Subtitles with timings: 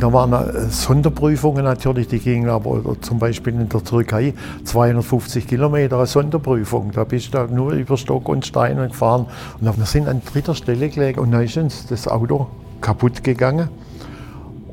[0.00, 4.32] Da waren äh, Sonderprüfungen natürlich, die gingen aber zum Beispiel in der Türkei
[4.64, 6.92] 250 Kilometer Sonderprüfung.
[6.92, 9.26] Da bist du nur über Stock und Stein gefahren.
[9.60, 12.46] Und wir sind an dritter Stelle gelegen und da ist uns das Auto
[12.80, 13.68] kaputt gegangen.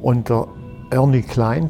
[0.02, 0.48] Und der
[0.92, 1.68] Ernie Klein,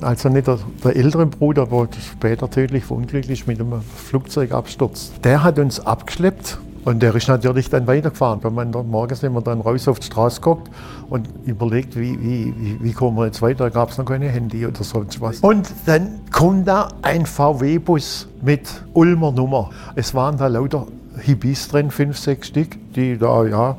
[0.00, 5.58] also nicht der, der, ältere Bruder, aber später tödlich verunglücklich mit einem Flugzeugabsturz, der hat
[5.58, 8.38] uns abgeschleppt und der ist natürlich dann weitergefahren.
[8.44, 10.70] Wenn man morgens sind wir dann raus auf die Straße guckt
[11.10, 14.84] und überlegt, wie, wie, wie, kommen wir jetzt weiter, gab es noch keine Handy oder
[14.84, 15.40] sonst was.
[15.40, 19.70] Und dann kommt da ein VW-Bus mit Ulmer Nummer.
[19.96, 20.86] Es waren da lauter
[21.20, 23.78] Hibis drin, fünf, sechs Stück, die da, ja,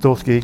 [0.00, 0.40] durch die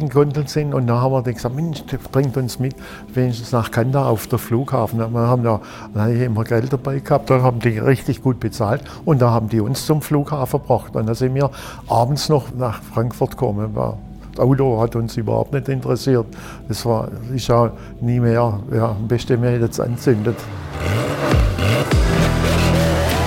[0.46, 0.74] sind.
[0.74, 2.74] Und dann haben wir dann gesagt, Mensch, bringt uns mit,
[3.12, 4.98] wenigstens nach Kanda auf der Flughafen.
[4.98, 5.60] Wir haben da,
[5.94, 9.60] da immer Geld dabei gehabt, da haben die richtig gut bezahlt und da haben die
[9.60, 10.94] uns zum Flughafen gebracht.
[10.94, 11.50] Und dann sind wir
[11.88, 13.74] abends noch nach Frankfurt gekommen.
[13.74, 16.26] Das Auto hat uns überhaupt nicht interessiert.
[16.68, 20.36] Das war, ist ja nie mehr, ja, am besten mehr jetzt anzündet.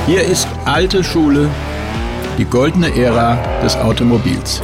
[0.05, 1.49] Hier ist alte Schule,
[2.37, 4.61] die goldene Ära des Automobils.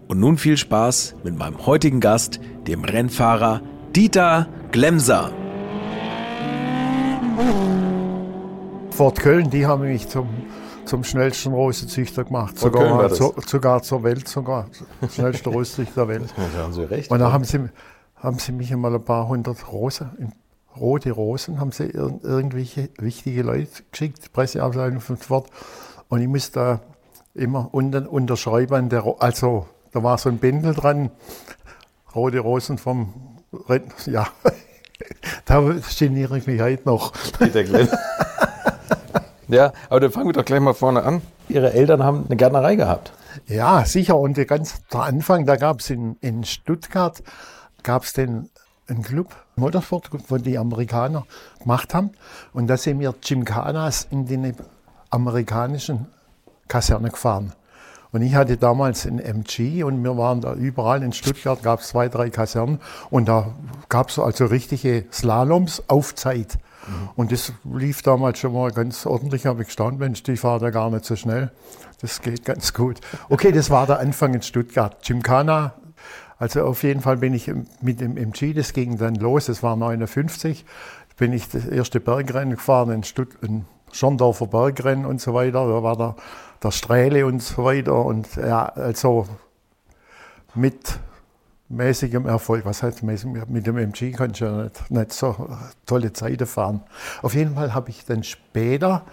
[0.06, 3.60] Und nun viel Spaß mit meinem heutigen Gast, dem Rennfahrer
[3.96, 5.32] Dieter Glemser.
[8.90, 10.28] Fort Köln, die haben mich zum
[10.88, 12.58] zum schnellsten Rosenzüchter gemacht.
[12.58, 14.66] Sogar, zu, sogar zur Welt, sogar.
[15.10, 16.34] Schnellster Rosenzüchter der Welt.
[16.36, 17.10] Da haben Sie recht.
[17.10, 17.68] Und da haben sie,
[18.16, 20.32] haben sie mich einmal ein paar hundert Rosen,
[20.76, 25.50] rote Rosen, haben sie ir irgendwelche wichtige Leute geschickt, Presseabteilung von Wort.
[26.08, 26.80] Und ich musste da
[27.34, 31.10] immer unten unterschreiben, der, also da war so ein Bändel dran,
[32.14, 33.12] rote Rosen vom
[34.06, 34.26] ja.
[35.44, 37.12] da geniere ich mich heute noch.
[37.38, 37.88] Peter Glenn.
[39.48, 41.22] Ja, aber dann fangen wir doch gleich mal vorne an.
[41.48, 43.12] Ihre Eltern haben eine Gärtnerei gehabt.
[43.46, 44.18] Ja, sicher.
[44.18, 47.22] Und ganz der Anfang, da gab es in, in Stuttgart,
[47.82, 48.50] gab es den
[48.88, 51.26] einen Club, Motorsport, wo die Amerikaner
[51.60, 52.10] gemacht haben.
[52.52, 54.54] Und da sind wir Gymkhanas in den
[55.10, 56.06] amerikanischen
[56.68, 57.52] Kaserne gefahren.
[58.10, 61.88] Und ich hatte damals ein MG und wir waren da überall in Stuttgart, gab es
[61.88, 62.80] zwei, drei Kasernen
[63.10, 63.54] und da
[63.90, 66.58] gab es also richtige Slaloms auf Zeit.
[67.16, 69.46] Und das lief damals schon mal ganz ordentlich.
[69.46, 71.50] Habe ich gestaunt, Mensch, die fahrt ja gar nicht so schnell.
[72.00, 73.00] Das geht ganz gut.
[73.28, 74.96] Okay, das war der Anfang in Stuttgart.
[75.04, 75.74] Gymkhana,
[76.38, 77.50] also auf jeden Fall bin ich
[77.80, 80.64] mit dem MG, das ging dann los, das war 59,
[81.16, 85.66] bin ich das erste Bergrennen gefahren in, Stutt in Schorndorfer Bergrennen und so weiter.
[85.66, 86.14] Da war der,
[86.62, 88.04] der Strähle und so weiter.
[88.04, 89.26] Und ja, also
[90.54, 91.00] mit
[91.68, 92.64] mäßigem Erfolg.
[92.64, 93.30] Was heißt mäßig?
[93.48, 95.48] Mit dem MG kannst du ja nicht, nicht so
[95.86, 96.82] tolle Zeiten fahren.
[97.22, 99.04] Auf jeden Fall habe ich dann später,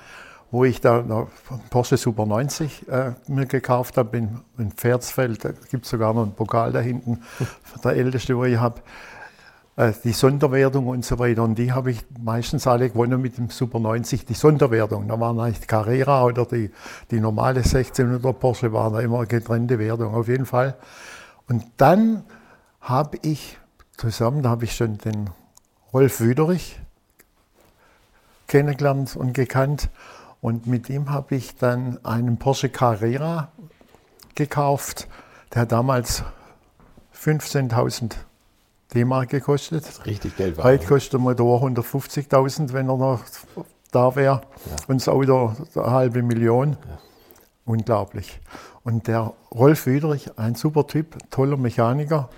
[0.52, 1.30] wo ich da noch
[1.69, 6.24] Porsche Super 90 äh, mir gekauft habe in, in Pferdsfeld, da gibt es sogar noch
[6.24, 7.22] einen Pokal da hinten,
[7.84, 8.81] der älteste, wo ich habe.
[9.75, 11.44] äh, die Sonderwertung und so weiter.
[11.44, 15.08] Und die habe ich meistens alle gewonnen mit dem Super 90, die Sonderwertung.
[15.08, 16.72] Da waren eigentlich Carrera oder die,
[17.12, 20.75] die normale 1600 Porsche, waren da immer getrennte Wertung, auf jeden Fall.
[21.48, 22.24] Und dann
[22.86, 23.58] habe ich
[23.98, 25.32] zusammen, da habe ich schon den
[25.92, 26.80] Rolf Wüderich
[28.48, 29.90] kennengelernt und gekannt.
[30.40, 33.52] Und mit ihm habe ich dann einen Porsche Carrera
[34.36, 35.08] gekauft.
[35.54, 36.24] Der hat damals
[37.20, 38.14] 15.000
[38.94, 40.06] D-Mark gekostet.
[40.06, 40.66] Richtig Geld war.
[40.66, 43.22] Heute kostet der Motor 150.000, wenn er noch
[43.92, 44.42] da wäre.
[44.44, 44.76] Ja.
[44.88, 46.74] Und das Auto eine halbe Million.
[46.74, 46.98] Ja.
[47.66, 48.40] Unglaublich.
[48.84, 52.30] Und der Rolf Wüderich, ein super Typ, toller Mechaniker,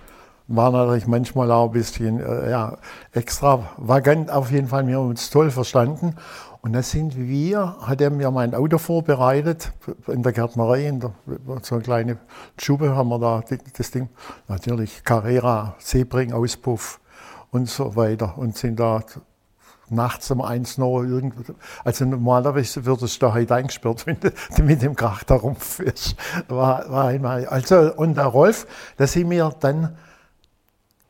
[0.48, 2.78] war natürlich manchmal auch ein bisschen äh, ja,
[3.12, 4.32] extravagant.
[4.32, 6.16] Auf jeden Fall, wir haben uns toll verstanden.
[6.62, 9.72] Und da sind wir, hat er mir mein Auto vorbereitet,
[10.08, 11.14] in der Gärtnerei, in der,
[11.62, 12.18] so eine kleine
[12.58, 13.44] Schube haben wir da
[13.78, 14.10] das Ding.
[14.48, 17.00] Natürlich Carrera, Sebring, Auspuff
[17.52, 18.38] und so weiter.
[18.38, 19.02] Und sind da
[19.90, 21.54] nachts um eins noch irgendwo.
[21.84, 26.16] Also normalerweise würdest du da heute eingesperrt, wenn du mit dem Krach da rumfährst.
[26.50, 27.52] War, war.
[27.52, 28.68] Also, und der Rolf,
[28.98, 29.96] da sind wir dann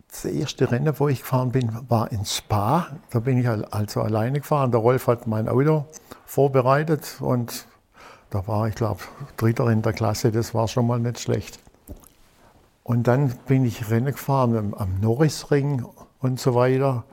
[0.09, 2.87] das erste Rennen, wo ich gefahren bin, war in Spa.
[3.11, 4.71] Da bin ich also alleine gefahren.
[4.71, 5.85] Der Rolf hat mein Auto
[6.25, 7.67] vorbereitet und
[8.29, 9.01] da war ich, glaube
[9.37, 10.31] Dritter in der Klasse.
[10.31, 11.59] Das war schon mal nicht schlecht.
[12.83, 15.85] Und dann bin ich Rennen gefahren am, Norrisring
[16.19, 17.03] und so weiter.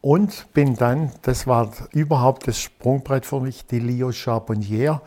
[0.00, 5.02] Und bin dann, das war überhaupt das Sprungbrett für mich, die Lio Charbonnier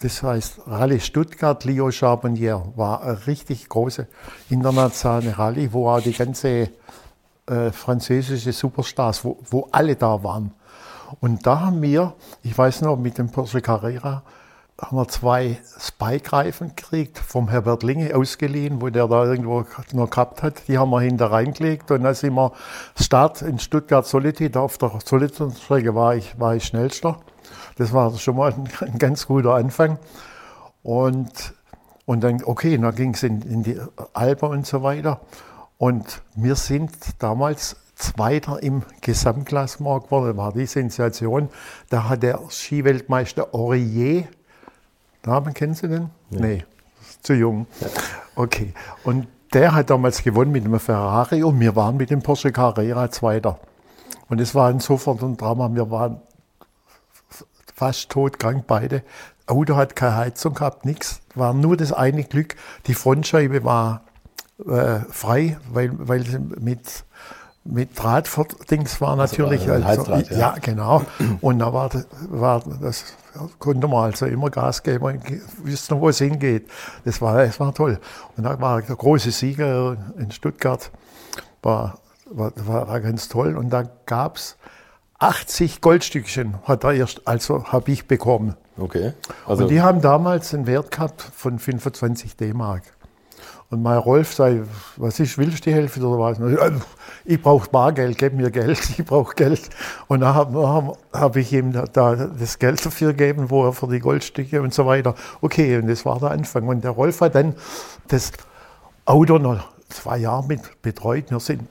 [0.00, 4.06] das heißt Rallye Stuttgart, Leo Charbonnier war eine richtig große
[4.50, 6.70] internationale Rallye, wo auch die ganze
[7.46, 10.52] äh, französische Superstars, wo, wo alle da waren.
[11.20, 14.22] Und da haben wir, ich weiß noch, mit dem Porsche Carrera,
[14.80, 20.42] haben wir zwei Spike-Reifen gekriegt, vom Herbert Linge ausgeliehen, wo der da irgendwo noch gehabt
[20.42, 20.66] hat.
[20.66, 22.52] Die haben wir hinter reingelegt und dann sind wir
[23.00, 24.58] Start in Stuttgart Solitude.
[24.58, 27.20] Auf der Solitude-Strecke war ich, war ich schnellster.
[27.76, 29.98] Das war schon mal ein, ein ganz guter Anfang.
[30.82, 31.54] Und,
[32.06, 33.80] und dann, okay, dann ging es in, in die
[34.12, 35.20] Alpen und so weiter.
[35.78, 40.28] Und wir sind damals Zweiter im Gesamtklassement geworden.
[40.28, 41.48] Das war die Sensation.
[41.90, 44.24] Da hat der Skiweltmeister Aurier,
[45.24, 46.10] Namen kennen Sie den?
[46.30, 46.40] Ja.
[46.40, 46.64] Nee,
[47.22, 47.66] zu jung.
[47.80, 47.86] Ja.
[48.36, 48.74] Okay.
[49.04, 53.10] Und der hat damals gewonnen mit einem Ferrari und wir waren mit dem Porsche Carrera
[53.10, 53.58] Zweiter.
[54.28, 55.70] Und es war insofern ein Drama.
[55.72, 56.20] Wir waren
[57.74, 59.02] fast todkrank beide.
[59.46, 61.20] Auto hat keine Heizung gehabt, nichts.
[61.34, 62.56] War nur das eine Glück,
[62.86, 64.04] die Frontscheibe war
[64.66, 67.04] äh, frei, weil, weil sie mit,
[67.64, 69.68] mit Drahtdings war also, natürlich.
[69.68, 70.38] Also, also, Heizdraht, ja.
[70.38, 70.54] ja.
[70.60, 71.02] genau.
[71.40, 71.90] Und da war,
[72.30, 73.04] war das,
[73.58, 75.22] konnte man also immer Gas geben und
[75.64, 76.70] wissen, wo es hingeht.
[77.04, 77.98] Das war, das war toll.
[78.36, 80.90] Und da war der große Sieger in Stuttgart,
[81.62, 82.52] war, war,
[82.88, 83.56] war ganz toll.
[83.56, 84.56] Und da gab es
[85.24, 88.56] 80 Goldstückchen hat er erst, also habe ich bekommen.
[88.76, 89.14] Okay.
[89.46, 92.82] Also und die haben damals einen Wert gehabt von 25 D-Mark.
[93.70, 94.60] Und mein Rolf sei,
[94.96, 96.38] was ist, willst du die Hälfte oder was?
[97.24, 99.70] Ich brauche Bargeld, gib mir Geld, ich brauche Geld.
[100.08, 103.88] Und dann habe hab ich ihm da, da, das Geld dafür gegeben, wo er für
[103.88, 105.14] die Goldstücke und so weiter.
[105.40, 106.68] Okay, und das war der Anfang.
[106.68, 107.54] Und der Rolf hat dann
[108.08, 108.32] das
[109.06, 111.30] Auto noch zwei Jahre mit betreut.
[111.30, 111.62] Wir sind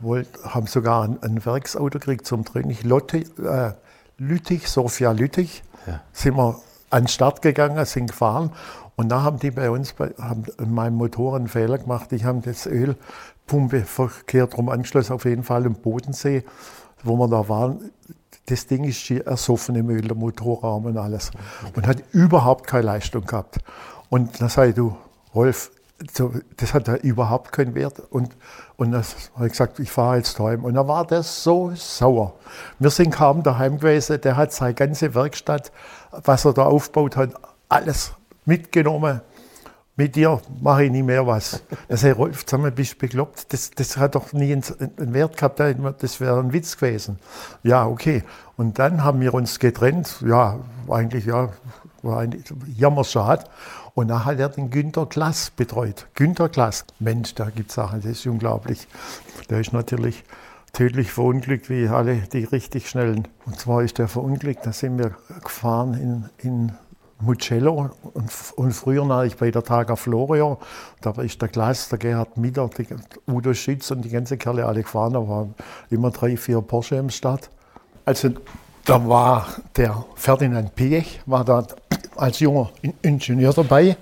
[0.00, 2.76] wollt, haben sogar ein, ein Werksauto gekriegt zum Training.
[2.82, 3.72] Lotte, äh,
[4.18, 6.00] Lüttich, Sofia Lüttich, ja.
[6.12, 8.52] sind wir an den Start gegangen, sind gefahren.
[8.96, 12.12] Und da haben die bei uns, bei, haben in meinem Motor einen Fehler gemacht.
[12.12, 16.44] Ich habe das Ölpumpe verkehrt rum angeschlossen, auf jeden Fall im Bodensee,
[17.02, 17.90] wo wir da waren.
[18.46, 21.30] Das Ding ist ersoffen im Öl, der Motorraum und alles.
[21.74, 23.58] Und hat überhaupt keine Leistung gehabt.
[24.08, 24.96] Und da sagte du,
[25.34, 25.70] Rolf,
[26.12, 28.00] so, das hat ja überhaupt keinen Wert.
[28.10, 28.36] Und,
[28.76, 30.64] und das habe ich gesagt, ich fahre jetzt heim.
[30.64, 32.34] Und da war der so sauer.
[32.78, 34.20] Wir sind kaum daheim gewesen.
[34.20, 35.72] Der hat seine ganze Werkstatt,
[36.10, 37.30] was er da aufgebaut hat,
[37.68, 38.12] alles
[38.44, 39.20] mitgenommen.
[39.98, 41.62] Mit dir mache ich nie mehr was.
[41.88, 43.50] Er sagt, Rolf, sag mal, bist du bekloppt?
[43.50, 44.62] Das, das hat doch nie einen,
[45.14, 45.58] Wert gehabt.
[45.58, 47.18] Das wäre ein Witz gewesen.
[47.62, 48.22] Ja, okay.
[48.58, 50.22] Und dann haben wir uns getrennt.
[50.26, 50.60] Ja,
[50.90, 51.48] eigentlich, ja,
[52.02, 53.44] war eigentlich jammerschade.
[53.96, 56.06] Und dann hat er den Günter Klass betreut.
[56.14, 58.86] Günter Klass, Mensch, da gibt es Sachen, das ist unglaublich.
[59.48, 60.22] Der ist natürlich
[60.74, 63.26] tödlich verunglückt, wie alle die richtig schnellen.
[63.46, 66.72] Und zwar ist der verunglückt, da sind wir gefahren in, in
[67.20, 70.58] Mugello und, und früher natürlich bei der Taga Florio.
[71.00, 72.86] Da ist der Klass, der Gerhard Mitter, die,
[73.26, 75.14] Udo Schütz und die ganze Kerle alle gefahren.
[75.14, 75.54] Da waren
[75.88, 77.48] immer drei, vier Porsche im Start.
[78.04, 78.28] Also
[78.84, 81.66] da war der Ferdinand Piech, war da
[82.16, 82.70] als junger
[83.02, 83.96] Ingenieur dabei.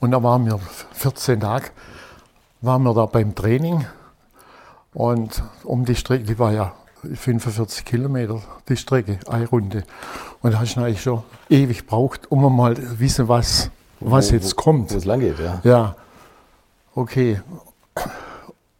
[0.00, 0.58] Und da waren wir
[0.92, 1.66] 14 Tage,
[2.60, 3.84] waren wir da beim Training.
[4.92, 6.72] Und um die Strecke, die war ja
[7.14, 9.84] 45 Kilometer, die Strecke, eine Runde.
[10.42, 14.56] Und da hast du eigentlich schon ewig braucht, um mal wissen, was, was Wo- jetzt
[14.56, 14.92] kommt.
[14.92, 15.60] Wo es lang geht, ja.
[15.64, 15.96] Ja,
[16.94, 17.40] okay.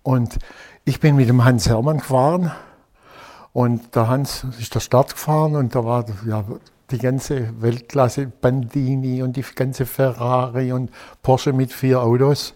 [0.03, 0.39] Und
[0.85, 2.51] ich bin mit dem Hans Hermann gefahren
[3.53, 6.45] und der Hans ist der Start gefahren und da war ja,
[6.91, 10.91] die ganze Weltklasse Bandini und die ganze Ferrari und
[11.23, 12.55] Porsche mit vier Autos.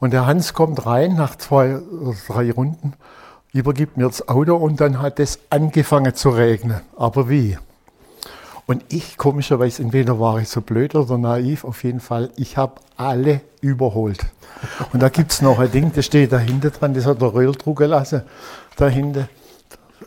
[0.00, 2.94] Und der Hans kommt rein nach zwei oder drei Runden,
[3.52, 6.80] übergibt mir das Auto und dann hat es angefangen zu regnen.
[6.96, 7.58] Aber wie?
[8.66, 12.74] Und ich, komischerweise, entweder war ich so blöd oder naiv, auf jeden Fall, ich habe
[12.98, 14.20] alle überholt.
[14.92, 17.32] Und da gibt es noch ein Ding, das steht da hinten dran, das hat der
[17.32, 18.22] Röhl drucken lassen,
[18.76, 19.28] da hinten.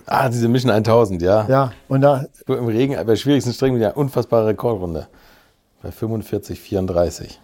[0.06, 1.46] Ah, diese Mission 1000, ja.
[1.48, 5.08] Ja, und da, Du im Regen, bei schwierigsten Strecken einer unfassbare Rekordrunde.
[5.84, 7.40] Bei 45, 34.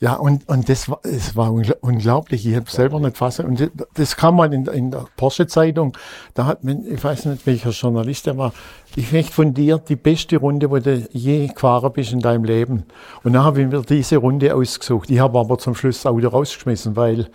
[0.00, 3.46] ja und, und das war, es war ungl- unglaublich, ich habe selber nicht fassen.
[3.46, 5.96] Und das- das kam mal in, in der Porsche-Zeitung,
[6.34, 8.52] da hat, man- ich weiß nicht, welcher Journalist der war,
[8.96, 12.84] ich möchte von dir die beste Runde, wo du je gefahren bist in deinem Leben.
[13.22, 15.10] Und dann habe ich mir diese Runde ausgesucht.
[15.10, 17.28] Ich habe aber zum Schluss das Auto rausgeschmissen, weil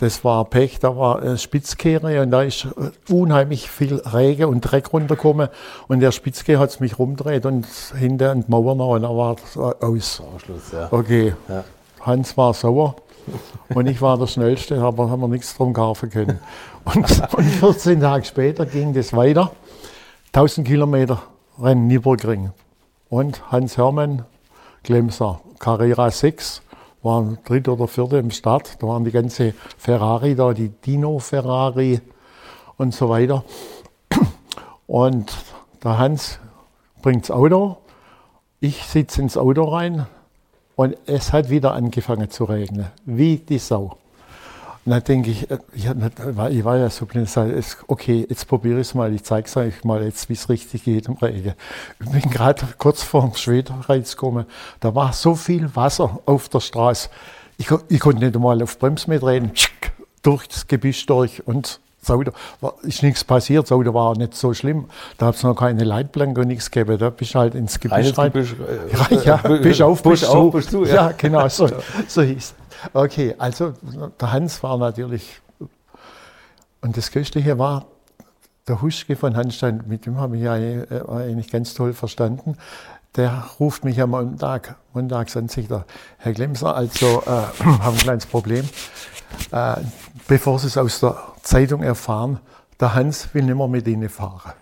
[0.00, 4.62] das war Pech, da war äh, Spitzkehre und da ist äh, unheimlich viel Regen und
[4.62, 5.48] Dreck runtergekommen
[5.88, 7.66] und der Spitzkehre hat es mich rumgedreht und
[7.98, 10.22] hinten an die Mauer noch und da war es äh, aus.
[10.34, 10.88] Ausschluss, ja.
[10.90, 11.64] Okay, Ja.
[12.00, 12.96] Hans war sauer
[13.74, 16.38] und ich war der Schnellste, aber haben wir nichts drum kaufen können.
[16.82, 19.52] Und, und 14 Tage später ging das weiter.
[20.32, 21.22] 1000 Kilometer
[21.60, 22.52] Rennen Nürburgring.
[23.10, 24.24] Und Hans Hermann,
[24.82, 26.62] Glemser, Carrera 6,
[27.02, 28.82] waren dritte oder vierte im Start.
[28.82, 32.00] Da waren die ganze Ferrari da, die Dino Ferrari
[32.76, 33.44] und so weiter.
[34.86, 35.32] Und
[35.82, 36.40] der Hans
[37.02, 37.78] bringt das Auto,
[38.60, 40.06] ich sitze ins Auto rein
[40.76, 43.96] und es hat wieder angefangen zu regnen, wie die Sau.
[44.86, 47.28] Und dann denke ich, äh, ich, ich war ja so blind,
[47.86, 50.84] okay, jetzt probiere ich es mal, ich zeige es euch mal jetzt, wie es richtig
[50.84, 51.06] geht.
[51.08, 54.46] Ich bin gerade kurz vor dem Schwederreiz gekommen,
[54.80, 57.10] da war so viel Wasser auf der Straße.
[57.58, 59.52] Ich, ich konnte nicht einmal auf Brems mitreden,
[60.22, 62.32] durch das Gebüsch durch und das Auto,
[62.62, 64.86] war, ist nichts passiert, das Auto war nicht so schlimm.
[65.18, 68.16] Da hat es noch keine Leitplanke und nichts gegeben, da bist du halt ins Gebüsch
[68.16, 68.32] rein.
[68.32, 70.52] Gebüsch, äh, Ja, ja, Bu- Busch auf, Busch Busch auf.
[70.52, 70.94] Busch zu, ja.
[70.94, 71.12] ja.
[71.16, 71.68] genau, so,
[72.08, 72.54] so hieß es.
[72.92, 73.74] Okay, also
[74.20, 75.40] der Hans war natürlich,
[76.80, 77.86] und das Köstliche war,
[78.68, 82.56] der Huschke von Hanstein, mit dem habe ich ja äh, eigentlich ganz toll verstanden,
[83.16, 85.84] der ruft mich am Montag, montags an sich, der
[86.18, 87.28] Herr Glemser, also äh,
[87.64, 88.68] haben ein kleines Problem.
[89.50, 89.76] Äh,
[90.28, 92.40] bevor Sie es aus der Zeitung erfahren,
[92.78, 94.52] der Hans will nicht mehr mit Ihnen fahren.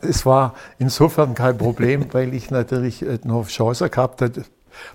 [0.00, 4.44] Es war insofern kein Problem, weil ich natürlich äh, noch Chance gehabt hatte,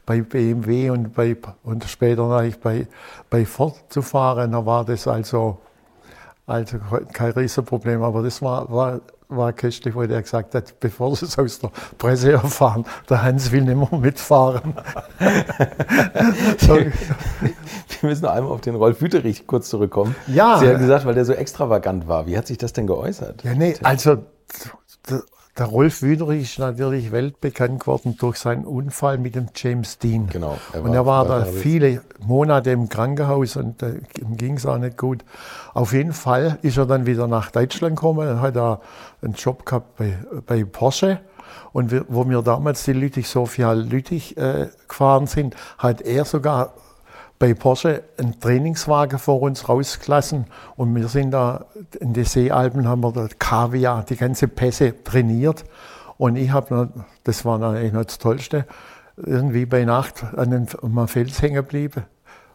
[0.06, 2.88] bei BMW und, bei, und später natürlich bei,
[3.30, 4.52] bei Ford zu fahren.
[4.52, 5.60] Da war das also,
[6.46, 6.78] also
[7.14, 11.40] kein Riesenproblem, aber das war, war, war köstlich, wo der gesagt hat, bevor Sie es
[11.40, 14.76] aus der Presse erfahren, der Hans will nicht mehr mitfahren.
[16.60, 16.92] Wir
[18.02, 20.16] müssen noch einmal auf den Rolf Wüterich kurz zurückkommen.
[20.28, 20.60] Ja.
[20.60, 22.28] Sie hat gesagt, weil der so extravagant war.
[22.28, 23.44] Wie hat sich das denn geäußert?
[23.44, 24.18] Ja, nee, also
[25.58, 30.28] der, Rolf Wüderich ist natürlich weltbekannt geworden durch seinen Unfall mit dem James Dean.
[30.28, 34.58] Genau, er und er war war da viele Monate im Krankenhaus und äh, ihm ging
[34.58, 35.24] es auch nicht gut.
[35.74, 38.82] Auf jeden Fall ist er dann wieder nach Deutschland gekommen und hat da
[39.22, 41.20] einen Job gehabt bei, bei Porsche.
[41.74, 46.74] Und wir, wo wir damals die Lüttich, Sofia Lüttich äh, gefahren sind, hat er sogar
[47.42, 50.46] bei Porsche einen Trainingswagen vor uns rausgelassen
[50.76, 51.66] und wir sind da
[52.00, 55.64] in den Seealpen, haben wir da Kaviar, die ganze Pässe trainiert
[56.20, 56.90] und ich habe,
[57.24, 58.68] das war eigentlich noch das Tollste,
[59.18, 62.04] irgendwie bei Nacht an einem, Fels hängen geblieben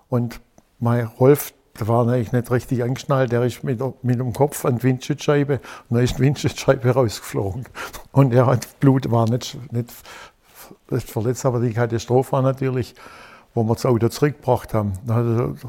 [0.09, 0.41] und
[0.79, 4.79] mein Rolf, der war eigentlich nicht richtig angeschnallt, der ist mit, mit dem Kopf an
[4.79, 7.65] die Windschutzscheibe und da ist die Windschutzscheibe rausgeflogen
[8.13, 9.91] und er hat Blut, war nicht, nicht
[11.11, 12.95] verletzt, aber die Katastrophe war natürlich,
[13.57, 14.93] wo wir das Auto zurückgebracht haben.
[15.07, 15.63] Dann hat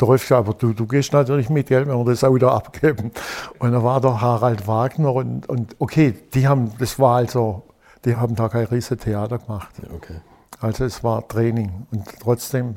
[0.00, 3.10] der- Rolf gesagt, aber du, du gehst natürlich mit, gell, wenn wir das Auto abgeben.
[3.58, 7.62] Und da war der Harald Wagner und, und okay, die haben, das war also,
[8.04, 9.74] die haben da kein riesen Theater gemacht.
[9.94, 10.20] Okay.
[10.60, 12.76] Also es war Training und trotzdem,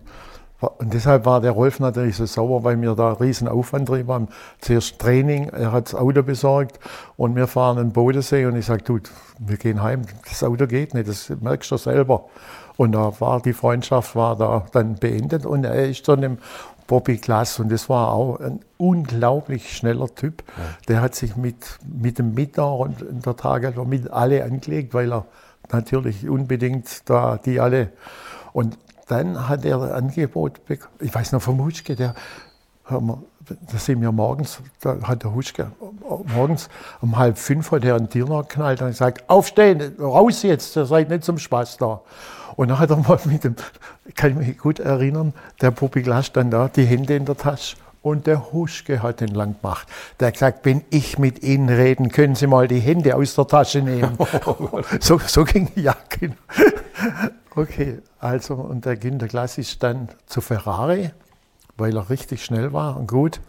[0.59, 4.27] und deshalb war der Rolf natürlich so sauer, weil wir da riesen Aufwand drin haben.
[4.61, 6.79] Zuerst Training, er hat das Auto besorgt
[7.17, 8.99] und wir fahren in den Bodensee und ich sage, du,
[9.37, 12.25] wir gehen heim, das Auto geht nicht, das merkst du selber.
[12.77, 16.37] Und da war die Freundschaft war da dann beendet und er ist dann im
[16.87, 20.43] Bobby Glass und das war auch ein unglaublich schneller Typ.
[20.87, 25.11] Der hat sich mit, mit dem Mittag und in der Tage mit alle angelegt, weil
[25.11, 25.25] er
[25.71, 27.89] natürlich unbedingt da die alle
[28.53, 28.77] und
[29.07, 32.15] dann hat er ein Angebot bekommen, ich weiß noch vom Huschke, der,
[32.89, 35.71] da sind wir morgens, da hat der Huschke
[36.35, 36.69] morgens
[37.01, 41.09] um halb fünf hat er einen Diener geknallt und gesagt, aufstehen, raus jetzt, ihr seid
[41.09, 42.01] nicht zum Spaß da.
[42.55, 43.55] Und dann hat er mal mit dem,
[44.15, 47.77] kann ich mich gut erinnern, der Puppi Glasch dann da, die Hände in der Tasche.
[48.01, 49.87] Und der Huschke hat den lang gemacht.
[50.19, 53.47] Der hat gesagt, wenn ich mit Ihnen reden, können Sie mal die Hände aus der
[53.47, 54.17] Tasche nehmen.
[54.99, 56.35] so, so ging ja, genau.
[57.55, 61.11] Okay, also und der Günter Glass ist dann zu Ferrari,
[61.77, 63.39] weil er richtig schnell war und gut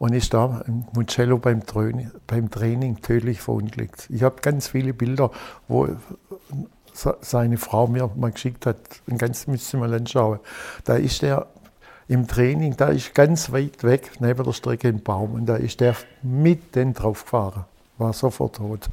[0.00, 4.06] und ist da im Mugello beim, Training, beim Training tödlich verunglückt.
[4.08, 5.30] Ich habe ganz viele Bilder,
[5.68, 5.88] wo
[7.20, 8.76] seine Frau mir mal geschickt hat,
[9.08, 10.40] ein ganz müsste mal anschauen.
[10.84, 11.46] Da ist er
[12.08, 15.80] im Training, da ist ganz weit weg, neben der Strecke ein Baum und da ist
[15.80, 17.64] der mitten drauf gefahren,
[17.98, 18.88] war sofort tot.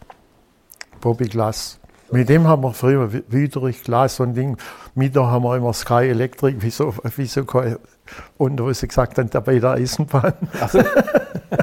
[1.02, 1.80] Bobby Glass.
[2.12, 4.58] Mit dem haben wir früher Wüterich, Glas und Ding.
[4.96, 7.46] Mit da haben wir immer Sky Electric, wieso, wieso
[8.38, 10.34] und wo sie gesagt haben, bei der Eisenbahn.
[10.72, 10.80] So.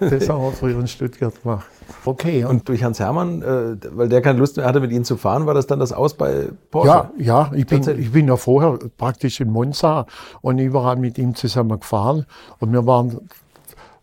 [0.00, 1.66] das haben wir früher in Stuttgart gemacht.
[2.04, 2.44] Okay.
[2.44, 5.46] Und durch Hans Hermann, äh, weil der keine Lust mehr hatte, mit Ihnen zu fahren,
[5.46, 6.88] war das dann das Aus bei Porsche?
[6.88, 10.06] Ja, ja ich, bin, ich bin ja vorher praktisch in Monza
[10.40, 12.26] und überall mit ihm zusammen gefahren.
[12.58, 13.28] Und wir waren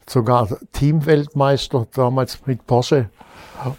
[0.08, 3.10] sogar Teamweltmeister damals mit Porsche.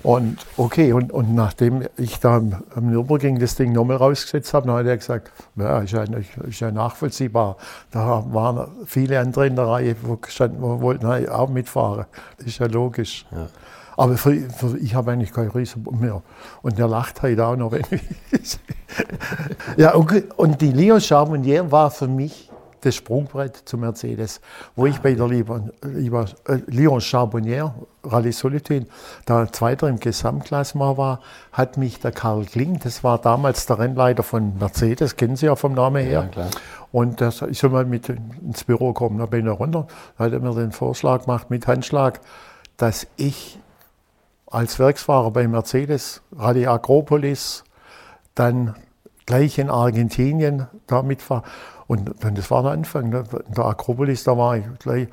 [0.02, 4.76] Und okay, und, und nachdem ich da am, Nürburgring das Ding nochmal rausgesetzt habe, dann
[4.76, 6.04] hat er gesagt, ja, ist ja,
[6.48, 7.56] ist ja nachvollziehbar.
[7.90, 12.06] Da waren viele andere in der Reihe, wo gestanden, wo wollten auch mitfahren.
[12.38, 13.26] Das ist ja logisch.
[13.30, 13.48] Ja.
[13.96, 16.22] Aber für, für, ich habe eigentlich kein Risiko mehr.
[16.62, 17.72] Und der lacht halt auch noch.
[17.72, 17.82] Wenn
[18.30, 18.58] ich
[19.76, 20.24] ja, okay.
[20.36, 22.50] und die Leo Charbonnier war für mich
[22.86, 24.40] das Sprungbrett zu Mercedes,
[24.76, 27.74] wo ich bei der lieber, lieber äh, Lyon Charbonnier,
[28.04, 28.86] Rallye Solitude,
[29.24, 31.20] da Zweiter im Gesamtklassement war,
[31.52, 35.56] hat mich der Karl Kling, das war damals der Rennleiter von Mercedes, kennen Sie ja
[35.56, 36.22] vom Namen her.
[36.22, 36.48] Ja, klar.
[36.92, 40.32] Und das, ich soll mal mit ins Büro kommen, da bin ich runter, da hat
[40.32, 42.20] er mir den Vorschlag gemacht mit Handschlag,
[42.76, 43.58] dass ich
[44.46, 47.64] als Werksfahrer bei Mercedes, Rallye Agropolis,
[48.36, 48.76] dann
[49.26, 51.42] gleich in Argentinien da mitfahre.
[51.86, 53.10] Und dann, das war der Anfang.
[53.10, 53.24] Ne?
[53.48, 55.08] In der Akropolis, da war ich gleich,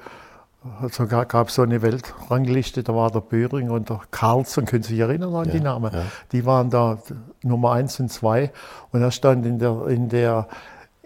[0.90, 4.94] sogar gab es so eine Weltrangliste, da war der Böhring und der Carlson, können Sie
[4.94, 5.92] sich erinnern an ja, die Namen?
[5.94, 6.04] Ja.
[6.32, 6.98] Die waren da
[7.42, 8.52] Nummer eins und zwei.
[8.92, 10.48] Und da stand in der, in der,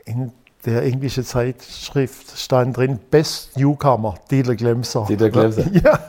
[0.06, 0.32] in
[0.68, 5.06] der englische Zeitschrift stand drin, Best Newcomer, Dieter Glemser.
[5.08, 5.64] Dieter Glemser.
[5.72, 6.00] Ja,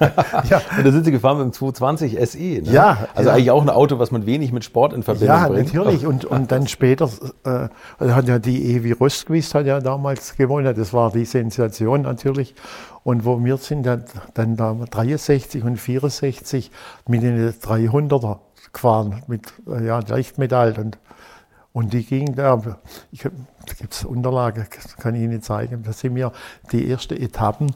[0.49, 0.61] ja.
[0.77, 2.38] Und da sind Sie gefahren mit dem 220 SE.
[2.38, 2.62] Ne?
[2.64, 3.07] Ja.
[3.14, 3.37] Also ja.
[3.37, 5.73] eigentlich auch ein Auto, was man wenig mit Sport in Verbindung ja, bringt.
[5.73, 6.07] Ja, natürlich.
[6.07, 7.09] Und, und dann später
[7.44, 7.68] äh,
[8.01, 10.75] hat ja die Evi Rostquist hat ja damals gewonnen.
[10.75, 12.57] Das war die Sensation natürlich.
[13.05, 16.73] Und wo wir sind, dann, dann da 63 und 64
[17.07, 18.38] mit den 300er
[18.73, 20.75] gefahren, mit äh, ja, Leichtmetall.
[20.79, 20.99] Und
[21.79, 22.61] und die ging da,
[23.12, 24.67] ich, da gibt es Unterlagen,
[24.99, 26.33] kann ich Ihnen zeigen, da sind wir,
[26.73, 27.73] die erste Etappen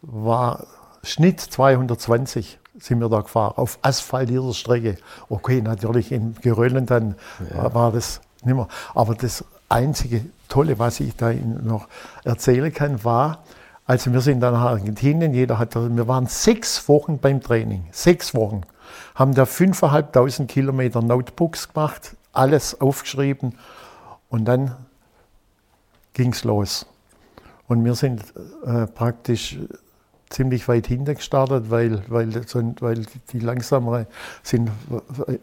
[0.00, 0.66] war
[1.02, 4.96] Schnitt 220 sind wir da gefahren, auf asphaltierter Strecke.
[5.28, 7.16] Okay, natürlich in Geröllen dann
[7.54, 7.74] ja.
[7.74, 8.68] war das nicht mehr.
[8.94, 11.88] Aber das einzige Tolle, was ich da noch
[12.24, 13.44] erzählen kann, war,
[13.84, 18.34] also wir sind dann nach Argentinien, jeder hat, wir waren sechs Wochen beim Training, sechs
[18.34, 18.62] Wochen,
[19.14, 23.54] haben da 5.500 Kilometer Notebooks gemacht, alles aufgeschrieben
[24.28, 24.76] und dann
[26.12, 26.86] ging es los.
[27.68, 28.22] Und wir sind
[28.64, 29.58] äh, praktisch
[30.30, 32.34] ziemlich weit hinten gestartet, weil, weil,
[32.80, 34.06] weil die langsamere
[34.42, 34.70] sind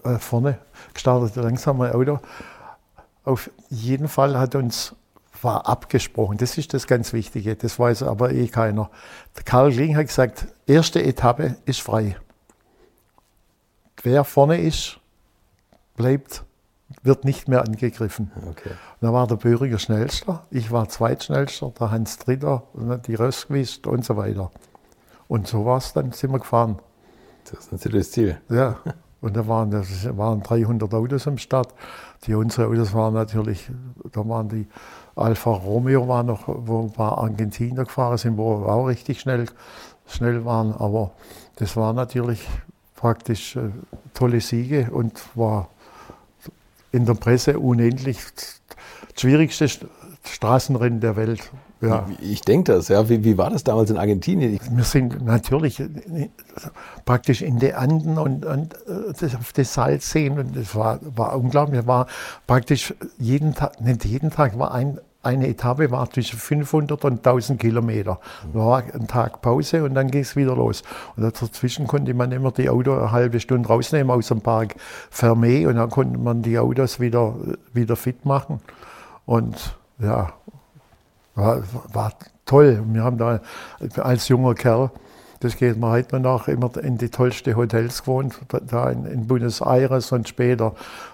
[0.03, 0.59] äh, vorne
[0.93, 2.19] gestartet, der langsamere Auto.
[3.23, 4.95] Auf jeden Fall hat uns
[5.43, 6.37] war abgesprochen.
[6.37, 7.55] Das ist das ganz Wichtige.
[7.55, 8.89] Das weiß aber eh keiner.
[9.45, 12.15] Karl Kling hat gesagt, erste Etappe ist frei.
[14.01, 14.99] Wer vorne ist,
[15.95, 16.43] bleibt
[17.01, 18.31] wird nicht mehr angegriffen.
[18.49, 18.71] Okay.
[19.01, 22.63] Da war der Böhringer schnellster, ich war zweitschnellster, der Hans Dritter,
[23.07, 24.51] die Rösquist und so weiter.
[25.27, 26.79] Und so war es dann, sind wir gefahren.
[27.45, 28.41] Das ist natürlich das Ziel.
[28.49, 28.77] Ja,
[29.21, 31.73] und da waren, das waren 300 Autos am Start.
[32.25, 33.69] Die unsere Autos waren natürlich,
[34.11, 34.67] da waren die
[35.15, 39.45] Alfa Romeo war noch, wo ein paar Argentinier gefahren sind, wo wir auch richtig schnell,
[40.07, 40.73] schnell waren.
[40.73, 41.11] Aber
[41.57, 42.47] das war natürlich
[42.95, 43.69] praktisch äh,
[44.13, 45.69] tolle Siege und war
[46.93, 49.67] in der Presse unendlich das schwierigste
[50.25, 51.41] Straßenrennen der Welt.
[51.81, 52.07] Ja.
[52.21, 53.09] Ich denke das, ja.
[53.09, 54.57] Wie, wie, war das damals in Argentinien?
[54.71, 55.83] Wir sind natürlich
[57.03, 61.85] praktisch in den Anden und, und äh, auf das Salzseen und das war, war unglaublich.
[61.85, 62.07] War
[62.47, 67.59] praktisch jeden Tag, nicht jeden Tag, war ein, eine Etappe war zwischen 500 und 1000
[67.59, 68.19] Kilometer.
[68.53, 70.83] Da war ein Tag Pause und dann ging es wieder los.
[71.15, 74.75] Und dazwischen konnte man immer die Autos eine halbe Stunde rausnehmen aus dem Park
[75.11, 77.35] Fermé und dann konnte man die Autos wieder,
[77.73, 78.59] wieder fit machen.
[79.25, 80.33] Und ja,
[81.35, 82.13] war, war
[82.45, 82.83] toll.
[82.85, 83.39] Wir haben da
[83.97, 84.91] als junger Kerl
[85.43, 89.59] das geht mir heute noch immer in die tollsten Hotels gewohnt, da in, in Buenos
[89.59, 90.73] Aires und später,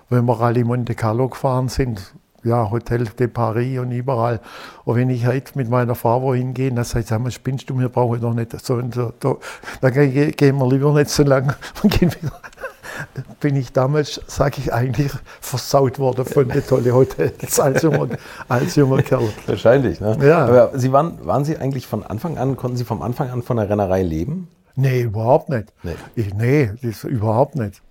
[0.09, 2.13] wenn wir Rallye Monte Carlo gefahren sind,
[2.43, 4.39] ja, Hotel de Paris und überall.
[4.85, 7.89] Und wenn ich heute mit meiner Frau wohin gehe, dann sagt sie, spinnst du, wir
[7.89, 9.13] brauchen doch nicht so und so.
[9.19, 9.35] Da,
[9.81, 12.31] dann gehen wir lieber nicht so lange und gehen wieder.
[13.39, 18.09] Bin ich damals, sage ich eigentlich, versaut worden von den tollen Hotels als junger,
[18.47, 19.29] als junger Kerl.
[19.47, 20.17] Wahrscheinlich, ne?
[20.21, 20.45] Ja.
[20.45, 23.57] Aber Sie waren, waren Sie eigentlich von Anfang an, konnten Sie vom Anfang an von
[23.57, 24.47] der Rennerei leben?
[24.75, 25.73] Nee, überhaupt nicht.
[25.83, 25.95] Nee.
[26.15, 27.81] Ich, nee, das überhaupt nicht.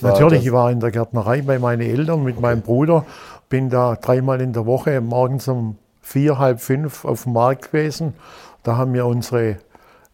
[0.00, 3.04] War Natürlich, das- ich war in der Gärtnerei bei meinen Eltern mit meinem Bruder,
[3.48, 8.14] bin da dreimal in der Woche morgens um vier, halb fünf auf dem Markt gewesen.
[8.62, 9.56] Da haben wir unsere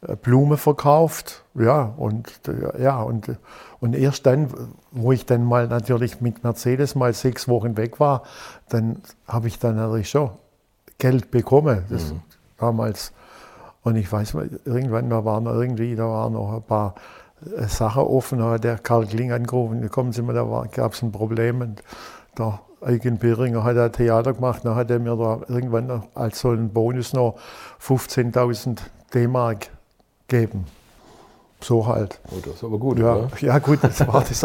[0.07, 3.37] äh, Blumen verkauft, ja, und, äh, ja, und, äh,
[3.81, 4.49] und erst dann,
[4.91, 8.23] wo ich dann mal natürlich mit Mercedes mal sechs Wochen weg war,
[8.69, 10.31] dann habe ich dann natürlich schon
[10.99, 12.15] Geld bekommen, das
[12.59, 13.13] damals.
[13.83, 16.95] Und ich weiß, mal, irgendwann, da waren noch irgendwie, da waren noch ein paar
[17.67, 21.11] Sachen offen, da hat der Karl Kling angerufen, kommen Sie mal, da gab es ein
[21.11, 21.61] Problem.
[21.61, 21.83] Und
[22.39, 26.51] der Eugen Beringer hat ein Theater gemacht, dann hat er mir da irgendwann als so
[26.51, 27.37] einen Bonus noch
[27.81, 28.79] 15.000
[29.15, 29.69] D-Mark
[30.27, 30.67] gegeben.
[31.61, 32.19] So halt.
[32.31, 33.29] Oh, das ist aber gut, Ja, oder?
[33.41, 34.45] ja gut, das war, das,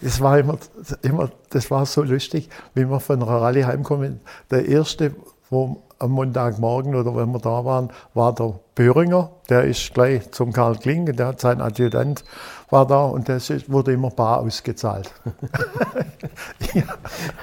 [0.00, 0.56] das war immer,
[1.02, 4.20] immer, das war so lustig, wenn wir von einer Rallye heimkommen.
[4.50, 5.14] Der erste,
[5.50, 9.30] wo am Montagmorgen oder wenn wir da waren, war der Böhringer.
[9.48, 12.24] Der ist gleich zum Karl Kling, der hat sein Adjutant
[12.70, 15.12] war da und das wurde immer bar ausgezahlt.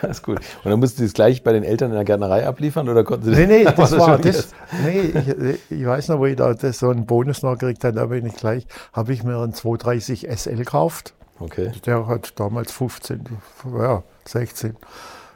[0.02, 0.40] Das ist gut.
[0.64, 3.34] Und dann mussten Sie es gleich bei den Eltern in der Gärtnerei abliefern oder konnten
[3.34, 4.50] Sie Nee, nee, das schon war das.
[4.84, 5.14] Nee,
[5.70, 8.06] ich, ich weiß noch, wo ich da das, so einen Bonus noch gekriegt habe, da
[8.08, 11.14] bin ich gleich, habe ich mir einen 230 SL gekauft.
[11.40, 11.72] Okay.
[11.86, 13.24] Der hat damals 15,
[13.80, 14.04] ja,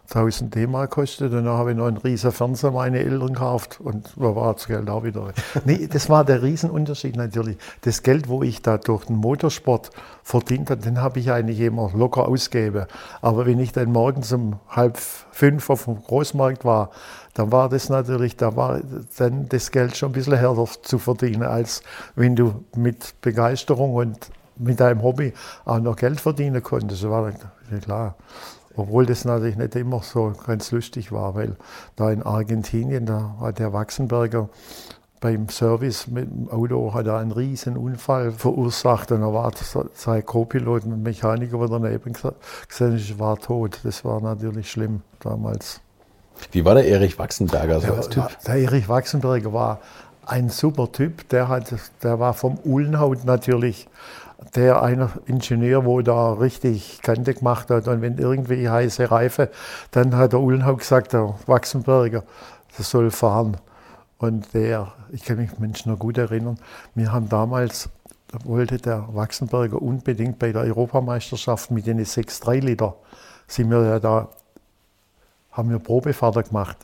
[0.10, 1.34] 16.000 D-Mark gekostet.
[1.34, 4.68] Und dann habe ich noch einen riesen Fernseher meine Eltern gekauft und da war das
[4.68, 5.34] Geld auch wieder.
[5.66, 7.58] Nee, das war der Riesenunterschied natürlich.
[7.82, 9.90] Das Geld, wo ich da durch den Motorsport
[10.24, 12.86] verdient habe, den habe ich eigentlich immer locker ausgegeben.
[13.22, 16.92] Aber wenn ich dann morgens um halb fünf auf dem Großmarkt war,
[17.34, 18.82] dann war das natürlich, da war
[19.18, 21.84] dann das Geld schon ein bisschen härter zu verdienen, als
[22.16, 25.34] wenn du mit Begeisterung und mit deinem Hobby
[25.66, 27.04] auch noch Geld verdienen konntest.
[27.04, 28.16] Das war ja klar.
[28.78, 31.58] Obwohl das natürlich nicht immer so ganz lustig war, weil
[31.96, 34.50] da in Argentinien, da hat der Wachsenberger
[35.20, 39.52] beim Service mit dem Auto hat er einen riesen Unfall verursacht und er war
[39.94, 43.80] sein Co-Pilot und Mechaniker, der daneben gesehen ist, war tot.
[43.84, 45.82] Das war natürlich schlimm damals.
[46.52, 48.24] Wie war der Erich Wachsenberger so als Typ?
[48.24, 49.80] Ja, der Erich Wachsenberger war
[50.24, 51.28] ein super Typ.
[51.30, 53.88] Der, hat, der war vom Uhlenhaut natürlich
[54.56, 57.88] der einer Ingenieur, wo da richtig Kante gemacht hat.
[57.88, 59.50] Und wenn irgendwie heiße Reife,
[59.92, 62.24] dann hat der Uhlenhaut gesagt, der Wachsenberger,
[62.78, 63.58] das soll fahren.
[64.18, 66.58] Und der, ich kann mich Menschen noch gut erinnern,
[66.96, 67.90] wir haben damals,
[68.30, 72.96] da wollte der Wachsenberger unbedingt bei der Europameisterschaft mit den 6,3 Liter,
[73.48, 74.30] sind wir ja da
[75.52, 76.78] haben wir Probefahrten gemacht.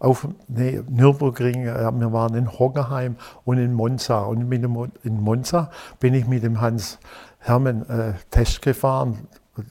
[0.00, 4.20] Auf nee, Nürburgring, äh, wir waren in Hockenheim und in Monza.
[4.20, 6.98] Und mit dem, in Monza bin ich mit dem Hans
[7.38, 9.26] Hermann äh, Test gefahren,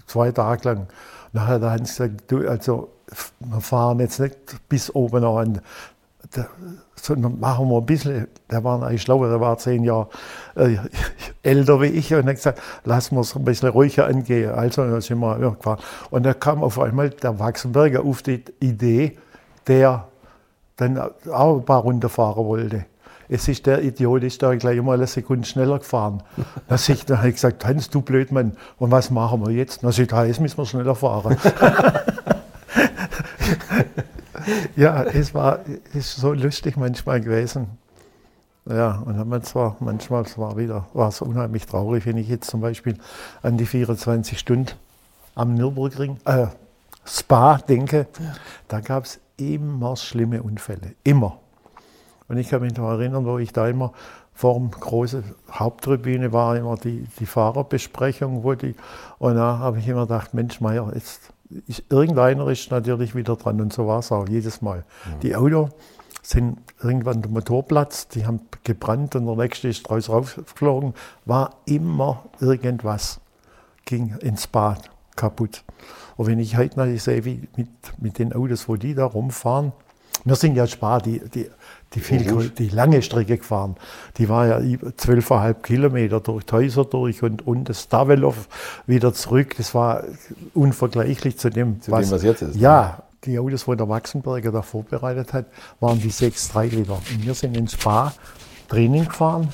[0.05, 0.87] zwei Tage lang.
[1.33, 2.89] Dann hat der Hans gesagt, du, also
[3.39, 4.37] wir fahren jetzt nicht
[4.69, 5.61] bis oben an,
[6.95, 10.07] sondern machen wir ein bisschen, der war eigentlich schlauer, der war zehn Jahre
[10.55, 10.77] äh,
[11.43, 14.51] älter wie ich und hat gesagt, lassen wir es ein bisschen ruhiger angehen.
[14.51, 15.79] Also dann sind wir gefahren.
[16.09, 19.17] Und da kam auf einmal der Wachsenberger auf die Idee,
[19.67, 20.07] der
[20.77, 20.97] dann
[21.31, 22.85] auch ein paar Runden fahren wollte.
[23.29, 26.21] Es ist der Idiot, ist da gleich mal eine Sekunde schneller gefahren.
[26.67, 29.83] Da habe ich, da hab ich gesagt, Hans, du Blödmann, und was machen wir jetzt?
[29.83, 31.37] Na, sagt, jetzt müssen wir schneller fahren.
[34.75, 35.59] ja, es war
[35.93, 37.67] ist so lustig manchmal gewesen.
[38.65, 42.27] Ja, und dann man zwar manchmal es war wieder war es unheimlich traurig, wenn ich
[42.27, 42.97] jetzt zum Beispiel
[43.41, 44.73] an die 24 Stunden
[45.35, 46.47] am Nürburgring, äh,
[47.05, 48.07] Spa denke.
[48.67, 51.39] Da gab es immer schlimme Unfälle, immer.
[52.27, 53.93] Und ich kann mich noch erinnern, wo ich da immer
[54.33, 58.75] vor dem großen Haupttribüne war, immer die, die Fahrerbesprechung, wo die,
[59.19, 61.33] und da habe ich immer gedacht, Mensch, Meier, jetzt
[61.67, 64.85] ist, irgendeiner ist natürlich wieder dran und so war es auch jedes Mal.
[65.21, 65.69] Die Auto
[66.21, 70.93] sind irgendwann der Motorplatz, die haben gebrannt und der nächste ist draus rausgeflogen,
[71.25, 73.19] war immer irgendwas,
[73.85, 75.63] ging ins Bad kaputt.
[76.21, 79.71] Und wenn ich heute natürlich sehe, wie mit, mit den Autos, wo die da rumfahren,
[80.23, 81.49] Wir sind ja Spar, die, die,
[81.95, 83.75] die, viel, die lange Strecke gefahren.
[84.17, 88.47] Die war ja 12,5 Kilometer durch Häuser durch und, und das Stavelov
[88.85, 89.55] wieder zurück.
[89.57, 90.03] Das war
[90.53, 92.55] unvergleichlich zu dem, Zu dem, was jetzt ist.
[92.55, 95.47] Ja, die Autos, wo der Wachsenberger da vorbereitet hat,
[95.79, 97.01] waren die 6,3 Liter.
[97.11, 98.13] Und wir sind in Spa
[98.69, 99.49] Training gefahren.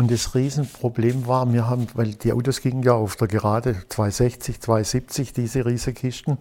[0.00, 4.58] Und das Riesenproblem war, wir haben, weil die Autos gingen ja auf der Gerade 260,
[4.58, 6.38] 270, diese Riesenkisten.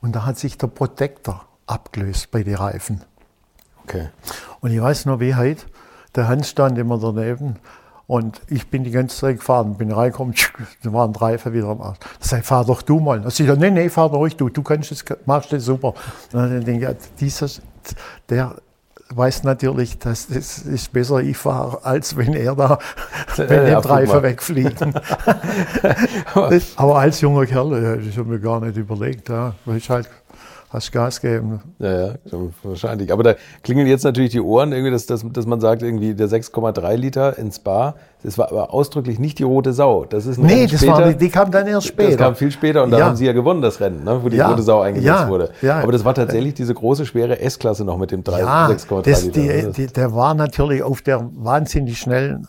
[0.00, 3.04] Und da hat sich der Protektor abgelöst bei den Reifen.
[3.84, 4.08] Okay.
[4.58, 5.66] Und ich weiß noch wie heute,
[6.16, 7.60] der Hans stand immer daneben
[8.08, 10.34] und ich bin die ganze Zeit gefahren, bin reingekommen,
[10.82, 12.00] da waren drei Reifen wieder am Arsch.
[12.00, 13.20] Da sag ich, fahr doch du mal.
[13.20, 15.94] Da sag ich, nee, nee, fahr doch ruhig du, du kannst das, machst das super.
[16.32, 17.62] Und dann denke ich, ja, dieser,
[18.28, 18.56] der
[19.10, 22.78] weiß natürlich, dass das ist besser ich fahre, als wenn er da,
[23.36, 24.22] wenn Ja, Reifen guck mal.
[24.22, 24.94] wegfliegen.
[26.76, 29.88] Aber als junger Kerl, ja, das habe ich mir gar nicht überlegt, ja, weil ich
[29.90, 30.08] halt,
[30.70, 31.60] hast Gas gegeben.
[31.78, 32.14] Ja, ja,
[32.62, 33.12] wahrscheinlich.
[33.12, 36.28] Aber da klingeln jetzt natürlich die Ohren, irgendwie, dass, dass, dass man sagt, irgendwie der
[36.28, 40.04] 6,3 Liter in Spa, das war aber ausdrücklich nicht die rote Sau.
[40.04, 40.92] Das ist ein Nee, Rennen das später.
[40.98, 42.10] war, die kam dann erst später.
[42.10, 43.06] Das kam viel später und da Ja.
[43.06, 45.50] haben sie ja gewonnen, das Rennen, ne, wo die Ja, rote Sau eingesetzt ja, wurde.
[45.62, 45.80] ja.
[45.80, 49.24] Aber das war tatsächlich diese große, schwere S-Klasse noch mit dem 3 Ja, 6,3 das,
[49.24, 49.40] Liter.
[49.40, 49.72] die, ne?
[49.76, 52.46] die, der war natürlich auf der wahnsinnig schnellen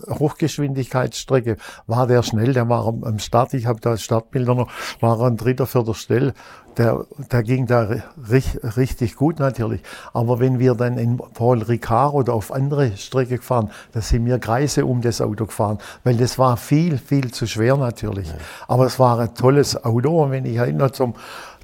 [0.67, 4.69] Hochgeschwindigkeitsstrecke, war der schnell, der war am, am Start, ich habe da Startbilder noch,
[4.99, 6.33] war an dritter, vierter Stelle,
[6.77, 9.81] der, der ging da ri- ri- richtig gut natürlich.
[10.13, 14.39] Aber wenn wir dann in Paul Ricard oder auf andere Strecke gefahren, da sind wir
[14.39, 18.31] Kreise um das Auto gefahren, weil das war viel, viel zu schwer natürlich.
[18.67, 21.15] Aber es war ein tolles Auto und wenn ich heute noch zum,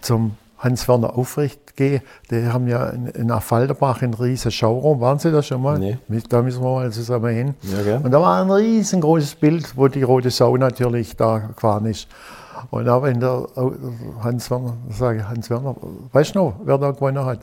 [0.02, 5.02] zum Hans-Werner Aufrecht gehe, die haben ja in, in Affalderbach einen riesen Showroom.
[5.02, 5.78] Waren Sie da schon mal?
[5.78, 5.97] Nee.
[6.30, 7.54] Da müssen wir mal zusammen hin.
[7.86, 7.97] Ja.
[7.97, 12.08] Und da war ein riesengroßes Bild, wo die rote Sau natürlich da gefahren ist.
[12.71, 13.73] Und da wenn der Au-
[14.23, 15.76] Hans Werner, sage ich, Hans Werner,
[16.12, 17.39] weißt du noch, wer da gewonnen hat?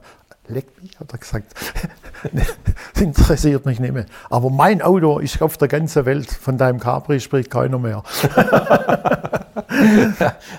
[0.48, 1.46] Leck mich, hat er gesagt.
[2.32, 4.06] das interessiert mich nicht mehr.
[4.30, 8.02] Aber mein Auto ist auf der ganzen Welt, von deinem Capri spricht keiner mehr.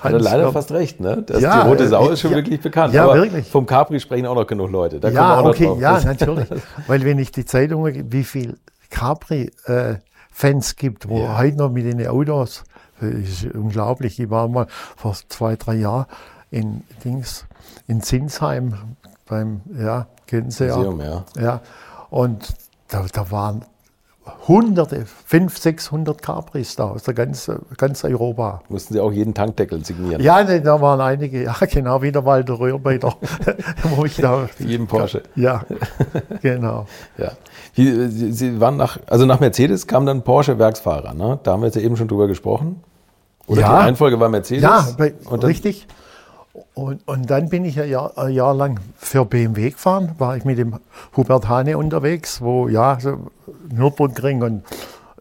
[0.01, 1.23] Hat er leider fast recht, ne?
[1.25, 2.93] Das, Ja, die rote Sau äh, ist schon wirklich bekannt.
[2.93, 3.47] Ja, Aber wirklich.
[3.49, 4.99] vom Capri sprechen auch noch genug Leute.
[4.99, 5.79] Da Ja, okay, drauf.
[5.79, 6.47] ja, natürlich.
[6.87, 8.57] Weil wenn ich die Zeitungen, wie viel
[8.89, 12.63] Capri-Fans gibt, wo heute noch mit den Autos,
[13.01, 14.19] ist unglaublich.
[14.19, 16.05] Ich war mal vor zwei, drei Jahren
[16.49, 17.45] in Dings,
[17.87, 18.75] in Zinsheim
[19.25, 21.23] beim, ja, kennen Sie Museum, ja.
[21.35, 21.41] ja.
[21.41, 21.61] Ja,
[22.09, 22.53] und
[22.89, 23.65] da, da waren
[24.47, 28.61] Hunderte, 500, 600 Capris da aus der ganzen, ganz Europa.
[28.69, 30.21] Mussten sie auch jeden Tankdeckel signieren.
[30.21, 33.15] Ja, ne, da waren einige, ja genau, wie der Walter Röhr bei der,
[33.95, 35.23] wo ich da, jeden Porsche.
[35.35, 35.63] ja,
[36.41, 36.85] genau.
[37.17, 37.31] Ja.
[37.73, 41.39] Wie, sie, sie waren nach, also nach Mercedes kam dann Porsche Werksfahrer, ne?
[41.43, 42.83] Da haben wir jetzt ja eben schon drüber gesprochen.
[43.47, 43.67] Oder Ja.
[43.69, 44.63] die Reihenfolge war Mercedes.
[44.63, 45.87] Ja, bei, und richtig.
[46.73, 50.43] Und, und dann bin ich ein Jahr, ein Jahr lang für BMW gefahren, war ich
[50.45, 50.79] mit dem
[51.15, 53.17] Hubert Hane unterwegs, wo ja, so
[53.71, 54.63] Nürburgring und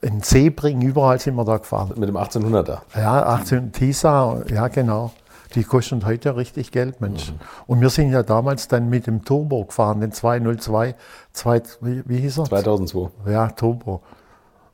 [0.02, 1.92] in Sebring, überall sind wir da gefahren.
[1.96, 2.78] Mit dem 1800er.
[2.96, 5.12] Ja, 18 Tisa, ja genau.
[5.54, 7.33] Die kosten heute richtig Geld, Mensch.
[7.66, 10.94] Und wir sind ja damals dann mit dem Turbo gefahren, den 202,
[11.33, 12.44] zwei, wie, wie hieß er?
[12.44, 13.30] 2002.
[13.30, 14.00] Ja, Turbo.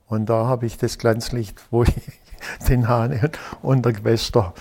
[0.07, 1.95] Und da habe ich das Glanzlicht, wo ich
[2.69, 3.31] den Hane
[3.63, 4.55] und der Gewäster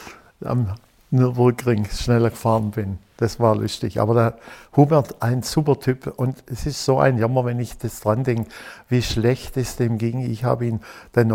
[0.43, 0.69] am
[1.11, 2.99] Nürburgring schneller gefahren bin.
[3.17, 3.99] Das war lustig.
[3.99, 4.37] Aber der
[4.75, 6.13] Hubert, ein super Typ.
[6.17, 8.49] Und es ist so ein Jammer, wenn ich das dran denke,
[8.89, 10.19] wie schlecht es dem ging.
[10.19, 10.81] Ich habe ihn
[11.13, 11.33] dann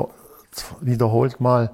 [0.81, 1.71] wiederholt mal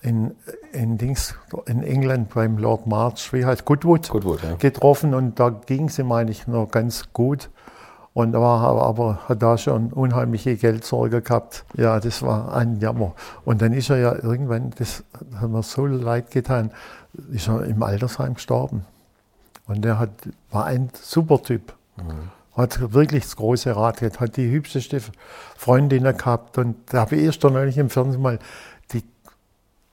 [0.00, 0.34] in,
[0.72, 1.34] in, Dings,
[1.66, 4.54] in England beim Lord March, wie heißt Goodwood, Goodwood, ja.
[4.54, 5.14] getroffen.
[5.14, 7.50] Und da ging sie, meine ich, noch ganz gut.
[8.14, 11.64] Und war aber, aber hat da schon unheimliche Geldsorge gehabt.
[11.74, 13.14] Ja, das war ein Jammer.
[13.46, 15.02] Und dann ist er ja irgendwann, das
[15.40, 16.72] hat mir so leid getan,
[17.32, 18.84] ist er im Altersheim gestorben.
[19.66, 20.10] Und der hat,
[20.50, 21.72] war ein super Typ.
[22.54, 25.00] Hat wirklich das große Rad gehabt, hat die hübscheste
[25.56, 26.58] Freundin gehabt.
[26.58, 28.38] Und da habe ich erst neulich im Fernsehen mal
[28.92, 29.02] die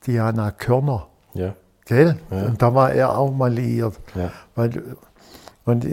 [0.06, 1.54] Diana Körner, Ja.
[1.86, 2.20] gell?
[2.32, 2.48] Ja.
[2.48, 3.96] Und da war er auch mal liiert.
[4.14, 4.32] Ja.
[4.56, 4.84] Weil,
[5.70, 5.86] und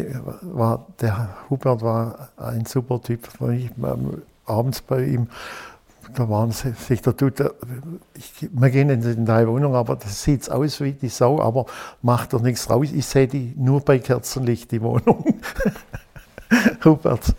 [0.42, 3.28] war, der Hubert war ein super Typ.
[3.52, 5.28] Ich ähm, abends bei ihm,
[6.14, 7.54] da waren sie, sich der tut, der-
[8.14, 11.66] ich, wir gehen in die neue Wohnung, aber das sieht aus wie die Sau, aber
[12.02, 12.88] macht er nichts raus.
[12.92, 15.24] Ich sehe die nur bei Kerzenlicht, die Wohnung.
[16.84, 17.34] Hubert.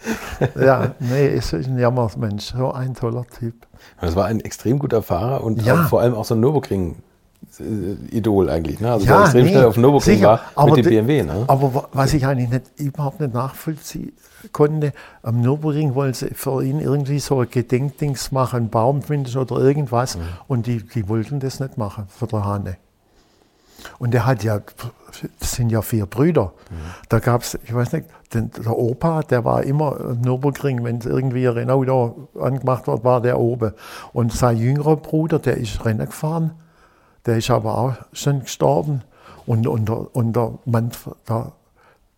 [0.59, 3.55] Ja, nee, es ist ein Jammersmensch, so ein toller Typ.
[4.01, 5.83] Das war ein extrem guter Fahrer und Ja.
[5.85, 6.41] vor allem auch so ein
[7.59, 8.79] Nürburgring-Idol eigentlich.
[8.79, 8.91] Ne?
[8.91, 11.01] Also Ja, der extrem nee, schnell auf dem Nürburgring sicher, war aber mit dem de-
[11.01, 11.23] BMW.
[11.23, 11.43] Ne?
[11.47, 14.13] Aber wa- was ich eigentlich nicht, überhaupt nicht nachvollziehen
[14.51, 14.93] konnte,
[15.23, 20.17] am Nürburgring wollen sie für ihn irgendwie so ein Gedenkdings machen, Baumfinden oder irgendwas.
[20.17, 20.21] Mhm.
[20.47, 22.77] Und die, die wollten das nicht machen für der Hane.
[23.99, 24.59] Und der hat ja,
[25.39, 26.51] das sind ja vier Brüder.
[26.69, 26.75] Mhm.
[27.09, 30.99] Da gab es, ich weiß nicht, den, der Opa, der war immer im Nürburgring, wenn
[30.99, 33.73] irgendwie ein Rennauto angemacht wird, war der oben.
[34.13, 36.51] Und sein jüngerer Bruder, der ist Rennen gefahren,
[37.27, 39.03] der ist aber auch schon gestorben.
[39.45, 40.91] Und, und, der, und der, Mann,
[41.29, 41.51] der,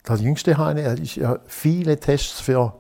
[0.08, 2.74] der jüngste Hane, er ist ja viele Tests für,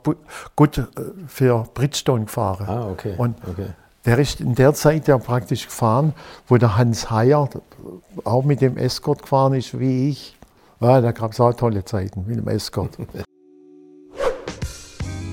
[0.56, 0.88] gut,
[1.28, 2.68] für Bridgestone gefahren.
[2.68, 3.16] Ah, okay.
[3.18, 3.68] Und okay.
[4.06, 6.14] der ist in der Zeit ja praktisch gefahren,
[6.48, 7.50] wo der Hans Heyer
[8.24, 10.38] auch mit dem Escort gefahren ist, wie ich.
[10.80, 12.98] Ja, da gab es auch tolle Zeiten mit dem Escort.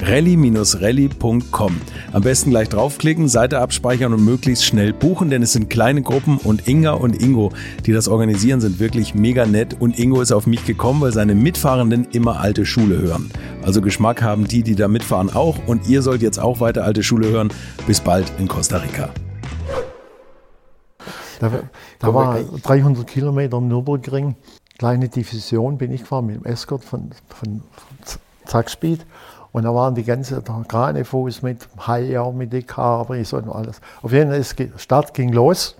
[0.00, 1.80] rally-rally.com.
[2.12, 6.38] Am besten gleich draufklicken, Seite abspeichern und möglichst schnell buchen, denn es sind kleine Gruppen
[6.38, 7.52] und Inga und Ingo,
[7.86, 11.34] die das organisieren, sind wirklich mega nett und Ingo ist auf mich gekommen, weil seine
[11.34, 13.30] Mitfahrenden immer alte Schule hören.
[13.62, 17.02] Also Geschmack haben die, die da mitfahren auch und ihr sollt jetzt auch weiter alte
[17.02, 17.52] Schule hören.
[17.86, 19.10] Bis bald in Costa Rica.
[21.40, 21.50] Da,
[21.98, 24.36] da war 300 Kilometer im Nürburgring,
[24.78, 27.62] kleine Division bin ich gefahren mit dem Escort von, von
[28.46, 29.04] Zackspeed
[29.54, 33.80] und da waren die ganze Granefuß mit Haier, mit den Cabris und alles.
[34.02, 35.76] Auf jeden Fall, die Start ging los.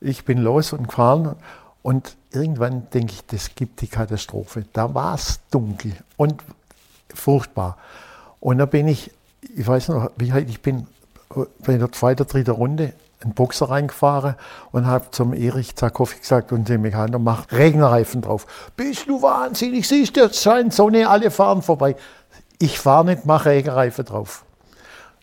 [0.00, 1.36] Ich bin los und gefahren
[1.82, 4.64] und irgendwann denke ich, das gibt die Katastrophe.
[4.72, 6.42] Da war es dunkel und
[7.14, 7.76] furchtbar.
[8.40, 9.12] Und da bin ich,
[9.54, 10.88] ich weiß noch, wie ich bin
[11.64, 14.34] bei der zweiten, dritten Runde einen Boxer reingefahren
[14.72, 18.48] und habe zum Erich Zakowski gesagt und dem Mechaner macht Regenreifen drauf.
[18.76, 19.86] Bist du wahnsinnig?
[19.86, 21.94] Siehst du, es scheint Sonne, alle fahren vorbei.
[22.62, 24.44] Ich fahre nicht, mache Regenreifen drauf.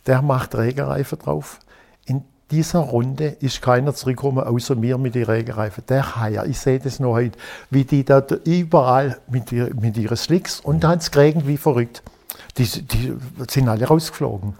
[0.08, 1.60] Der macht Regenreifen drauf.
[2.08, 5.84] In dieser Runde ist keiner zurückgekommen, außer mir mit den Regenreifen.
[5.88, 7.38] Der Haier, ich sehe das noch heute,
[7.70, 12.02] wie die da überall mit, mit ihren Slicks und dann es geregnet wie verrückt.
[12.58, 13.14] Die, die
[13.48, 14.56] sind alle rausgeflogen.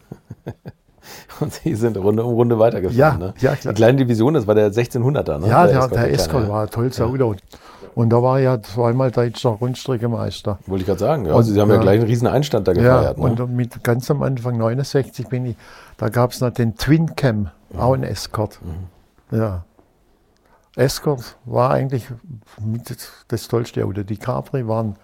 [1.40, 2.98] Und sie sind Runde um Runde weitergefahren.
[2.98, 3.34] Ja, ne?
[3.40, 3.74] ja klar.
[3.74, 5.40] Die kleine Division, das war der 1600er.
[5.40, 5.48] Ne?
[5.48, 7.36] Ja, der, der, der Escort war ein tolles Auto.
[7.98, 10.60] Und da war ja zweimal deutscher Rundstreckemeister.
[10.68, 11.26] Wollte ich gerade sagen.
[11.26, 11.34] Ja.
[11.34, 13.18] Also Sie haben ja, ja gleich einen riesen Einstand da gefeiert.
[13.18, 13.44] Ja, ne?
[13.44, 15.56] und mit ganz am Anfang 69 bin ich,
[15.98, 17.80] da gab es noch den Twin Cam, mhm.
[17.80, 18.60] auch ein Escort.
[18.62, 19.36] Mhm.
[19.36, 19.66] Ja.
[20.76, 22.06] Escort war eigentlich
[23.30, 24.04] das tollste Auto.
[24.04, 24.96] Die Capri waren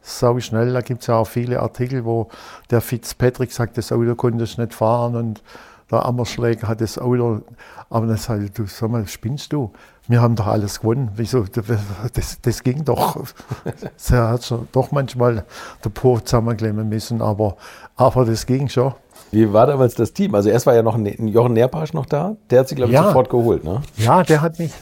[0.00, 0.72] sau schnell.
[0.72, 2.28] Da gibt es ja auch viele Artikel, wo
[2.70, 5.42] der Fitzpatrick sagt, das Auto konnte ich nicht fahren und
[5.90, 7.42] der Ammerschläger hat das Auto.
[7.90, 9.70] Aber dann sage ich, du sag mal, spinnst du?
[10.08, 11.10] Wir haben doch alles gewonnen.
[11.14, 11.44] Wieso?
[11.44, 13.24] Das, das ging doch.
[14.10, 15.44] Er hat schon doch manchmal
[15.84, 17.56] der Po zusammenklemmen müssen, aber,
[17.94, 18.94] aber das ging schon.
[19.30, 20.34] Wie war damals das Team?
[20.34, 22.36] Also erst war ja noch ein Jochen Nerpasch noch da.
[22.50, 23.04] Der hat sich, glaube ich, ja.
[23.04, 23.82] sofort geholt, ne?
[23.96, 24.72] Ja, der hat mich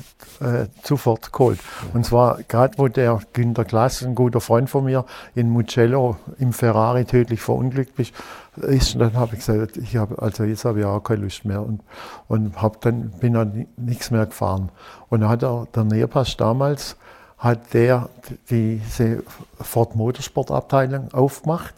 [0.41, 1.59] äh, sofort geholt.
[1.95, 5.05] Und zwar gerade, wo der Günter Glass, ein guter Freund von mir,
[5.35, 8.13] in Mugello im Ferrari tödlich verunglückt ist,
[8.57, 11.63] ist dann habe ich gesagt, ich habe, also jetzt habe ich auch keine Lust mehr
[11.63, 11.81] und,
[12.29, 14.71] und hab dann, bin dann nichts mehr gefahren.
[15.09, 16.97] Und dann hat er, der Nerpasch damals,
[17.39, 18.09] hat der
[18.49, 19.23] diese
[19.61, 21.75] Ford Motorsport Abteilung aufgemacht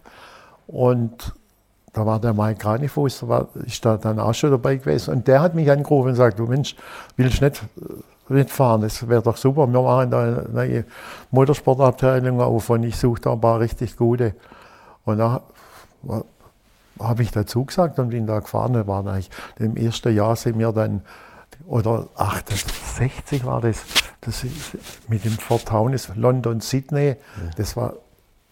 [0.66, 1.34] und
[1.92, 5.14] da war der Mike Granifuß, da war ich da dann auch schon dabei gewesen.
[5.14, 6.76] Und der hat mich angerufen und gesagt, du Mensch,
[7.16, 7.62] willst du nicht
[8.28, 9.66] mitfahren, das wäre doch super.
[9.66, 10.84] Wir machen da eine neue
[11.30, 14.34] Motorsportabteilung auf und ich suche da ein paar richtig gute.
[15.04, 15.42] Und da
[16.98, 18.74] habe ich dazu gesagt und bin da gefahren.
[18.74, 21.02] Wir waren eigentlich im ersten Jahr sind wir dann,
[21.66, 23.78] oder 68 war das,
[24.20, 24.44] das
[25.08, 27.16] mit dem Fort Taunus, London, Sydney.
[27.56, 27.94] Das war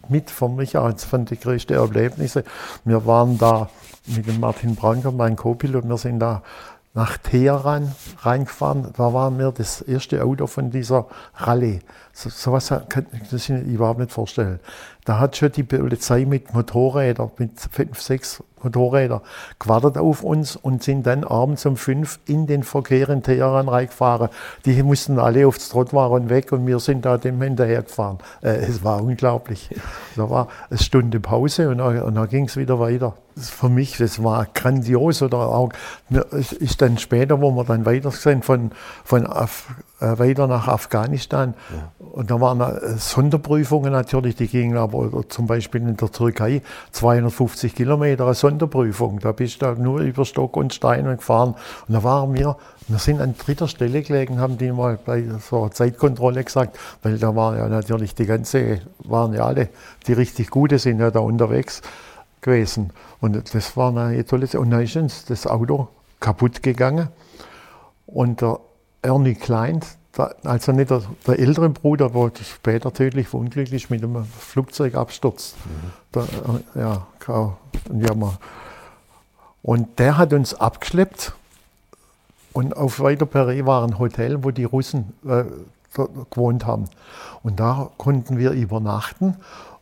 [0.08, 2.42] mit für mich eines von den größten Erlebnissen.
[2.84, 3.68] Wir waren da
[4.06, 6.42] mit dem Martin Branker, mein Co-Pilot, wir sind da
[6.96, 8.88] nach Teheran reingefahren.
[8.96, 11.80] Da waren wir das erste Auto von dieser Rallye.
[12.14, 14.60] So, sowas kann ich mir überhaupt nicht vorstellen.
[15.04, 19.20] Da hat schon die Polizei mit Motorrädern, mit fünf, sechs Motorrädern
[19.58, 24.28] gewartet auf uns und sind dann abends um fünf in den Verkehr in Teheran reingefahren.
[24.64, 28.18] Die mussten alle aufs Trottoir und weg und wir sind da dem hinterher gefahren.
[28.42, 29.70] Äh, es war unglaublich.
[30.16, 33.14] Da war eine Stunde Pause und dann, dann ging es wieder weiter.
[33.36, 35.20] Das für mich, das war grandios.
[35.20, 35.70] Oder auch,
[36.58, 38.70] ist dann später, wo wir dann weiter sind, von,
[39.04, 39.66] von Af
[40.00, 41.54] äh, weiter nach Afghanistan.
[41.70, 42.06] Ja.
[42.12, 46.62] Und da waren äh, Sonderprüfungen natürlich, die gingen aber zum Beispiel in der Türkei
[46.92, 49.20] 250 Kilometer Sonderprüfung.
[49.20, 51.54] Da bist du nur über Stock und Steine gefahren.
[51.86, 52.56] Und da waren wir,
[52.88, 57.18] wir sind an dritter Stelle gelegen, haben die mal bei so einer Zeitkontrolle gesagt, weil
[57.18, 59.68] da waren ja natürlich die ganze, waren ja alle,
[60.06, 61.82] die richtig gute sind ja da unterwegs
[62.40, 62.90] gewesen.
[63.20, 64.60] Und das war eine tolle Zeit.
[64.60, 65.88] Und dann ist uns das Auto
[66.20, 67.08] kaputt gegangen.
[68.06, 68.60] Und der
[69.02, 69.80] Ernie Klein,
[70.44, 75.54] also nicht der, der, ältere Bruder, der später tödlich verunglücklich mit einem Flugzeugabsturz.
[75.64, 76.24] Mhm.
[76.74, 78.32] Der, äh, ja, ja,
[79.66, 81.32] und der hat uns abgeschleppt.
[82.52, 85.44] Und auf Weiter Perret war ein Hotel, wo die Russen äh,
[86.30, 86.84] gewohnt haben.
[87.42, 89.36] Und da konnten wir übernachten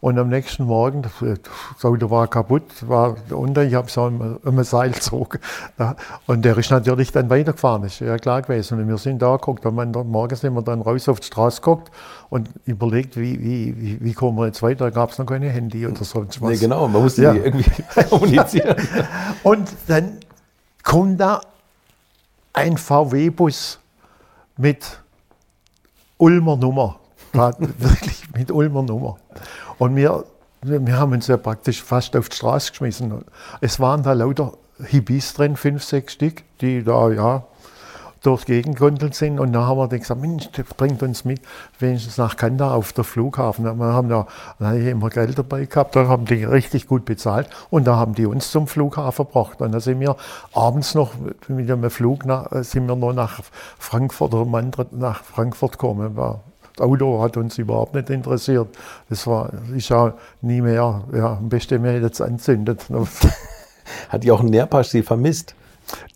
[0.04, 4.58] und am nächsten Morgen, das Auto war kaputt, war unter, ich habe so um, um
[4.58, 5.38] ein Seil gezogen.
[6.26, 8.78] Und der ist natürlich dann weitergefahren, ist ja klar gewesen.
[8.78, 11.90] Und wir sind da geguckt, und morgens sind wir dann raus auf die Straße geguckt
[12.28, 14.84] und überlegt, wie, wie, wie, wie kommen wir jetzt weiter.
[14.84, 16.50] Da gab es noch keine Handy oder sonst was.
[16.50, 17.32] Nee, genau, man musste ja.
[17.32, 17.64] die irgendwie
[18.10, 18.76] kommunizieren.
[19.42, 20.18] und dann
[20.82, 21.40] kommt da
[22.52, 23.78] ein VW-Bus
[24.58, 25.00] mit
[26.18, 27.00] Ulmer Nummer.
[27.78, 29.16] wirklich mit Ulmer Nummer.
[29.78, 30.24] Und wir,
[30.62, 33.24] wir haben uns ja praktisch fast auf die Straße geschmissen.
[33.60, 37.44] Es waren da lauter Hippies drin, fünf, sechs Stück, die da ja
[38.24, 38.78] durch Gegend
[39.14, 39.38] sind.
[39.38, 41.40] Und dann haben wir dann gesagt, Mensch, bringt uns mit,
[41.78, 43.64] wenigstens nach Kanda auf der Flughafen.
[43.64, 44.26] Wir haben da,
[44.58, 48.26] da immer Geld dabei gehabt, da haben die richtig gut bezahlt und da haben die
[48.26, 49.60] uns zum Flughafen gebracht.
[49.60, 50.16] Und da sind wir
[50.54, 51.12] abends noch
[51.48, 53.40] mit einem Flug nach, sind wir noch nach
[53.78, 54.62] Frankfurt oder
[54.92, 56.16] nach Frankfurt gekommen.
[56.76, 58.68] Das Auto hat uns überhaupt nicht interessiert.
[59.08, 62.86] Das war, ist ja nie mehr, ja, am besten mehr jetzt anzündet.
[64.08, 65.54] hat die auch ein Nährpasch sie vermisst?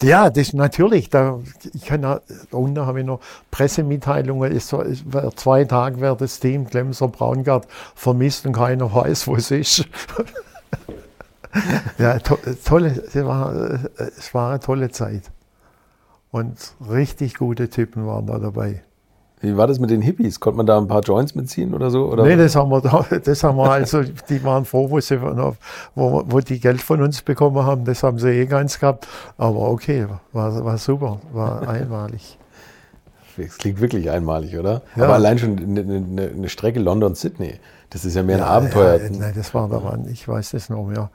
[0.02, 1.10] Ja, das natürlich.
[1.10, 1.38] Da,
[1.74, 4.50] ich kann da, unten habe ich noch Pressemitteilungen.
[4.56, 5.04] Es, es,
[5.36, 9.84] zwei Tage wird das Team Glemser Braungart vermisst und keiner weiß, wo es ist.
[11.98, 13.80] ja, to, tolle, es war,
[14.16, 15.30] es war eine tolle Zeit.
[16.30, 16.56] Und
[16.88, 18.82] richtig gute Typen waren da dabei.
[19.40, 20.40] Wie war das mit den Hippies?
[20.40, 22.06] Konnte man da ein paar Joints mitziehen oder so?
[22.06, 22.24] Oder?
[22.24, 22.80] Nee, das haben wir,
[23.24, 27.22] das haben wir also, die waren froh, wo, sie, wo, wo die Geld von uns
[27.22, 27.84] bekommen haben.
[27.84, 29.06] Das haben sie eh ganz gehabt.
[29.36, 32.38] Aber okay, war, war super, war einmalig.
[33.36, 34.82] Das klingt wirklich einmalig, oder?
[34.96, 35.04] Ja.
[35.04, 37.54] Aber allein schon eine, eine, eine Strecke London-Sydney,
[37.90, 39.00] das ist ja mehr ja, ein Abenteuer.
[39.00, 41.10] Ja, nein, das war daran, ich weiß das noch mehr.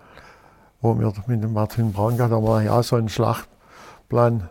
[0.81, 4.49] Wo wir mit dem Martin Braungart haben wir ja so einen Schlachtplan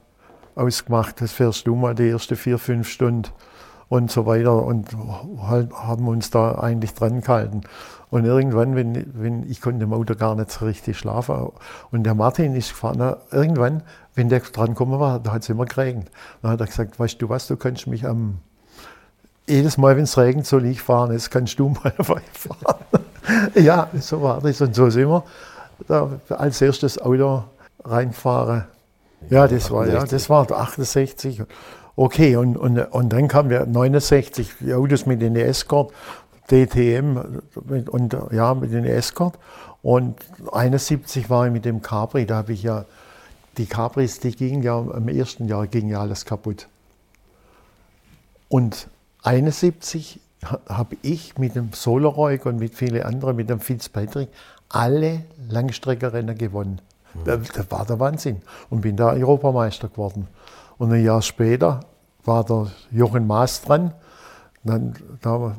[0.55, 1.23] ausgemacht.
[1.23, 3.31] Das fährst du mal die ersten vier, fünf Stunden
[3.93, 4.89] und so weiter und
[5.43, 7.61] halt haben uns da eigentlich dran gehalten.
[8.09, 11.51] Und irgendwann, wenn, wenn ich konnte im Auto gar nicht so richtig schlafen
[11.91, 13.83] und der Martin ist gefahren, na, irgendwann,
[14.15, 16.11] wenn der dran gekommen war, da hat es immer geregnet.
[16.41, 18.39] Dann hat er gesagt, weißt du was, du kannst mich am
[19.47, 21.93] jedes Mal, wenn es regnet, soll ich fahren, jetzt kannst du mal
[22.33, 22.85] fahren.
[23.55, 25.23] ja, so war das und so sind wir
[25.87, 27.45] da als erstes Auto
[27.85, 28.65] reingefahren.
[29.29, 31.43] Ja, das war, ja, das war 68.
[31.95, 35.93] Okay, und, und, und dann kam ja 69 die Autos mit den Escort,
[36.51, 39.39] DTM mit, und ja, mit den Escort.
[39.83, 40.17] Und
[40.53, 42.85] 71 war ich mit dem Capri, da habe ich ja,
[43.59, 46.69] die Capris, die gingen ja im ersten Jahr ging ja alles kaputt.
[48.49, 48.89] Und
[49.23, 50.21] 71
[50.69, 54.29] habe ich mit dem Solaroig und mit vielen anderen, mit dem Fitzpatrick,
[54.69, 56.81] alle Langstreckerrennen gewonnen.
[57.15, 57.25] Mhm.
[57.25, 58.43] Das, das war der Wahnsinn.
[58.71, 60.29] Und bin da Europameister geworden.
[60.83, 61.79] Und ein Jahr später
[62.25, 63.95] war der Jochen Maas dran.
[64.65, 65.55] Dann, da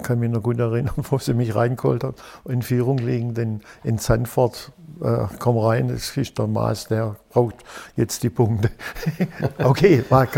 [0.00, 3.62] kann ich mich noch gut erinnern, wo sie mich reingeholt hat, in Führung liegend in,
[3.82, 4.70] in Sanford
[5.02, 7.64] äh, komm rein, das ist der Maß, der braucht
[7.96, 8.70] jetzt die Punkte.
[9.58, 10.28] okay, war,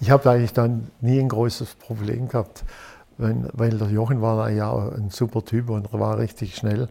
[0.00, 2.64] ich habe eigentlich dann nie ein großes Problem gehabt,
[3.18, 6.88] wenn, weil der Jochen war ja ein super Typ und war richtig schnell.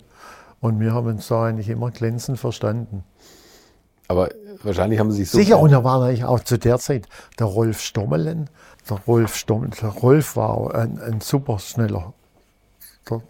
[0.59, 3.03] Und wir haben uns da eigentlich immer glänzend verstanden.
[4.07, 4.29] Aber
[4.63, 5.37] wahrscheinlich haben sie sich so.
[5.37, 7.07] Sicher, und da war eigentlich auch zu der Zeit
[7.39, 8.49] der Rolf Stommelen.
[8.89, 12.13] Der Rolf Stommelen, der Rolf war ein, ein super schneller.
[13.09, 13.21] Der,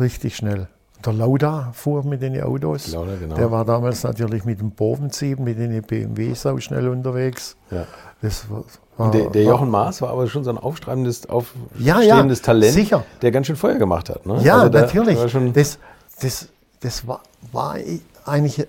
[0.00, 0.68] richtig schnell.
[1.04, 2.88] Der Lauda fuhr mit den Autos.
[2.92, 3.34] Lauda, genau.
[3.34, 7.56] Der war damals natürlich mit dem Bovenzieher, mit den BMWs auch schnell unterwegs.
[7.70, 7.86] Ja.
[8.22, 8.64] Das war,
[8.96, 12.72] Und der, der Jochen Maas war aber schon so ein aufstrebendes, aufstehendes Ja, ja, Talent,
[12.72, 13.04] sicher.
[13.20, 14.24] der ganz schön Feuer gemacht hat.
[14.24, 14.40] Ne?
[14.42, 15.18] Ja, Also der- natürlich.
[15.52, 15.78] das
[16.20, 16.48] das,
[16.80, 17.20] das war,
[17.52, 17.76] war
[18.24, 18.66] eigentlich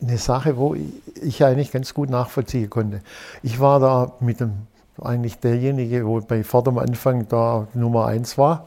[0.00, 0.86] eine Sache, wo ich,
[1.22, 3.00] ich eigentlich ganz gut nachvollziehen konnte.
[3.42, 4.52] Ich war da mit dem,
[5.00, 8.66] eigentlich derjenige, wo bei vor dem Anfang da Nummer eins war.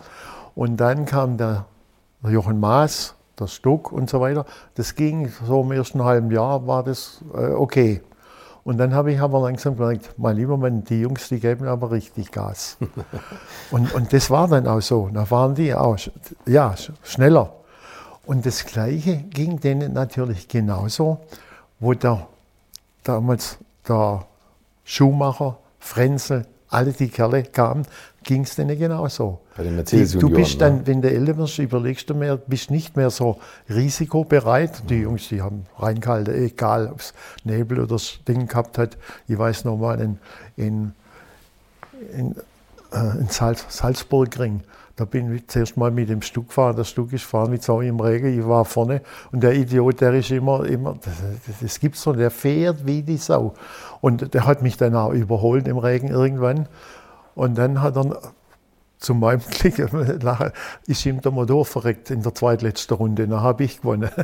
[0.55, 1.65] Und dann kam der,
[2.23, 4.45] Jochen Maas, der Stuck und so weiter.
[4.75, 8.01] Das ging so im ersten halben Jahr, war das äh, okay.
[8.63, 11.89] Und dann habe ich aber langsam gemerkt, mein lieber Mann, die Jungs, die geben aber
[11.89, 12.77] richtig Gas.
[13.71, 15.09] und, und das war dann auch so.
[15.11, 15.97] Da waren die auch
[16.45, 17.53] ja, sch- schneller.
[18.25, 21.19] Und das Gleiche ging denen natürlich genauso,
[21.79, 22.27] wo der
[23.03, 23.57] damals
[23.87, 24.25] der
[24.83, 27.85] Schuhmacher, Frenzel, alle die Kerle kamen,
[28.23, 29.41] ging es denen genauso.
[29.57, 30.81] Bei den Mercedes Die- Du bist dann, ne?
[30.87, 34.83] wenn du älter wirst, überlegst du mehr, bist nicht mehr so risikobereit.
[34.89, 37.13] Die Jungs, die haben reingehalten, egal ob es
[37.43, 38.97] Nebel oder das Ding gehabt hat.
[39.27, 40.19] Ich weiß noch mal in,
[40.55, 40.93] in,
[42.15, 42.35] in,
[42.93, 44.61] äh, in Salz, Salzburgring.
[45.01, 46.75] Da bin ich zuerst mal mit dem Stück gefahren.
[46.75, 48.37] Der Stück ist gefahren mit Sau im Regen.
[48.37, 51.13] Ich war vorne und der Idiot, der ist immer, immer das,
[51.59, 53.55] das, gibt's so, der fährt wie die Sau.
[53.99, 56.67] Und der hat mich dann auch überholt im Regen irgendwann.
[57.33, 58.15] Und dann hat er
[58.99, 59.79] zu meinem Glück
[60.85, 63.27] ist ihm der Motor verreckt in der zweitletzten Runde.
[63.27, 64.11] Dann habe ich gewonnen.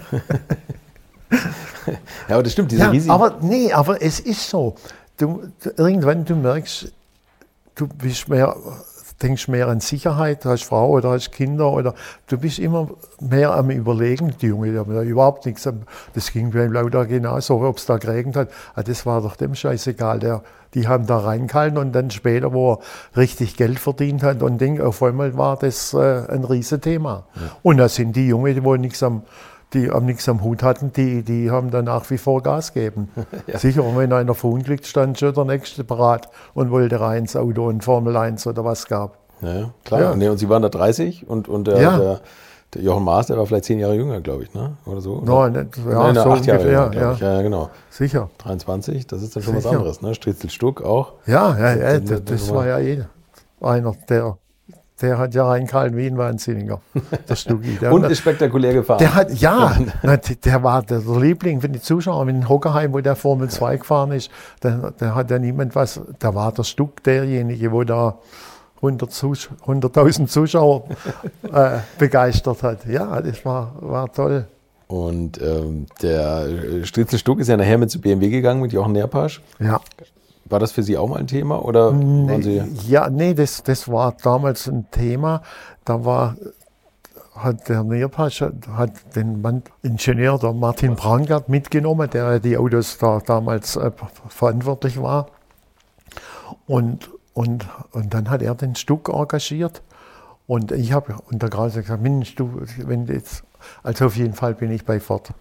[2.27, 3.11] Ja, aber das stimmt, diese Ja, Risiken.
[3.11, 4.75] aber nee, aber es ist so.
[5.17, 5.41] Du,
[5.77, 6.91] irgendwann du merkst,
[7.75, 8.55] du bist mehr,
[9.21, 11.93] denkst mehr an Sicherheit, du hast Frau oder hast Kinder oder
[12.27, 12.87] du bist immer
[13.19, 14.35] mehr am Überlegen.
[14.41, 15.65] Die Junge, die haben da überhaupt nichts.
[15.65, 15.81] am-
[16.13, 18.49] Das ging beim Lauda genauso, ob es da geregnet hat.
[18.75, 20.19] Ah, das war doch dem scheißegal.
[20.19, 20.43] Der,
[20.73, 22.79] die haben da reingehalten und dann später, wo er
[23.19, 25.97] richtig Geld verdient hat und Ding, auf einmal war das äh,
[26.27, 27.25] ein Riesenthema.
[27.63, 29.23] Und da sind die Junge, die wohl nichts am
[29.73, 33.09] die am nichts am Hut hatten, die, die haben dann nach wie vor Gas gegeben.
[33.55, 37.67] Sicher, und wenn einer verunglückt, stand schon der nächste parat und wollte rein ins Auto
[37.67, 39.17] und Formel 1 oder was gab.
[39.41, 40.01] Ja, ja, klar.
[40.01, 40.11] Ja.
[40.11, 41.97] Und, nee, und sie waren da 30 und, und der, Ja.
[41.97, 42.21] der,
[42.73, 44.77] der Jochen Maas, der war vielleicht zehn Jahre jünger, glaube ich, ne?
[44.85, 45.21] Oder so?
[45.23, 45.63] Nein, Oder?
[45.63, 47.11] nicht- ja, Nein, so acht Jahre ungefähr, jünger, glaub ja.
[47.13, 47.19] ich.
[47.19, 47.69] ja, ja, genau.
[47.89, 48.29] Sicher.
[48.39, 49.75] 23, das ist dann schon was Sicher.
[49.75, 50.15] anderes, ne?
[50.15, 51.13] Stritzel Stuck auch.
[51.25, 53.03] Ja, ja, ja das, das war ja eh
[53.61, 54.37] einer, der,
[55.01, 56.81] der hat ja reingehalten wie ein Wahnsinniger,
[57.29, 57.77] der Stucki.
[57.79, 58.99] Der, Und ist spektakulär gefahren.
[58.99, 62.27] der hat, ja, na, der- war der Liebling für die Zuschauer.
[62.27, 64.31] In Hockerheim, wo der Formel 2 gefahren ist,
[64.61, 68.17] da, da hat ja niemand was, da war der Stuck derjenige, wo da
[68.77, 70.83] 100 Zus- 100.000 Zuschauer
[71.51, 72.85] äh, begeistert hat.
[72.85, 74.45] Ja, das war, war toll.
[74.87, 78.93] Und ähm, der äh, Stritzel Stuck ist ja nachher mit zu BMW gegangen, mit Jochen
[78.93, 79.41] Nerpasch.
[79.59, 79.81] Ja.
[80.49, 81.63] War das für Sie auch mal ein Thema?
[81.63, 82.61] Oder waren Sie.
[82.87, 85.41] Ja, nee, das, das war damals ein Thema.
[85.85, 86.35] Da war,
[87.35, 93.19] hat der Nierpasch hat den Mann, Ingenieur, der Martin Brangert, mitgenommen, der die Autos da
[93.19, 93.91] damals äh,
[94.29, 95.27] verantwortlich war.
[96.65, 99.81] Und, und, und dann hat er den Stuck engagiert.
[100.47, 103.43] Und ich habe unter Grase gesagt, Mensch, du, wenn du jetzt,
[103.83, 105.31] also auf jeden Fall bin ich bei Ford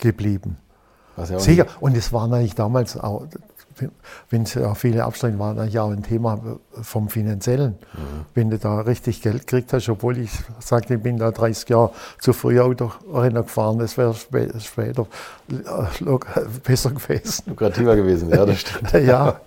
[0.00, 0.58] geblieben.
[1.16, 1.66] Ja Sicher.
[1.80, 3.26] Und es war natürlich damals auch,
[4.30, 6.38] wenn es ja viele Abstriche waren, natürlich auch ein Thema
[6.82, 7.76] vom Finanziellen.
[8.34, 11.90] Wenn du da richtig Geld gekriegt hast, obwohl ich sagte, ich bin da 30 Jahre
[12.20, 15.06] zu früh Autorennen gefahren, das wäre spä später
[15.50, 15.54] äh,
[16.64, 17.44] besser gewesen.
[17.46, 18.30] lukrativer gewesen.
[18.30, 18.92] Ja, das stimmt.
[19.06, 19.40] Ja,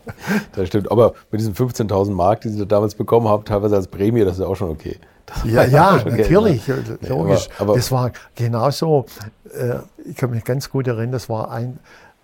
[0.54, 0.92] Das stimmt.
[0.92, 4.38] Aber mit diesen 15.000 Mark, die Sie da damals bekommen haben, teilweise als Prämie, das
[4.40, 4.98] ist auch schon okay.
[5.46, 6.98] Ja, ja Geld, natürlich, ne?
[7.08, 7.50] logisch.
[7.60, 9.06] aber- aber- das war genauso,
[9.54, 9.76] äh,
[10.10, 11.78] ich kann mich ganz gut erinnern, das war ein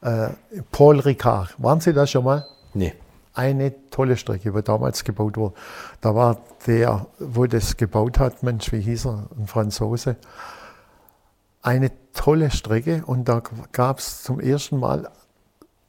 [0.06, 0.30] äh,
[0.72, 1.56] Paul Ricard.
[1.58, 2.45] Waren Sie da schon mal?
[2.74, 2.93] Nee.
[3.34, 5.56] eine tolle Strecke, die damals gebaut wurde.
[6.01, 6.38] Da war
[6.68, 10.16] der, wo das gebaut hat, Mensch, wie hieß er, ein Franzose.
[11.62, 13.41] Eine tolle Strecke und da
[13.72, 15.10] gab es zum ersten Mal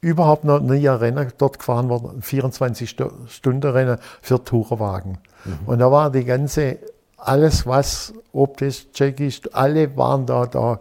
[0.00, 5.18] überhaupt noch nie ein Rennen dort gefahren worden, ein 24-Stunden-Rennen für Tourenwagen.
[5.66, 6.78] Und da war die ganze,
[7.16, 10.80] alles was, ob das Tschechisch, alle waren da, da,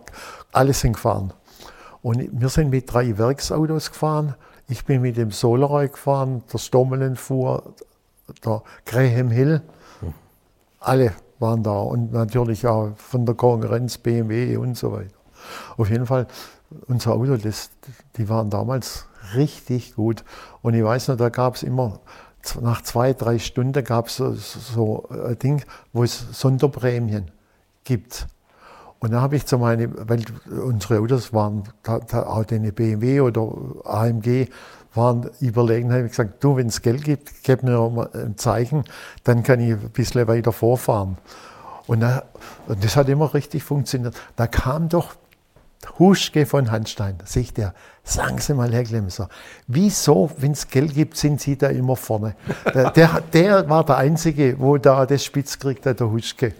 [0.51, 1.33] alle sind gefahren.
[2.05, 4.35] Und wir sind mit drei Werksautos gefahren.
[4.67, 7.73] Ich bin mit dem Solaroy gefahren, der Stommelen fuhr,
[8.45, 9.63] der Graham Hill.
[10.79, 15.15] Alle waren da und natürlich auch von der Konkurrenz BMW und so weiter.
[15.77, 16.27] Auf jeden Fall,
[16.85, 17.71] unser Auto, das,
[18.17, 20.23] die waren damals richtig gut.
[20.61, 22.01] Und ich weiß noch, da gab es immer,
[22.61, 27.31] nach zwei, drei Stunden gab es so, so ein Ding, wo es Sonderprämien
[27.83, 28.27] gibt.
[29.05, 33.51] Und da habe ich zu meine, weil unsere Autos waren, auch eine BMW oder
[33.83, 34.47] AMG,
[34.95, 38.83] waren überlegen, habe ich gesagt, du, wenn es Geld gibt, gib mir mal ein Zeichen,
[39.23, 41.19] dann kann ich ein bisschen weiter vorfahren.
[41.85, 42.23] Und, da,
[42.65, 44.15] und das hat immer richtig funktioniert.
[44.37, 45.13] Da kam doch
[45.99, 49.29] Huschke von Handstein, da sagt er, sagen Sie mal, Herr Glemser,
[49.67, 52.35] wieso, wenn es Geld gibt, sind Sie da immer vorne?
[52.73, 56.55] Der, der, der, war der Einzige, wo da das Spitz kriegt, der Huschke.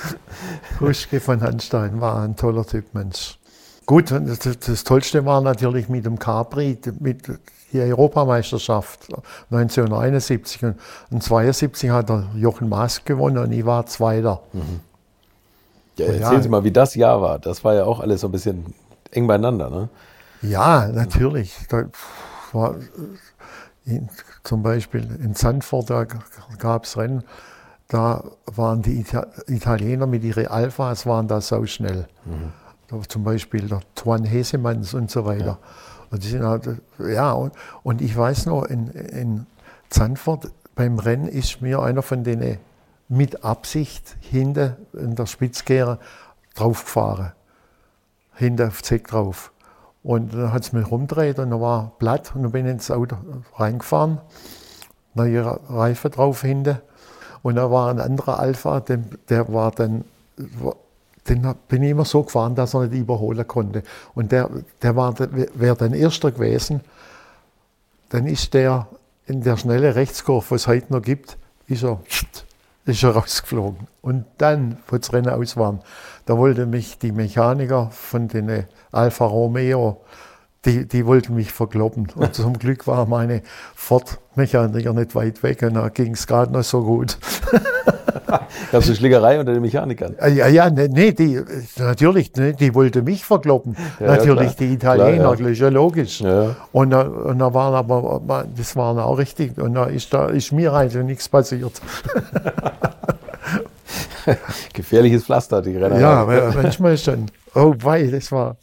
[0.80, 3.38] Huschke von Handstein war ein toller Typ, Mensch.
[3.86, 7.22] Gut, das, das Tollste war natürlich mit dem Capri, mit
[7.72, 9.08] der Europameisterschaft
[9.50, 10.76] 1971 und
[11.10, 14.42] 1972 hat der Jochen Maas gewonnen und ich war Zweiter.
[14.52, 14.80] Mhm.
[15.96, 17.38] Ja, erzählen ja, Sie mal, wie das Jahr war.
[17.38, 18.74] Das war ja auch alles so ein bisschen
[19.10, 19.88] eng beieinander, ne?
[20.42, 21.54] Ja, natürlich.
[21.68, 21.84] Da
[22.52, 22.76] war
[23.84, 24.08] in,
[24.42, 26.06] zum Beispiel in Sandford, da
[26.58, 27.24] gab es Rennen,
[27.92, 32.08] da waren die Ita Italiener mit ihren Alphas waren da so schnell.
[32.24, 32.52] Mhm
[33.08, 35.44] zum Beispiel der Twan Hesemanns und so weiter.
[35.44, 35.58] Ja.
[36.10, 36.68] Und, die sind halt,
[36.98, 39.46] ja, und, und ich weiß noch, in, in
[39.88, 42.58] Zandvoort beim Rennen ist mir einer von denen
[43.08, 45.98] mit Absicht hinten in der Spitzkehre
[46.54, 47.32] draufgefahren.
[48.34, 49.52] Hinten auf Zeck drauf.
[50.02, 52.90] Und dann hat es mich rumgedreht und dann war platt und dann bin ich ins
[52.90, 53.16] Auto
[53.56, 54.20] reingefahren.
[55.14, 56.78] Neue Reifen drauf hinten.
[57.42, 60.04] Und da war ein anderer Alpha, der, der war dann
[61.28, 63.82] den bin ich immer so gefahren, dass er nicht überholen konnte.
[64.14, 64.50] Und der,
[64.82, 66.80] der wäre dann Erster gewesen,
[68.08, 68.88] dann ist der
[69.26, 71.38] in der schnelle Rechtskurve, was es heute noch gibt,
[71.68, 72.00] ist er,
[72.84, 73.86] ist er rausgeflogen.
[74.02, 75.78] Und dann, wo das Rennen aus war,
[76.26, 80.00] da wollte mich die Mechaniker von den Alfa Romeo
[80.64, 82.08] die, die wollten mich verkloppen.
[82.14, 83.42] Und zum Glück war meine
[83.74, 87.18] Ford-Mechaniker nicht weit weg und da ging es gerade noch so gut.
[88.26, 90.16] Gab es eine Schlägerei unter den Mechanikern?
[90.20, 91.42] Ja, ja, nee, nee die,
[91.76, 93.76] natürlich, nee, die wollte mich verkloppen.
[94.00, 95.68] Ja, natürlich ja, die Italiener, klar, ja.
[95.68, 96.20] logisch.
[96.20, 96.56] Ja.
[96.72, 100.72] Und, und da waren aber, das waren auch richtig, und da ist, da ist mir
[100.72, 101.82] also nichts passiert.
[104.72, 106.00] Gefährliches Pflaster, die Renner.
[106.00, 107.26] Ja, manchmal schon.
[107.54, 108.56] Oh, wei, das war.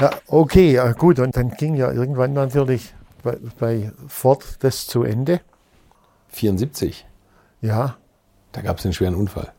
[0.00, 1.18] Ja, okay, gut.
[1.18, 5.40] Und dann ging ja irgendwann natürlich bei, bei Ford das zu Ende.
[6.28, 7.06] 74?
[7.60, 7.96] Ja.
[8.52, 9.52] Da gab es einen schweren Unfall.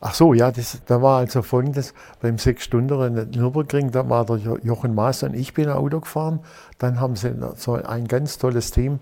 [0.00, 4.94] Ach so, ja, das, da war also folgendes, beim Sechs-Stunden Nürburgring, da war der Jochen
[4.94, 6.40] Maas und ich bin Auto gefahren.
[6.78, 9.00] Dann haben sie so ein ganz tolles Team,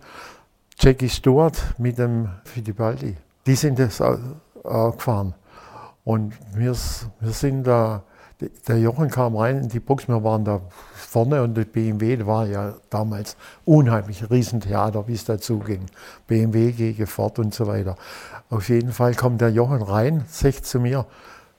[0.79, 3.17] Jackie Stewart mit dem Fittipaldi.
[3.47, 5.35] Die sind das auch gefahren.
[6.05, 6.77] Und wir,
[7.21, 8.05] wir sind da
[8.69, 10.61] der Jochen kam rein in die Box, waren da
[10.95, 15.87] vorne und der BMW der war ja damals unheimlich Riesentheater, wie es dazu ging.
[16.27, 17.97] BMW gegen Ford und so weiter.
[18.51, 21.07] Auf jeden Fall kommt der Jochen rein, sagt zu mir,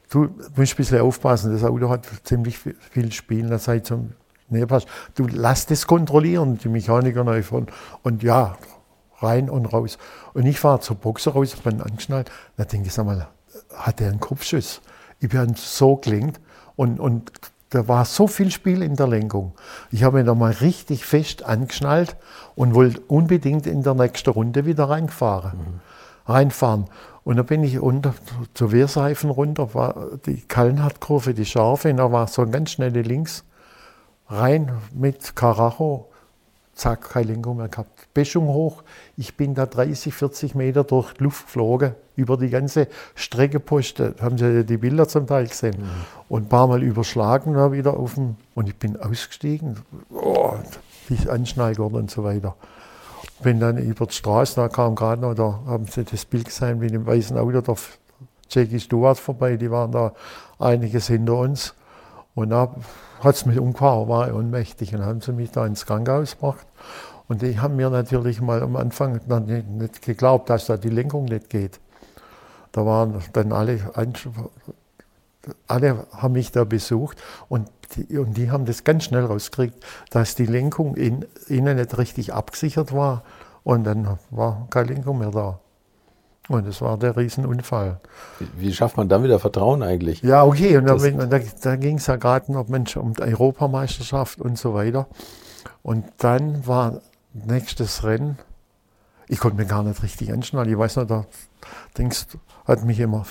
[0.09, 4.13] du musst ein bisschen aufpassen, das Auto hat ziemlich viel Spiel, da sei zum
[4.49, 7.67] nee, pass, du lass das kontrollieren, die Mechaniker neu von
[8.03, 8.57] und ja,
[9.19, 9.97] rein und raus.
[10.33, 13.27] Und ich fahre zur Box raus, bin angeschnallt, da denke ich, sag mal,
[13.75, 14.81] hat der einen Kopfschuss?
[15.19, 16.39] Ich bin so klingt
[16.75, 17.31] und, und
[17.69, 19.53] da war so viel Spiel in der Lenkung.
[19.91, 22.15] Ich habe mich da mal richtig fest angeschnallt
[22.55, 25.57] und wollte unbedingt in der nächsten Runde wieder reinfahren.
[25.57, 25.79] Mhm.
[26.31, 26.85] reinfahren.
[27.23, 28.13] Und da bin ich unter
[28.53, 33.01] zur Wehrseifen runter, war die Kallenhardt-Kurve, die scharfe, und da war so ein ganz schnelle
[33.01, 33.43] Links
[34.27, 36.09] rein mit Karacho
[36.75, 38.13] zack, keine Lenkung mehr gehabt.
[38.13, 38.83] Böschung hoch,
[39.17, 44.15] ich bin da 30, 40 Meter durch die Luft geflogen, über die ganze Strecke Poste,
[44.21, 45.89] haben Sie die Bilder zum Teil gesehen, mhm.
[46.29, 49.79] und ein paar Mal überschlagen da wieder auf dem, und ich bin ausgestiegen,
[50.11, 50.53] oh,
[51.07, 52.55] wie Anschneigern und so weiter.
[53.41, 56.81] Bin dann über die Straße, da kam gerade noch, da haben Sie das Bild gesehen,
[56.81, 57.75] wie im weißen Auto der
[58.49, 60.13] Jackie Stewart vorbei, die waren da
[60.59, 61.73] einiges hinter uns.
[62.35, 62.73] Und da
[63.23, 64.93] hat es mich umgehauen, war ohnmächtig.
[64.93, 66.65] Und haben sie mich da ins Krankenhaus gebracht.
[67.27, 69.19] Und die haben mir natürlich mal am Anfang
[69.77, 71.79] nicht geglaubt, dass da die Lenkung nicht geht.
[72.73, 73.79] Da waren dann alle,
[75.67, 79.75] alle haben mich da besucht und die, und die haben das ganz schnell rausgekriegt,
[80.09, 83.23] dass die Lenkung in, innen nicht richtig abgesichert war.
[83.63, 85.59] Und dann war keine Lenkung mehr da.
[86.49, 88.01] Und es war der Riesenunfall.
[88.39, 90.21] Wie, wie, schafft man dann wieder Vertrauen eigentlich?
[90.23, 90.77] Ja, okay.
[90.77, 94.73] Und da, da, da ging es ja gerade noch Mensch, um die Europameisterschaft und so
[94.73, 95.07] weiter.
[95.83, 97.01] Und dann war
[97.33, 98.37] nächstes Rennen.
[99.27, 100.69] Ich konnte mir gar nicht richtig anschnallen.
[100.69, 101.25] Ich weiß noch, da
[101.97, 102.25] denkst,
[102.65, 103.25] hat mich immer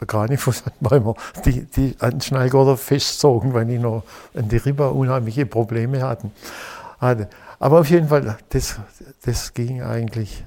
[0.00, 1.14] der Kranifuß hat mir immer
[1.44, 4.04] die, die Anschnallgurte festgezogen, weil ich noch
[4.34, 6.32] an die Rippe unheimliche Probleme hatten,
[6.98, 7.28] hatte.
[7.58, 8.80] Aber auf jeden Fall, das,
[9.24, 10.44] das ging eigentlich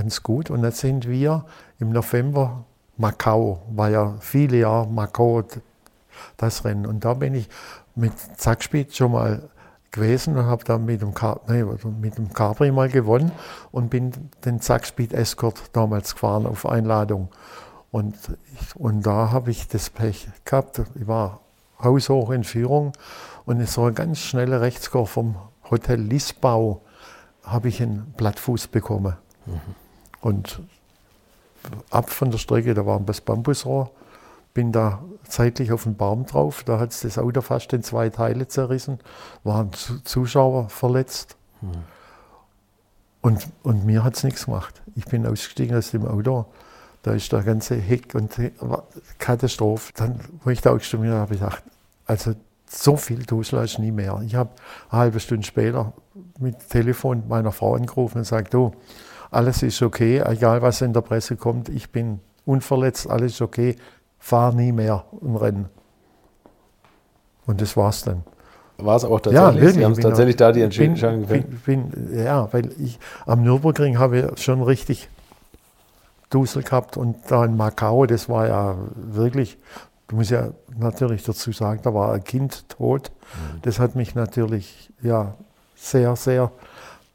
[0.00, 0.50] ganz gut.
[0.50, 1.44] Und dann sind wir
[1.78, 2.64] im November,
[2.96, 5.42] Macau, war ja viele Jahre Macau
[6.38, 6.86] das Rennen.
[6.86, 7.48] Und da bin ich
[7.94, 9.42] mit Zackspeed schon mal
[9.90, 11.64] gewesen und habe dann mit dem, Car nee,
[12.00, 13.32] mit dem Capri mal gewonnen
[13.72, 14.12] und bin
[14.44, 17.28] den Zackspeed Escort damals gefahren auf Einladung.
[17.90, 18.16] Und,
[18.54, 20.80] ich, und da habe ich das Pech gehabt.
[20.94, 21.40] Ich war
[21.82, 22.92] haushoch in Führung
[23.44, 25.34] und es war ein ganz schneller Rechtskorb vom
[25.70, 26.80] Hotel Lisbau,
[27.44, 29.16] habe ich einen Blattfuß bekommen.
[29.46, 29.79] Mhm.
[30.20, 30.60] Und
[31.90, 33.90] ab von der Strecke, da war das Bambusrohr,
[34.54, 38.08] bin da zeitlich auf den Baum drauf, da hat es das Auto fast in zwei
[38.10, 38.98] Teile zerrissen,
[39.44, 39.70] waren
[40.04, 41.36] Zuschauer verletzt.
[41.60, 41.68] Mhm.
[43.22, 44.80] Und, und mir hat es nichts gemacht.
[44.96, 46.46] Ich bin ausgestiegen aus dem Auto,
[47.02, 48.34] da ist der ganze Heck und
[49.18, 49.92] Katastrophe.
[49.94, 51.62] Dann, wo ich da ausgestiegen bin, habe ich gedacht,
[52.06, 52.34] also
[52.66, 54.20] so viel Duschler nie mehr.
[54.24, 54.50] Ich habe
[54.90, 55.92] eine halbe Stunde später
[56.38, 58.72] mit Telefon meiner Frau angerufen und gesagt, du,
[59.30, 63.76] alles ist okay, egal was in der Presse kommt, ich bin unverletzt, alles ist okay,
[64.18, 65.68] fahr nie mehr ein Rennen.
[67.46, 68.22] Und das war's dann.
[68.78, 69.40] War es auch tatsächlich?
[69.40, 69.74] Ja, wirklich.
[69.74, 71.46] Sie haben tatsächlich da die Entscheidung gefällt?
[72.12, 75.08] Ja, weil ich am Nürburgring habe ich schon richtig
[76.30, 79.58] Dusel gehabt und da in Macau, das war ja wirklich,
[80.08, 83.10] du musst ja natürlich dazu sagen, da war ein Kind tot.
[83.10, 83.62] Mhm.
[83.62, 85.34] Das hat mich natürlich ja
[85.74, 86.52] sehr, sehr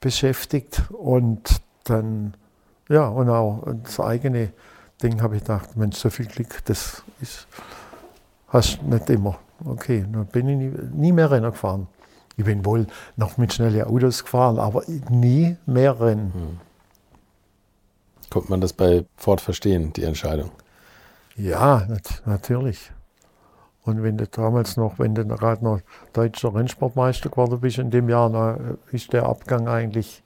[0.01, 2.35] beschäftigt und dann,
[2.89, 4.51] ja, und auch das eigene
[5.01, 7.47] Ding habe ich gedacht, Mensch, so viel Glück, das ist,
[8.49, 9.39] hast du nicht immer.
[9.63, 11.87] Okay, dann bin ich nie, nie mehr Rennen gefahren.
[12.37, 16.33] Ich bin wohl noch mit schnellen Autos gefahren, aber nie mehr Rennen.
[16.33, 16.59] Hm.
[18.29, 20.51] Konnte man das bei Ford verstehen, die Entscheidung?
[21.37, 22.91] Ja, nat natürlich.
[23.83, 25.79] Und wenn du damals noch, wenn du gerade noch
[26.11, 30.23] deutscher Rennsportmeister geworden bist in dem Jahr, dann ist der Abgang eigentlich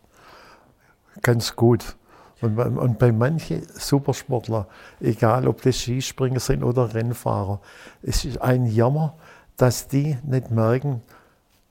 [1.22, 1.96] ganz gut.
[2.42, 4.68] Und, und bei manchen Supersportler,
[5.02, 7.60] egal ob das Skispringer sind oder Rennfahrer,
[8.02, 9.16] es ist ein Jammer,
[9.58, 11.02] dass die nicht merken,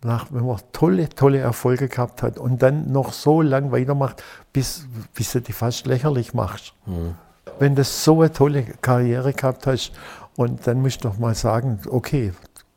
[0.05, 4.22] nach, wenn man tolle, tolle Erfolge gehabt hat und dann noch so lang weitermacht,
[4.53, 6.72] bis, bis du die fast lächerlich machst.
[6.86, 7.14] Mhm.
[7.59, 9.92] Wenn du so eine tolle Karriere gehabt hast
[10.36, 12.32] und dann musst du doch mal sagen, okay,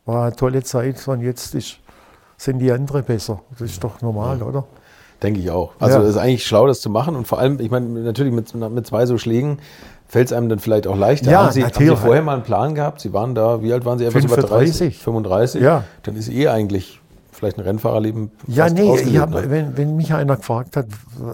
[0.05, 1.79] war eine tolle Zeit und jetzt ist,
[2.37, 3.41] sind die anderen besser.
[3.51, 4.43] Das ist doch normal, mhm.
[4.43, 4.67] oder?
[5.23, 5.73] Denke ich auch.
[5.79, 6.09] Also es ja.
[6.09, 7.15] ist eigentlich schlau, das zu machen.
[7.15, 9.59] Und vor allem, ich meine, natürlich mit, mit zwei so Schlägen
[10.07, 11.31] fällt es einem dann vielleicht auch leichter.
[11.31, 13.01] Ja, haben, Sie, haben Sie vorher mal einen Plan gehabt?
[13.01, 14.05] Sie waren da, wie alt waren Sie?
[14.05, 14.97] Etwas 35.
[14.97, 15.61] 35?
[15.61, 15.83] Ja.
[16.03, 17.01] Dann ist eh eigentlich
[17.31, 19.49] vielleicht ein Rennfahrerleben Ja, nee, ich hab, ne?
[19.49, 20.87] wenn, wenn mich einer gefragt hat,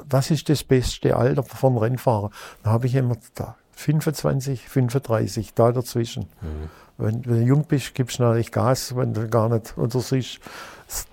[0.09, 2.29] was ist das beste Alter vom Rennfahrer,
[2.63, 6.27] dann habe ich immer da 25, 35, da dazwischen.
[6.41, 6.69] Mhm.
[6.97, 10.39] Wenn, wenn, du jung bist, gibst du natürlich Gas, wenn du gar nicht oder siehst,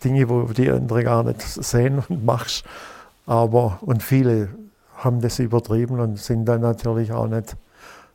[0.03, 2.64] Dinge, wo die anderen gar nicht sehen und machst.
[3.27, 4.49] Aber, und viele
[4.97, 7.57] haben das übertrieben und sind dann natürlich auch nicht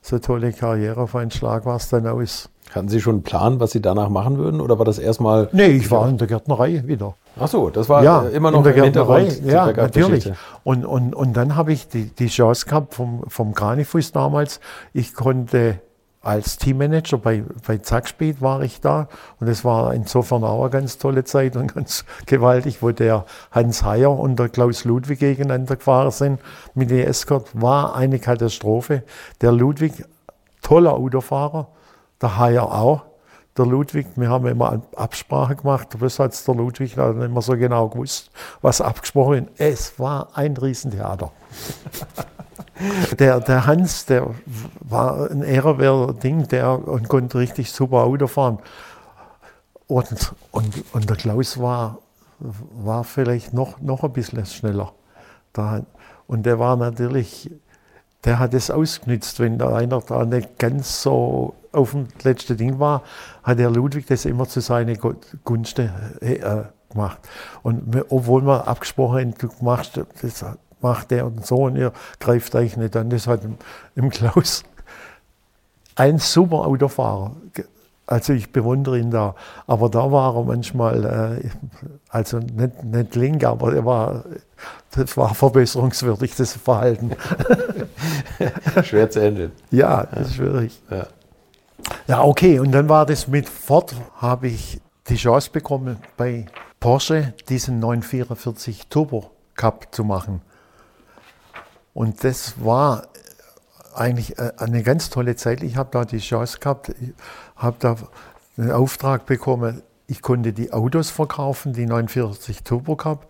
[0.02, 2.50] so tolle Karriere auf einen Schlag, was dann aus.
[2.72, 4.62] Hatten Sie schon einen Plan, was Sie danach machen würden?
[4.62, 5.50] Oder war das erstmal.
[5.52, 7.16] Nee, ich war in der Gärtnerei wieder.
[7.40, 9.28] Ach so, das war ja, immer noch in der Gärtnerei.
[9.44, 10.32] Ja, natürlich.
[10.64, 14.60] Und, und, und dann habe ich die, die Chance gehabt vom, vom Granifuß damals.
[14.94, 15.82] Ich konnte
[16.22, 19.08] als Teammanager bei, bei Zackspeed war ich da
[19.40, 23.84] und es war insofern auch eine ganz tolle Zeit und ganz gewaltig, wo der Hans
[23.84, 26.42] Heyer und der Klaus Ludwig gegeneinander gefahren sind
[26.76, 29.04] mit der Escort, war eine Katastrophe.
[29.42, 30.06] Der Ludwig,
[30.62, 31.70] toller Autofahrer,
[32.22, 33.04] der Heyer auch.
[33.58, 37.90] Der Ludwig, wir haben immer Absprache gemacht, was hat der Ludwig dann immer so genau
[37.90, 39.50] gewusst, was abgesprochen.
[39.58, 41.32] Es war ein Riesentheater.
[43.20, 44.28] Der, der Hans, der
[44.80, 48.60] war ein ehrenwerter Ding, der und konnte richtig super Auto fahren.
[49.88, 52.00] Und, und, und der Klaus war,
[52.40, 54.94] war vielleicht noch, noch ein bisschen schneller.
[55.52, 55.82] Da,
[56.28, 57.52] und der war natürlich,
[58.24, 62.80] der hat es ausgenützt, wenn da einer da nicht ganz so auf dem letzten Ding
[62.80, 63.04] war,
[63.44, 64.98] hat der Ludwig das immer zu seinen
[65.44, 67.20] Gunsten äh, gemacht.
[67.64, 70.46] Und obwohl wir abgesprochen haben, du machst das
[70.82, 73.10] macht der und so und ihr greift euch nicht an.
[73.10, 73.58] Das hat im,
[73.96, 74.64] im Klaus
[75.96, 77.36] ein super Autofahrer.
[78.08, 79.36] Also ich bewundere ihn da.
[79.68, 81.50] Aber da war er manchmal, äh,
[82.10, 84.24] also nicht, nicht link, aber er war,
[84.96, 87.12] das war verbesserungswürdig, das Verhalten.
[88.84, 89.52] Schwer zu handeln.
[89.70, 90.82] Ja, das ist schwierig.
[90.90, 91.08] Ja.
[92.08, 92.60] ja, okay.
[92.60, 96.48] Und dann war das mit Ford, habe ich die Chance bekommen, bei
[96.80, 100.42] Porsche diesen 944 Turbo Cup zu machen.
[101.94, 103.08] Und das war
[103.96, 105.64] eigentlich äh, eine ganz tolle Zeit.
[105.64, 106.92] Ich habe da die Chance gehabt,
[107.56, 107.96] habe da
[108.58, 109.82] einen Auftrag bekommen.
[110.08, 113.28] Ich konnte die Autos verkaufen, die 49 Turbo Cup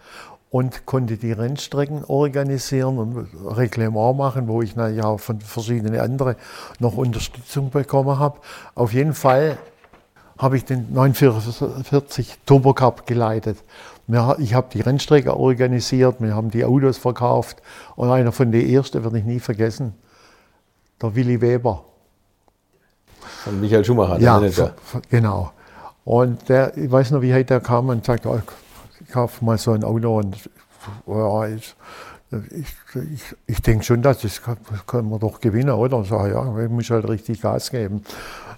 [0.50, 6.36] und konnte die Rennstrecken organisieren und Reglement machen, wo ich ja von verschiedenen anderen
[6.80, 8.40] noch Unterstützung bekommen habe.
[8.76, 9.58] Auf jeden Fall
[10.38, 13.58] habe ich den 944 Turbo Cup geleitet.
[14.40, 17.62] Ich habe die Rennstrecke organisiert, wir haben die Autos verkauft
[17.96, 19.94] und einer von den ersten werde ich nie vergessen,
[21.00, 21.86] der Willi Weber.
[23.44, 24.74] Von Michael Schumacher, der ja, Manager.
[25.12, 25.52] genau.
[26.06, 28.40] Und der, ich weiß noch, wie heute der kam und sagte, oh,
[29.00, 30.50] ich kaufe mal so ein Auto und
[31.06, 31.76] ja, ich,
[32.50, 32.76] ich,
[33.14, 36.04] ich, ich denke schon, dass das können wir doch gewinnen, oder?
[36.04, 38.04] So, ja, ich muss halt richtig Gas geben.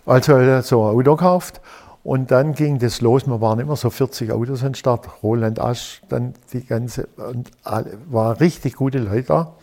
[0.05, 1.59] Also hat er so ein Auto gekauft
[2.03, 3.27] und dann ging das los.
[3.27, 5.07] Wir waren immer so 40 Autos am Start.
[5.21, 9.55] Roland Asch, dann die ganze, und alle, war richtig gute Leute da.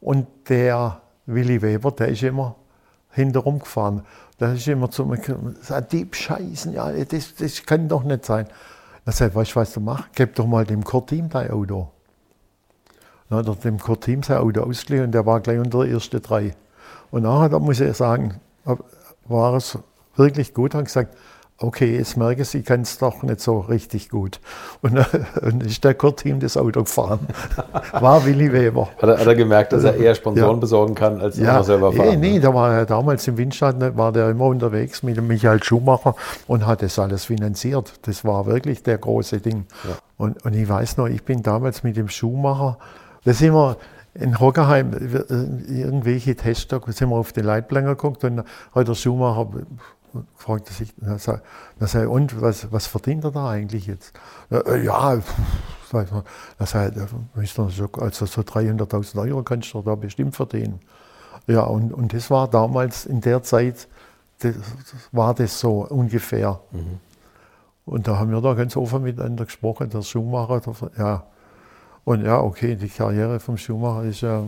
[0.00, 2.54] Und der Willi Weber, der ist immer
[3.10, 4.04] hinterrum gefahren.
[4.38, 5.56] Da ist immer zu mir gekommen,
[5.92, 8.46] die Scheißen, ja, das, das kann doch nicht sein.
[9.04, 10.08] Da sagt weißt du, was du machst?
[10.14, 11.90] Gib doch mal dem Kurtim dein Auto.
[13.28, 16.22] Dann hat er dem Kurtim sein Auto ausgeliehen und der war gleich unter der ersten
[16.22, 16.54] drei.
[17.10, 18.40] Und nachher, da muss ich sagen,
[19.26, 19.78] war es
[20.16, 20.74] wirklich gut.
[20.74, 21.16] Hat gesagt,
[21.58, 24.40] okay, jetzt merke ich, ich kann es doch nicht so richtig gut.
[24.82, 27.20] Und dann ist der Kurtim das Auto gefahren.
[27.92, 28.88] War Willi Weber.
[29.00, 30.60] Hat er, hat er gemerkt, dass er eher Sponsoren ja.
[30.60, 31.56] besorgen kann, als ja.
[31.56, 32.20] er selber fahren?
[32.20, 35.62] Nee, nee, da war er damals im Windstand, war der immer unterwegs mit dem Michael
[35.62, 36.14] Schumacher
[36.46, 37.92] und hat das alles finanziert.
[38.02, 39.66] Das war wirklich der große Ding.
[39.84, 39.96] Ja.
[40.16, 42.78] Und, und ich weiß noch, ich bin damals mit dem Schumacher,
[43.24, 43.76] das sind wir,
[44.14, 44.92] in Hockerheim
[45.68, 48.44] irgendwelche Tester, sind wir auf den Leitplan geguckt und
[48.74, 49.48] hat der Schumacher
[50.36, 54.12] fragte sich, na, sei, und was, was verdient er da eigentlich jetzt?
[54.50, 55.16] Äh, ja,
[56.58, 60.80] das sei, also so 300.000 Euro kannst du da bestimmt verdienen.
[61.46, 63.88] Ja, und, und das war damals in der Zeit,
[64.40, 64.54] das,
[65.12, 66.60] war das so ungefähr.
[66.72, 67.00] Mhm.
[67.86, 71.24] Und da haben wir da ganz offen miteinander gesprochen, der Schuhmacher, der, ja.
[72.04, 74.42] Und ja, okay, die Karriere vom Schuhmacher ist ja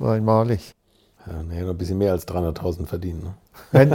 [0.00, 0.72] einmalig.
[1.26, 3.22] Ja, noch ein bisschen mehr als 300.000 verdienen.
[3.22, 3.34] Ne?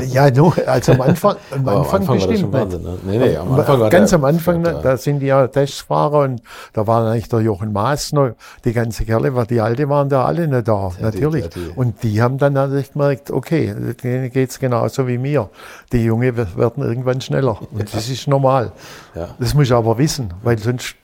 [0.10, 2.98] Ja, nur, also am Anfang, am Anfang, am Anfang bestimmt war das schon Wahnsinn, ne?
[3.06, 6.22] nee, nee, am Anfang war Ganz der, am Anfang, ne, da sind die ja Testfahrer
[6.22, 6.42] und
[6.74, 8.32] da war eigentlich der Jochen Maas noch,
[8.66, 11.50] die ganze Kerle, die Alte waren da alle nicht da, ja, natürlich.
[11.50, 11.72] Die, die.
[11.76, 15.50] Und die haben dann natürlich gemerkt, okay, denen geht's genauso wie mir.
[15.92, 18.72] Die Junge werden irgendwann schneller und das ist normal.
[19.16, 19.30] Ja.
[19.40, 20.96] Das muss ich aber wissen, weil sonst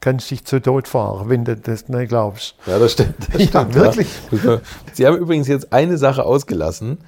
[0.00, 2.54] kannst dich zu Tod fahren, wenn du das nicht glaubst.
[2.66, 3.14] Ja, das stimmt.
[3.32, 4.08] Das ja, stimmt, wirklich.
[4.44, 4.60] Ja.
[4.92, 6.98] Sie haben übrigens jetzt eine Sache ausgelassen.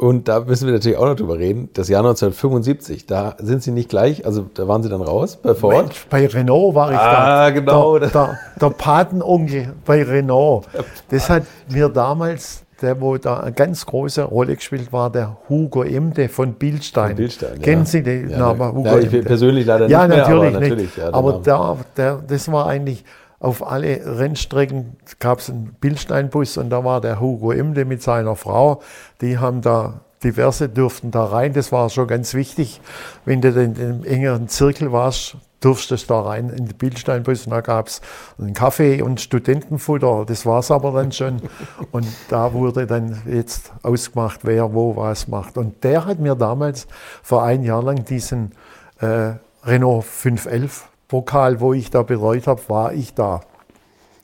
[0.00, 1.68] Und da müssen wir natürlich auch noch drüber reden.
[1.74, 5.54] Das Jahr 1975, da sind Sie nicht gleich, also da waren Sie dann raus bei
[5.54, 5.88] Ford?
[5.88, 7.18] Mensch, bei Renault war ich ah, da.
[7.18, 7.98] Ah, genau.
[7.98, 10.66] Der, der, der Patenonkel bei Renault.
[11.10, 15.82] Das hat mir damals, der wo da eine ganz große Rolle gespielt war, der Hugo
[15.82, 17.08] Emde von Bildstein.
[17.08, 17.86] Von Bildstein Kennen ja.
[17.86, 19.22] Sie den ja, Namen Hugo ja, ich Emde?
[19.22, 20.96] persönlich leider nicht ja, mehr, natürlich aber natürlich.
[20.96, 23.04] Ja, aber da, der, das war eigentlich
[23.38, 28.36] auf alle Rennstrecken gab es einen Bildsteinbus und da war der Hugo Imde mit seiner
[28.36, 28.82] Frau.
[29.22, 31.54] Die haben da diverse durften da rein.
[31.54, 32.80] Das war schon ganz wichtig.
[33.24, 37.46] Wenn du in dem engeren Zirkel warst, durftest du da rein in den Bildsteinbus.
[37.46, 38.00] Und da gab es
[38.38, 40.24] einen Kaffee und Studentenfutter.
[40.26, 41.42] Das war es aber dann schon.
[41.92, 45.58] Und da wurde dann jetzt ausgemacht, wer wo was macht.
[45.58, 46.86] Und der hat mir damals
[47.22, 48.52] vor ein Jahr lang diesen
[49.00, 49.34] äh,
[49.64, 53.40] Renault 511 Pokal, wo ich da betreut habe, war ich da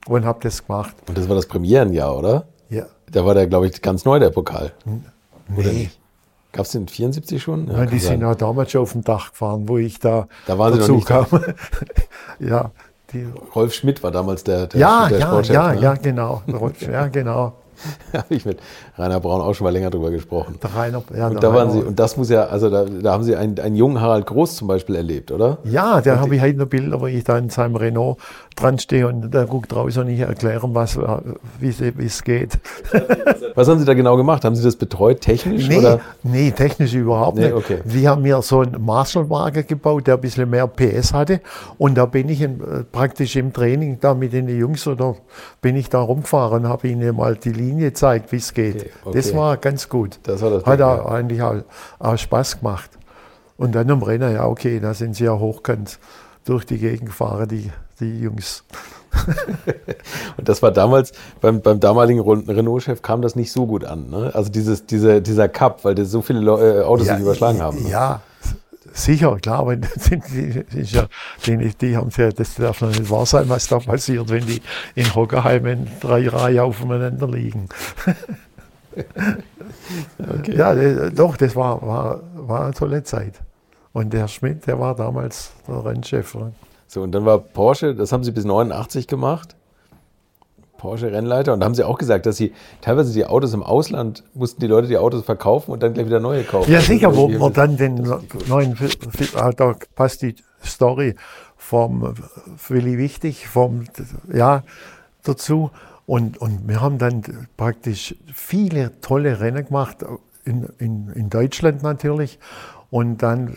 [0.07, 0.95] und habe das gemacht.
[1.09, 2.47] Und das war das Premierenjahr, oder?
[2.69, 2.87] Ja.
[3.11, 4.73] Da war der, glaube ich, ganz neu, der Pokal.
[5.49, 5.91] Nee.
[6.57, 7.67] Gab es den 74 schon?
[7.69, 8.13] Ja, Nein, die sein.
[8.13, 11.27] sind ja damals schon auf dem Dach gefahren, wo ich da da waren dazu kam.
[12.39, 12.71] ja,
[13.13, 15.55] die Rolf Schmidt war damals der, der, ja, der ja, Sportchef.
[15.55, 15.81] Ja, ne?
[15.81, 16.43] ja, genau.
[16.53, 17.55] Rolf, ja, genau.
[18.13, 18.59] habe ich mit
[18.99, 20.59] Rainer Braun auch schon mal länger drüber gesprochen.
[20.75, 23.37] Rainer, ja, und da waren Sie, und das muss ja, also da, da haben Sie
[23.37, 25.59] einen, einen jungen Harald Groß zum Beispiel erlebt, oder?
[25.65, 28.19] Ja, der habe ich heute noch Bilder, wo ich da in seinem Renault
[28.57, 30.99] dran stehe und der guckt raus und ich erkläre, was,
[31.61, 32.59] wie es geht.
[33.55, 34.45] was haben Sie da genau gemacht?
[34.45, 35.69] Haben Sie das betreut technisch?
[35.69, 36.01] Nee, oder?
[36.23, 37.55] nee technisch überhaupt nee, nicht.
[37.55, 37.81] Okay.
[37.85, 41.41] Wir haben mir so einen Marshall-Wagen gebaut, der ein bisschen mehr PS hatte
[41.77, 45.17] und da bin ich in, äh, praktisch im Training da mit den Jungs oder
[45.61, 48.77] bin ich da rumgefahren und habe ihnen mal die Linie gezeigt, wie es geht.
[48.77, 49.17] Okay, okay.
[49.17, 50.19] Das war ganz gut.
[50.23, 51.57] Das war das Hat auch eigentlich auch,
[51.99, 52.91] auch, Spaß gemacht.
[53.57, 55.99] Und dann am Renner, ja okay, da sind sie ja hochkant
[56.45, 58.65] durch die Gegend gefahren, die, die Jungs.
[60.37, 64.11] und das war damals, beim, beim damaligen Renault-Chef kam das nicht so gut an.
[64.11, 64.31] Ne?
[64.35, 67.83] Also dieses, diese, dieser Cup, weil das so viele äh, Autos ja, sich überschlagen haben.
[67.83, 67.91] Ne?
[67.91, 68.21] Ja,
[68.97, 70.65] Sicher, klar, aber die,
[71.47, 74.63] die, die, haben ja, das darf noch nicht wahr sein, was da passiert, wenn die
[74.95, 77.69] in Hockerheim in drei Reihen aufeinander liegen.
[80.39, 80.57] okay.
[80.57, 83.35] Ja, das, doch, das war, war, war eine tolle Zeit.
[83.93, 86.35] Und der Schmidt, der war damals der Rennchef.
[86.35, 86.55] Ne?
[86.87, 89.57] So, und dann war Porsche, das haben Sie bis 89 gemacht.
[90.77, 91.53] Porsche-Rennleiter.
[91.53, 94.67] Und da haben Sie auch gesagt, dass Sie teilweise die Autos im Ausland, mussten die
[94.67, 96.71] Leute die Autos verkaufen und dann gleich wieder neue kaufen.
[96.71, 97.97] Ja, sicher, wo man dann den
[98.49, 98.77] neuen,
[99.35, 101.15] ah, da passt die Story
[101.57, 102.15] vom
[102.69, 103.85] Willi Wichtig, vom,
[104.33, 104.63] ja,
[105.23, 105.71] dazu.
[106.07, 110.05] Und, und wir haben dann praktisch viele tolle Rennen gemacht,
[110.45, 112.39] in, in, in Deutschland natürlich.
[112.91, 113.57] Und dann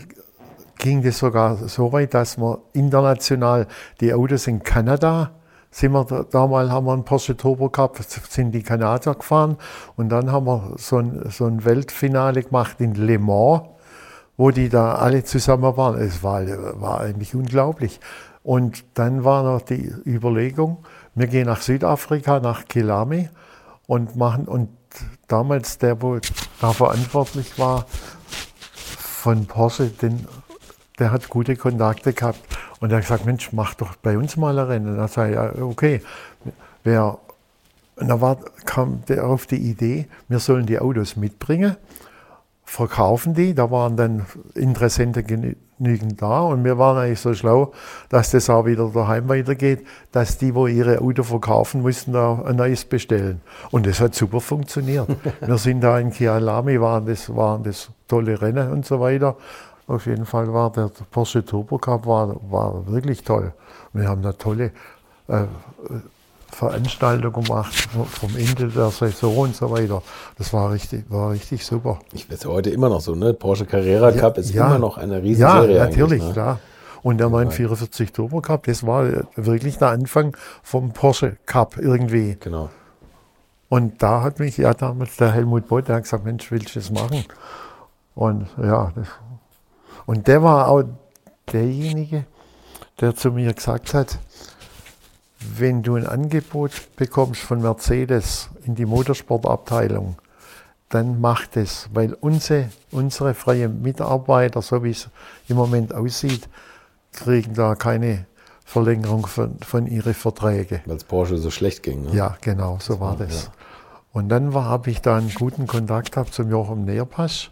[0.78, 3.66] ging das sogar so weit, dass wir international
[4.00, 5.30] die Autos in Kanada
[5.70, 9.56] sind wir da, damals haben wir einen Porsche Turbo gehabt, sind die Kanadier gefahren
[9.96, 13.62] und dann haben wir so ein, so ein Weltfinale gemacht in Le Mans,
[14.36, 16.00] wo die da alle zusammen waren.
[16.00, 16.42] Es war,
[16.80, 18.00] war eigentlich unglaublich.
[18.42, 20.78] Und dann war noch die Überlegung,
[21.14, 23.28] wir gehen nach Südafrika, nach Kilami
[23.86, 24.70] und machen, und
[25.28, 26.18] damals der, wo
[26.60, 27.84] da verantwortlich war
[29.20, 30.26] von Porsche, den,
[30.98, 32.40] der hat gute Kontakte gehabt.
[32.80, 34.88] Und er hat gesagt, Mensch, mach doch bei uns mal ein Rennen.
[34.88, 36.02] Und dann sage ich, ja, okay.
[36.82, 37.18] Wer,
[37.96, 41.76] und dann war, kam der auf die Idee, wir sollen die Autos mitbringen,
[42.64, 43.54] verkaufen die.
[43.54, 44.24] Da waren dann
[44.54, 45.26] Interessenten
[45.78, 46.40] genügend da.
[46.40, 47.72] Und wir waren eigentlich so schlau,
[48.08, 52.56] dass das auch wieder daheim weitergeht, dass die, wo ihre Auto verkaufen, mussten da ein
[52.56, 53.42] neues bestellen.
[53.70, 55.06] Und das hat super funktioniert.
[55.40, 59.36] wir sind da in Kialami, waren das, waren das tolle Rennen und so weiter.
[59.90, 63.52] Auf jeden Fall war der Porsche Turbo Cup war, war wirklich toll.
[63.92, 64.70] Wir haben da tolle
[65.26, 65.46] äh,
[66.52, 70.00] Veranstaltung gemacht vom Ende der Saison und so weiter.
[70.38, 71.98] Das war richtig, war richtig super.
[72.12, 73.34] Ich weiß heute immer noch so, ne?
[73.34, 76.32] Porsche Carrera Cup ja, ist ja, immer noch eine riesige Ja, natürlich, ne?
[76.34, 76.60] klar.
[77.02, 82.36] Und der 944 Turbo Cup, das war wirklich der Anfang vom Porsche Cup irgendwie.
[82.38, 82.70] Genau.
[83.68, 86.78] Und da hat mich ja damals der Helmut Bott, der hat gesagt, Mensch, willst du
[86.78, 87.24] das machen?
[88.14, 89.08] Und ja, das
[90.06, 90.84] und der war auch
[91.52, 92.24] derjenige,
[93.00, 94.18] der zu mir gesagt hat,
[95.40, 100.16] wenn du ein Angebot bekommst von Mercedes in die Motorsportabteilung,
[100.90, 105.08] dann mach das, weil unsere, unsere freien Mitarbeiter, so wie es
[105.48, 106.48] im Moment aussieht,
[107.12, 108.26] kriegen da keine
[108.64, 110.80] Verlängerung von, von ihren Verträgen.
[110.84, 112.04] Weil es Porsche so schlecht ging.
[112.04, 112.14] Ne?
[112.14, 113.44] Ja, genau, so war das.
[113.44, 113.50] Ja.
[114.12, 117.50] Und dann habe ich da einen guten Kontakt gehabt zum Joachim Neerpasch.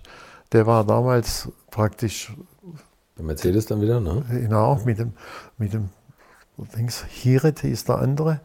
[0.52, 2.32] Der war damals praktisch.
[3.16, 4.24] Der Mercedes dann wieder, ne?
[4.30, 5.12] Genau, mit dem,
[5.58, 5.90] mit dem
[6.76, 8.40] Dings, Hiret ist der andere.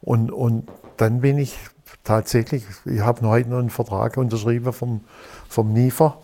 [0.00, 1.58] Und, und dann bin ich
[2.04, 5.00] tatsächlich, ich habe heute noch einen Vertrag unterschrieben vom,
[5.48, 6.18] vom NIFA,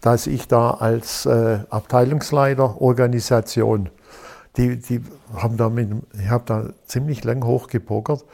[0.00, 3.90] dass ich da als äh, Abteilungsleiter Organisation,
[4.56, 5.02] die, die
[5.34, 8.24] haben da mit, ich habe da ziemlich lang hochgepokert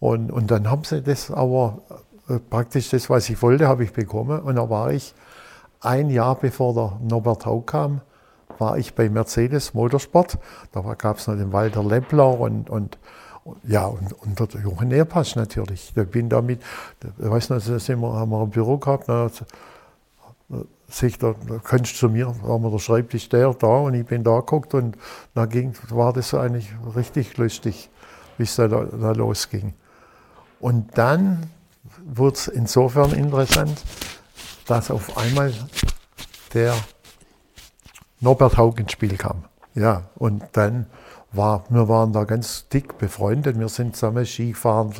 [0.00, 1.82] und, und dann haben sie das aber
[2.28, 5.14] äh, praktisch das, was ich wollte, habe ich bekommen und da war ich
[5.84, 8.00] ein Jahr bevor der Norbert Hau kam,
[8.58, 10.38] war ich bei Mercedes Motorsport.
[10.72, 12.98] Da gab es noch den Walter Lempler und, und,
[13.64, 15.92] ja, und, und der Jochen Ehrpass natürlich.
[15.96, 16.60] Ich bin damit,
[17.02, 19.28] ich weiß noch, da sind wir, haben wir ein Büro gehabt, da,
[20.88, 24.06] sich da, da kannst du zu mir, haben wir der Schreibtisch der da und ich
[24.06, 24.96] bin da geguckt und
[25.34, 27.90] da ging, war das eigentlich richtig lustig,
[28.36, 29.74] wie es da, da losging.
[30.60, 31.50] Und dann
[32.04, 33.82] wurde es insofern interessant,
[34.66, 35.52] dass auf einmal
[36.52, 36.74] der
[38.20, 39.44] Norbert Haug ins Spiel kam.
[39.74, 40.86] Ja, und dann
[41.36, 43.58] war, wir waren da ganz dick befreundet.
[43.58, 44.92] Wir sind zusammen Skifahren,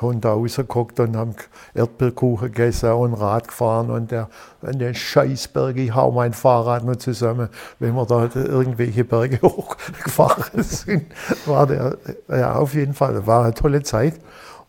[0.00, 1.34] haben da rausgeguckt und haben
[1.74, 4.28] Erdbeerkuchen gegessen und Rad gefahren und der,
[4.62, 7.48] an den Scheißberg, ich hau mein Fahrrad nur zusammen,
[7.78, 11.06] wenn wir da irgendwelche Berge hochgefahren sind.
[11.46, 11.98] War der,
[12.28, 14.14] ja, auf jeden Fall, war eine tolle Zeit.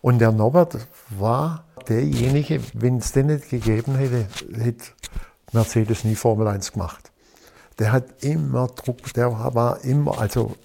[0.04, 0.76] Und der Norbert
[1.18, 4.84] war derjenige, wenn es den nicht gegeben hätte, hätte
[5.52, 7.10] Mercedes nie Formel 1 gemacht.
[7.78, 10.56] Der hat immer Druck, der war immer, also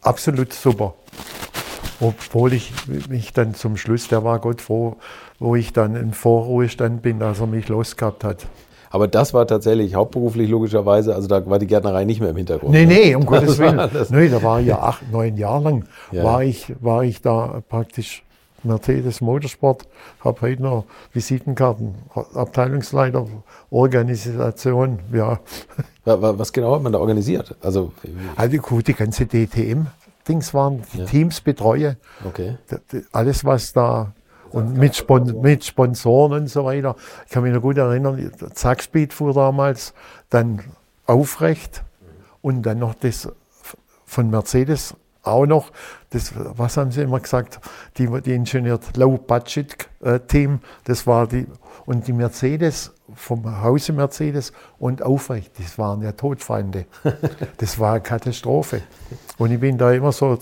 [0.00, 0.94] absolut super.
[2.00, 2.72] Obwohl ich
[3.10, 4.96] mich dann zum Schluss, der war Gott froh,
[5.38, 8.46] wo ich dann im Vorruhestand bin, dass er mich losgehabt hat.
[8.88, 12.72] Aber das war tatsächlich hauptberuflich logischerweise, also da war die Gärtnerei nicht mehr im Hintergrund.
[12.72, 13.90] Nee, nee, um Gottes Willen.
[14.08, 16.24] Nee, da war ja acht, neun Jahre lang, ja.
[16.24, 18.24] war, ich, war ich da praktisch
[18.64, 19.86] Mercedes Motorsport,
[20.20, 21.94] habe heute noch Visitenkarten,
[22.34, 23.26] Abteilungsleiter,
[23.70, 25.40] Organisation, ja.
[26.04, 27.54] Was genau hat man da organisiert?
[27.60, 27.92] Also,
[28.36, 31.04] also gut, die ganze DTM-Dings waren, die ja.
[31.04, 31.96] Teams betreue.
[32.24, 32.56] Okay.
[33.12, 34.12] Alles, was da
[34.50, 36.96] und mit, Spon mit Sponsoren und so weiter.
[37.26, 39.94] Ich kann mich noch gut erinnern, Zackspeed fuhr damals,
[40.30, 40.60] dann
[41.06, 41.82] Aufrecht
[42.42, 43.28] und dann noch das
[44.04, 45.70] von Mercedes auch noch,
[46.10, 47.60] das, was haben Sie immer gesagt,
[47.96, 51.46] die, die Ingenieur Low-Budget-Team, das war die,
[51.86, 56.86] und die Mercedes, vom Hause Mercedes und Aufrecht, das waren ja Todfeinde.
[57.58, 58.82] Das war eine Katastrophe.
[59.38, 60.38] Und ich bin da immer so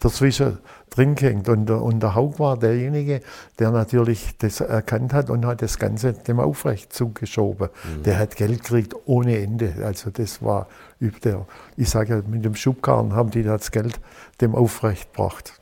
[0.00, 0.58] dazwischen
[0.96, 1.48] drin gehängt.
[1.48, 3.20] Und, und der Haug war derjenige,
[3.58, 7.68] der natürlich das erkannt hat und hat das Ganze dem Aufrecht zugeschoben.
[7.68, 8.02] Mhm.
[8.04, 9.74] Der hat Geld gekriegt ohne Ende.
[9.84, 10.68] Also das war
[11.00, 14.00] der, ich sage ja, mit dem Schubkarren haben die das Geld
[14.40, 15.52] dem Aufrecht gebracht.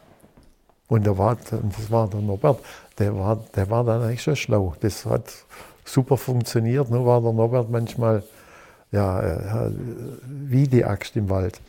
[0.86, 2.60] Und der war, das war der Norbert,
[2.98, 4.74] der war, der war dann eigentlich schon schlau.
[4.80, 5.32] Das hat
[5.84, 8.22] super funktioniert, nur war der Norbert manchmal
[8.92, 9.70] ja, äh,
[10.26, 11.60] wie die Axt im Wald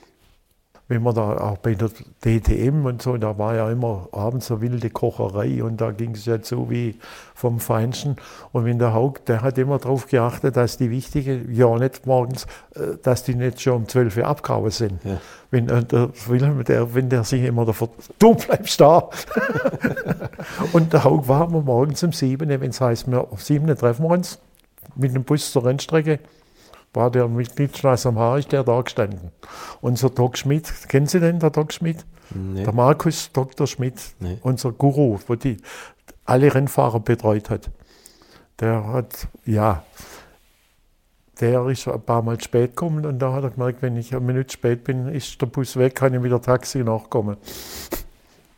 [0.88, 1.90] wenn man da auch bei der
[2.24, 6.26] DTM und so, da war ja immer abends eine wilde Kocherei und da ging es
[6.26, 7.00] ja so wie
[7.34, 8.18] vom Feinsten.
[8.52, 12.46] Und wenn der Haug, der hat immer darauf geachtet, dass die wichtigen, ja nicht morgens,
[12.76, 15.04] äh, dass die nicht schon um 12 Uhr abgehauen sind.
[15.04, 15.18] Ja.
[15.50, 19.10] Wenn äh, der Wilhelm, der, wenn der sich immer davor, du bleibst da.
[20.74, 24.04] und der Haug war immer morgens um 7, wenn es heißt, wir, um 7 treffen
[24.04, 24.38] wir uns
[24.96, 26.20] mit dem Bus zur Rennstrecke
[26.96, 29.32] war der Mitgliedstraße am Haar, ist der da gestanden.
[29.82, 32.06] Unser Doc Schmidt, kennen Sie den, der Doc Schmidt?
[32.34, 32.64] Nee.
[32.64, 33.68] Der Markus Dr.
[33.68, 34.40] Schmidt, nee.
[34.42, 35.58] unser Guru, wo die
[36.26, 37.70] alle Rennfahrer betreut hat.
[38.60, 39.84] Der hat, ja,
[41.40, 44.26] der ist ein paar Mal spät gekommen und da hat er gemerkt, wenn ich eine
[44.26, 47.38] Minute spät bin, ist der Bus weg, kann ich wieder Taxi nachkommen.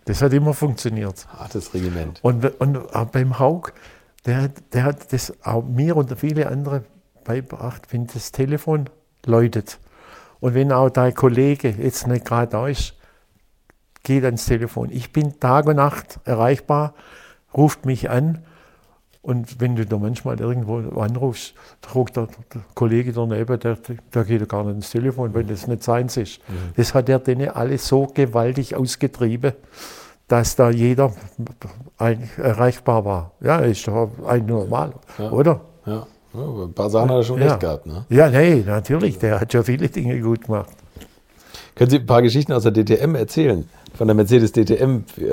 [0.06, 1.28] Das hat immer funktioniert.
[1.28, 2.20] Hartes Regiment.
[2.22, 3.74] Und, und beim Haug,
[4.26, 6.84] der, der hat das auch mir und viele andere
[7.28, 8.90] beibracht, wenn das Telefon
[9.26, 9.80] läutet
[10.40, 12.94] und wenn auch dein Kollege jetzt nicht gerade da ist,
[14.04, 14.90] geht ans Telefon.
[14.92, 16.94] Ich bin Tag und Nacht erreichbar,
[17.54, 18.44] ruft mich an
[19.22, 23.78] und wenn du da manchmal irgendwo anrufst, druckt der, der Kollege daneben, der,
[24.14, 26.40] der geht ja gar nicht ins Telefon, weil das nicht seins ist.
[26.48, 26.74] Mhm.
[26.78, 29.52] Das hat er denen alles so gewaltig ausgetrieben,
[30.30, 31.12] dass da jeder
[32.38, 33.32] erreichbar war.
[33.42, 35.30] Ja, ist doch ein normal, ja.
[35.32, 35.62] oder?
[36.34, 36.64] Ja.
[36.64, 37.48] Ein paar Sachen hat er schon ja.
[37.48, 37.86] recht gehabt.
[37.86, 38.06] Ne?
[38.10, 39.18] Ja, nee, natürlich.
[39.20, 40.70] Der hat schon viele Dinge gut gemacht.
[41.76, 43.70] Können Sie ein paar Geschichten aus der DTM erzählen?
[43.94, 45.32] Von der Mercedes DTM, äh,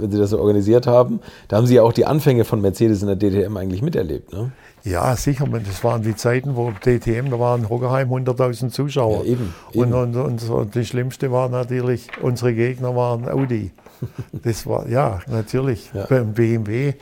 [0.00, 1.20] wenn Sie das so organisiert haben.
[1.48, 4.50] Da haben Sie ja auch die Anfänge von Mercedes in der DTM eigentlich miterlebt, ne?
[4.82, 5.46] Ja, sicher.
[5.46, 9.24] Das waren die Zeiten, wo DTM, da waren Hockerheim 100.000 Zuschauer.
[9.24, 9.92] Ja, eben, eben.
[9.92, 13.72] Und, und, und, das Schlimmste war natürlich, unsere Gegner waren Audi.
[14.32, 15.90] Das war, ja, natürlich.
[15.92, 16.06] Ja.
[16.06, 16.94] Beim BMW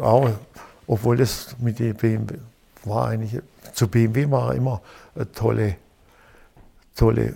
[0.00, 0.30] auch
[0.86, 2.34] obwohl das mit dem BMW
[2.84, 3.40] war eigentlich,
[3.72, 4.80] zu BMW war immer
[5.14, 5.76] eine tolle,
[6.96, 7.34] tolle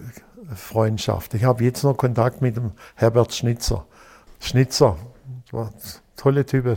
[0.54, 1.34] Freundschaft.
[1.34, 3.84] Ich habe jetzt noch Kontakt mit dem Herbert Schnitzer.
[4.40, 4.96] Schnitzer,
[5.52, 5.74] war ein
[6.16, 6.76] tolle Typ,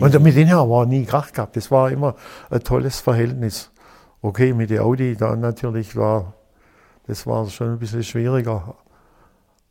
[0.00, 1.56] Und mit denen haben wir nie Krach gehabt.
[1.56, 2.14] Das war immer
[2.50, 3.70] ein tolles Verhältnis.
[4.22, 6.34] Okay, mit der Audi da natürlich war,
[7.06, 8.74] das war schon ein bisschen schwieriger.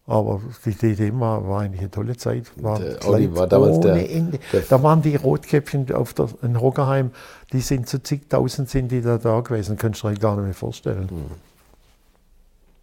[0.07, 2.51] Aber die DTM war, war eigentlich eine tolle Zeit.
[2.63, 4.39] War Audi war damals der- Ende.
[4.51, 7.11] der- da waren die Rotkäppchen auf der, in Hockerheim,
[7.53, 9.77] die sind zu zigtausend sind die da, da gewesen.
[9.77, 11.07] Kannst du dir gar nicht mehr vorstellen.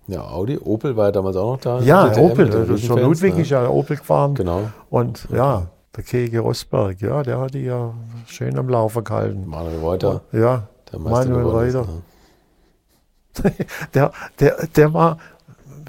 [0.06, 1.80] Ja, Audi, Opel war ja damals auch noch da.
[1.80, 3.42] Ja, DTM, Opel, der Riesenfans, Ludwig ne?
[3.42, 4.34] ist ja Opel gefahren.
[4.36, 4.70] Genau.
[4.88, 5.66] Und ja,
[5.96, 7.94] der Kege Rosberg, ja, der hat die ja
[8.26, 9.46] schön am Laufen gehalten.
[9.46, 11.86] Manuel Reuter, Ja, der Manuel Reuter.
[11.86, 12.02] ne?
[13.92, 15.18] Der, der, der war,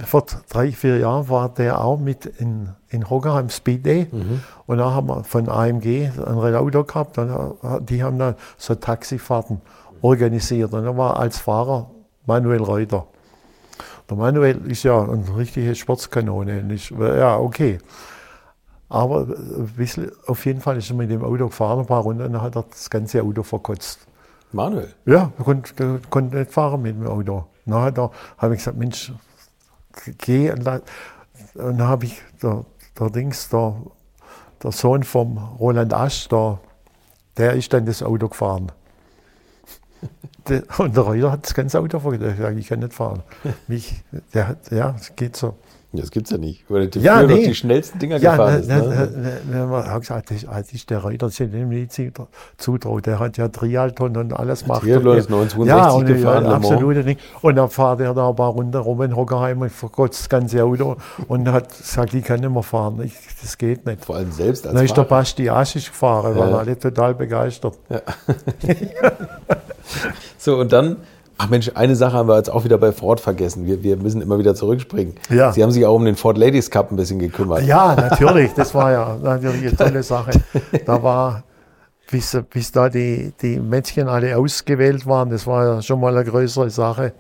[0.06, 4.08] vor drei, vier Jahren war der auch mit in, in Hockenheim Speed Day.
[4.12, 4.42] Mhm.
[4.66, 7.18] Und da haben wir von AMG ein Renault gehabt.
[7.18, 7.58] Und
[7.90, 9.62] die haben dann so Taxifahrten
[10.02, 10.74] organisiert.
[10.74, 11.90] Und da war als Fahrer
[12.26, 13.08] Manuel Reuter.
[14.10, 16.60] Der Manuel ist ja eine richtige Sportskanone.
[16.60, 17.80] Und ich, ja, okay.
[18.90, 22.24] Aber ein bisschen, auf jeden Fall ist er mit dem Auto gefahren, ein paar Runden,
[22.24, 24.00] und dann hat er das ganze Auto verkotzt.
[24.54, 24.94] Manuel.
[25.06, 27.48] Ja, er konnte, konnte nicht fahren mit dem Auto.
[27.66, 29.12] Dann hat er, habe ich gesagt, Mensch,
[30.20, 30.52] geh.
[30.52, 32.64] Und dann habe ich, der,
[32.98, 33.76] der Dings, der,
[34.64, 36.60] der Sohn vom Roland Asch, der,
[37.36, 38.72] der ist dann das Auto gefahren.
[40.78, 42.58] Und der Reuter hat das ganze Auto vergessen.
[42.58, 43.24] Ich kann nicht fahren.
[43.68, 44.02] Mich,
[44.34, 45.56] der hat, ja, es geht so.
[45.98, 46.64] Das gibt's ja nicht.
[46.70, 47.46] Weil der Ja, nee.
[47.46, 48.68] die schnellsten Dinger Ja, gefahren ne, ist.
[48.70, 52.12] ne, ne, ne, man hat gesagt, das, das ist der Reuter, dem nicht zu-
[52.58, 53.06] zutraut.
[53.06, 54.82] Der hat ja Triathlon und alles gemacht.
[54.84, 57.20] Triathlon Und- ist 1962 ja, und, gefahren, Ja, absolut nicht.
[57.42, 60.64] Und dann fährt er da ein paar Runden rum in Hockerheim und verkotzt das ganze
[60.64, 60.98] Auto
[61.28, 63.02] und hat gesagt, ich kann nicht mehr fahren.
[63.04, 64.06] Ich, das geht nicht.
[64.06, 65.04] Vor allem selbst als Dann ist der.
[65.04, 66.58] Basti Aschisch gefahren, waren Ja.
[66.58, 67.78] alle total begeistert.
[70.38, 70.98] So, und dann,
[71.38, 73.66] ach Mensch, eine Sache haben wir jetzt auch wieder bei Ford vergessen.
[73.66, 75.16] Wir, wir müssen immer wieder zurückspringen.
[75.30, 75.52] Ja.
[75.52, 77.64] Sie haben sich auch um den Ford Ladies Cup ein bisschen gekümmert.
[77.64, 80.32] Ja, natürlich, das war ja natürlich eine tolle Sache.
[80.86, 81.44] Da war,
[82.10, 86.30] bis, bis da die, die Mädchen alle ausgewählt waren, das war ja schon mal eine
[86.30, 87.14] größere Sache.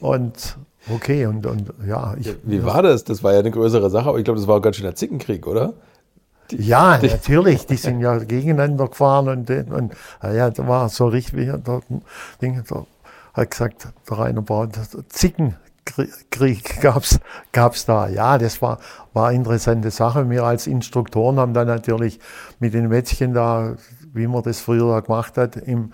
[0.00, 0.56] Und
[0.92, 3.04] okay, und, und ja, ich, Wie war das?
[3.04, 4.96] Das war ja eine größere Sache, aber ich glaube, das war auch ganz schön ein
[4.96, 5.74] Zickenkrieg, oder?
[6.52, 9.92] ja, natürlich, die sind ja gegeneinander gefahren und, und
[10.22, 11.82] ja, da war so richtig, der
[12.40, 12.86] Ding, da
[13.34, 14.70] hat gesagt, der Rainer Braun,
[15.08, 17.18] Zickenkrieg gab's
[17.52, 18.08] gab's da.
[18.08, 18.78] Ja, das war,
[19.12, 20.28] war eine interessante Sache.
[20.30, 22.18] Wir als Instruktoren haben dann natürlich
[22.60, 23.74] mit den Mädchen da,
[24.12, 25.92] wie man das früher da gemacht hat, im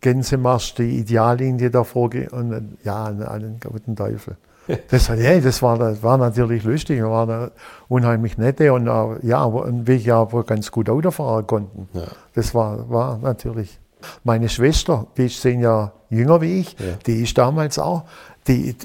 [0.00, 4.36] Gänsemarsch die Ideallinie davor und ja, einen guten Teufel.
[4.88, 7.50] Das, war- ja, das, war, das war natürlich lustig, wir waren da
[7.88, 11.86] unheimlich nette und äh, ja, und wir ja wohl ganz gut Auto fahren konnten.
[11.92, 12.04] Ja.
[12.32, 13.78] Das war, war natürlich.
[14.24, 16.94] Meine Schwester, die ist zehn Jahre jünger wie ich, Ja.
[17.06, 18.04] die ist damals auch,
[18.46, 18.76] die,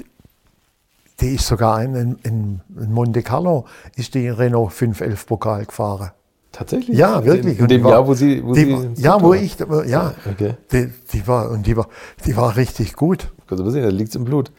[1.20, 3.66] die ist sogar in, in, in Monte Carlo,
[3.96, 6.10] ist die Renault 511 Pokal gefahren.
[6.52, 6.98] Tatsächlich?
[6.98, 7.58] Ja, wirklich.
[7.58, 8.44] In, in dem war- Jahr, wo Sie.
[8.44, 8.64] Wo die,
[8.94, 9.56] Sie ja, wo ich,
[9.86, 10.54] ja, Okay.
[10.72, 11.86] die, die war, und die war,
[12.26, 13.30] die war richtig gut.
[13.48, 14.50] Also, wir sehen, da liegt es im Blut.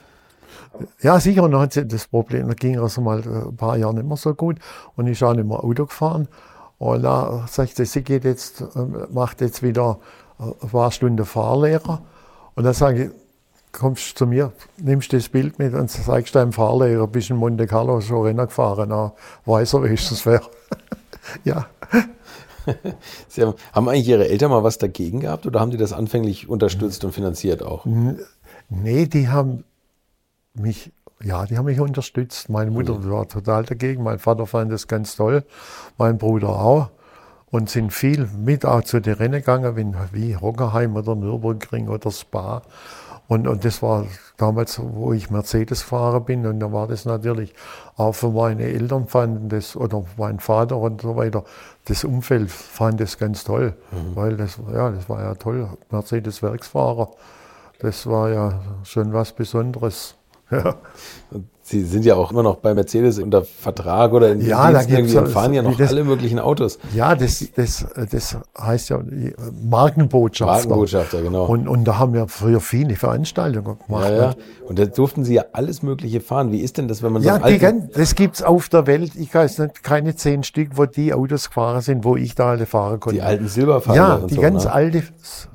[1.02, 1.44] Ja, sicher.
[1.44, 4.08] Und dann hat sie das Problem, da ging also mal äh, ein paar Jahre nicht
[4.08, 4.58] mehr so gut.
[4.96, 6.30] Und ich auch nicht mehr Auto gefahren.
[6.78, 10.00] Und da sagte sie, sie geht jetzt, ähm, macht jetzt wieder
[10.41, 12.01] ein paar Stunden Fahrlehrer.
[12.55, 13.11] Und dann sage ich,
[13.72, 17.68] kommst du zu mir, nimmst das Bild mit und sagst deinem Fahrlehrer, bist in Monte
[17.68, 18.89] Carlo schon Rennen gefahren.
[18.89, 19.11] Dann
[19.45, 20.41] weiß er wenigstens wer.
[21.43, 21.68] ja.
[23.27, 26.47] Sie haben, haben eigentlich Ihre Eltern mal was dagegen gehabt oder haben die das anfänglich
[26.49, 27.85] unterstützt und finanziert auch?
[28.69, 29.63] Nee, die haben
[30.53, 30.91] mich,
[31.23, 32.49] ja, die haben mich unterstützt.
[32.49, 35.43] Meine Mutter war total dagegen, mein Vater fand das ganz toll,
[35.97, 36.89] mein Bruder auch.
[37.52, 42.10] Und sind viel mit auch zu den Rennen gegangen, wie, wie Hockenheim oder Nürburgring oder
[42.10, 42.61] Spa.
[43.28, 46.45] Und, und das war damals, wo ich Mercedes fahrer bin.
[46.45, 47.53] Und da war das natürlich
[47.95, 51.45] auch für meine Eltern fanden das, oder mein Vater und so weiter,
[51.86, 53.73] das Umfeld fand das ganz toll.
[54.15, 55.69] Weil das, ja, das war ja toll.
[55.91, 57.11] Mercedes-Werksfahrer.
[57.80, 60.15] Das war ja schon was Besonderes.
[60.49, 60.76] Ja,
[61.72, 64.80] Sie sind ja auch immer noch bei Mercedes unter Vertrag oder in Ja, in da
[64.80, 66.77] Diensten gibt's irgendwie fahren ja noch das- alle möglichen Autos.
[66.93, 69.34] ja das, das, das heißt ja äh,
[69.69, 70.53] Markenbotschafter.
[70.69, 71.45] Markenbotschafter, genau.
[71.45, 74.10] Und, und da haben wir früher viele Veranstaltungen gemacht.
[74.10, 74.35] Ja, ja.
[74.68, 76.52] Und da durften Sie ja alles Mögliche fahren.
[76.52, 78.85] Wie ist denn das, wenn man so Ja, die, alten, gan- das gibt's auf der
[78.88, 82.52] Welt, ich weiß nicht, keine zehn Stück, wo die Autos gefahren sind, wo ich da
[82.52, 83.15] alle fahren konnte.
[83.15, 84.41] die alten Silberpfeile Ja, die so?
[84.41, 84.72] ganz ne?
[84.73, 85.03] alte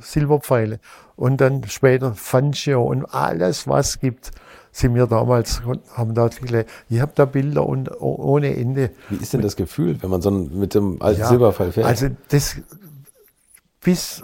[0.01, 0.81] Silberpfeile.
[1.17, 4.33] Und dann später Fangio und alles, was gibt,
[4.77, 5.63] sind wir damals,
[5.95, 8.91] haben da viele, ich habe da Bilder und ohne Ende.
[9.09, 11.87] Wie ist denn das Gefühl, wenn man so mit dem alten Ja, Silberpfeil fährt?
[11.87, 12.57] Also das
[13.81, 14.23] bis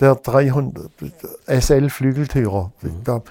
[0.00, 0.88] der 300
[1.46, 2.90] SL Flügeltürer, Mhm.
[3.04, 3.22] da,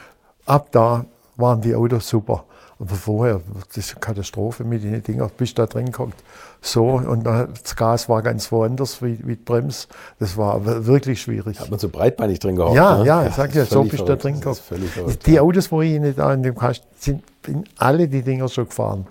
[0.45, 1.05] ab da
[1.37, 2.45] waren die Autos super.
[2.79, 6.13] Oder vorher, das ist eine Katastrophe mit den Dingen, bist da drin gekommen.
[6.61, 9.87] So, und das Gas war ganz woanders wie, wie die Bremse.
[10.19, 11.59] Das war wirklich schwierig.
[11.59, 12.75] Hat man so breitbeinig drin gehockt?
[12.75, 13.05] Ja, ne?
[13.05, 14.57] ja, ich sag ja, so bist du da drin gekommen.
[15.25, 19.07] Die Autos, wo ich in dem Kasten, sind in alle die Dinger schon gefahren.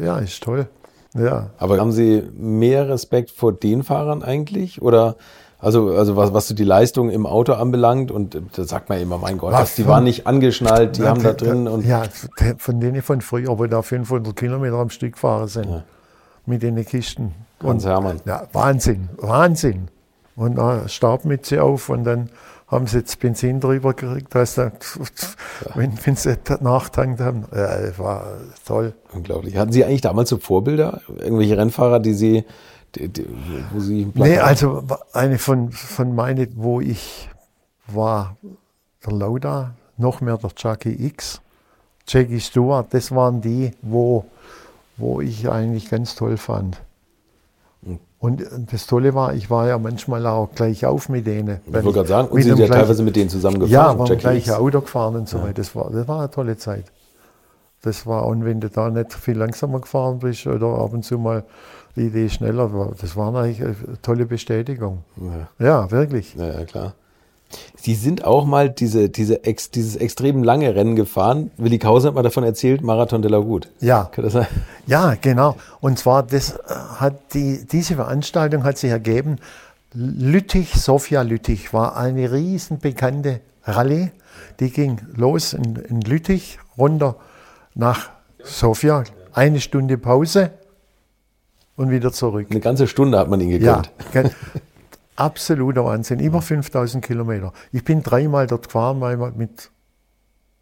[0.00, 0.68] Ja, ist toll.
[1.14, 1.50] Ja.
[1.58, 4.82] Aber haben Sie mehr Respekt vor den Fahrern eigentlich?
[4.82, 5.16] Oder
[5.64, 9.18] also, also was, was so die Leistung im Auto anbelangt, und da sagt man immer,
[9.18, 11.66] mein Gott, was, die waren nicht angeschnallt, die ja, haben da drin.
[11.66, 12.02] Und ja,
[12.58, 15.82] von denen von früher, wo da 500 Kilometer am Stück gefahren sind, ja.
[16.46, 17.34] mit den Kisten.
[17.62, 18.20] Hans Hermann.
[18.26, 19.88] Ja, Wahnsinn, Wahnsinn.
[20.36, 22.28] Und dann Stabmütze auf und dann
[22.66, 24.72] haben sie jetzt Benzin drüber gekriegt, dass da,
[25.74, 27.44] wenn, wenn sie nachtankt haben.
[27.54, 28.26] Ja, das war
[28.66, 28.94] toll.
[29.12, 29.56] Unglaublich.
[29.56, 32.44] Hatten Sie eigentlich damals so Vorbilder, irgendwelche Rennfahrer, die Sie
[33.72, 37.28] wo Sie Nee, also eine von, von meinen, wo ich
[37.86, 38.36] war,
[39.04, 41.40] der Lauda, noch mehr der Jackie X,
[42.06, 44.24] Jackie Stewart, das waren die, wo,
[44.96, 46.80] wo ich eigentlich ganz toll fand.
[47.84, 47.98] Hm.
[48.18, 51.60] Und das Tolle war, ich war ja manchmal auch gleich auf mit denen.
[51.66, 53.72] Ich wollte gerade sagen, und Sie sind ja teilweise mit denen zusammengefahren.
[53.72, 55.54] Ja, waren gleich Auto gefahren und so weiter.
[55.54, 56.86] Das war, das war eine tolle Zeit.
[57.82, 61.18] Das war, und wenn du da nicht viel langsamer gefahren bist oder ab und zu
[61.18, 61.44] mal
[61.96, 62.92] die Idee schneller war.
[63.00, 65.04] Das war eigentlich eine tolle Bestätigung.
[65.16, 66.34] Ja, ja wirklich.
[66.34, 66.94] Ja, ja, klar.
[67.76, 71.50] Sie sind auch mal diese, diese ex, dieses extrem lange Rennen gefahren.
[71.56, 73.68] Willi Kausen hat mal davon erzählt, Marathon de la Route.
[73.80, 74.04] Ja.
[74.12, 74.46] Kann das sein?
[74.86, 75.56] Ja, genau.
[75.80, 76.58] Und zwar, das
[76.98, 79.36] hat die, diese Veranstaltung hat sich ergeben.
[79.92, 84.10] Lüttich, Sofia Lüttich war eine riesen bekannte Rallye.
[84.58, 87.16] Die ging los in, in Lüttich, runter
[87.74, 88.10] nach
[88.42, 89.04] Sofia.
[89.32, 90.50] Eine Stunde Pause
[91.76, 92.48] und wieder zurück.
[92.50, 93.90] Eine ganze Stunde hat man ihn gekannt.
[94.14, 94.24] Ja,
[95.16, 96.20] absoluter Wahnsinn.
[96.20, 97.52] Über 5000 Kilometer.
[97.72, 99.70] Ich bin dreimal dort gefahren, einmal mit,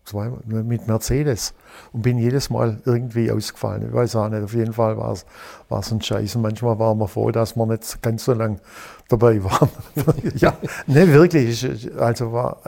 [0.04, 1.54] zweimal, mit Mercedes
[1.92, 3.86] und bin jedes Mal irgendwie ausgefallen.
[3.88, 6.36] Ich weiß auch nicht, auf jeden Fall war es ein Scheiß.
[6.36, 8.60] Und manchmal waren wir froh, dass wir nicht ganz so lang
[9.08, 9.68] dabei waren.
[10.36, 10.56] ja,
[10.86, 11.66] ne, wirklich.
[11.98, 12.58] Also war,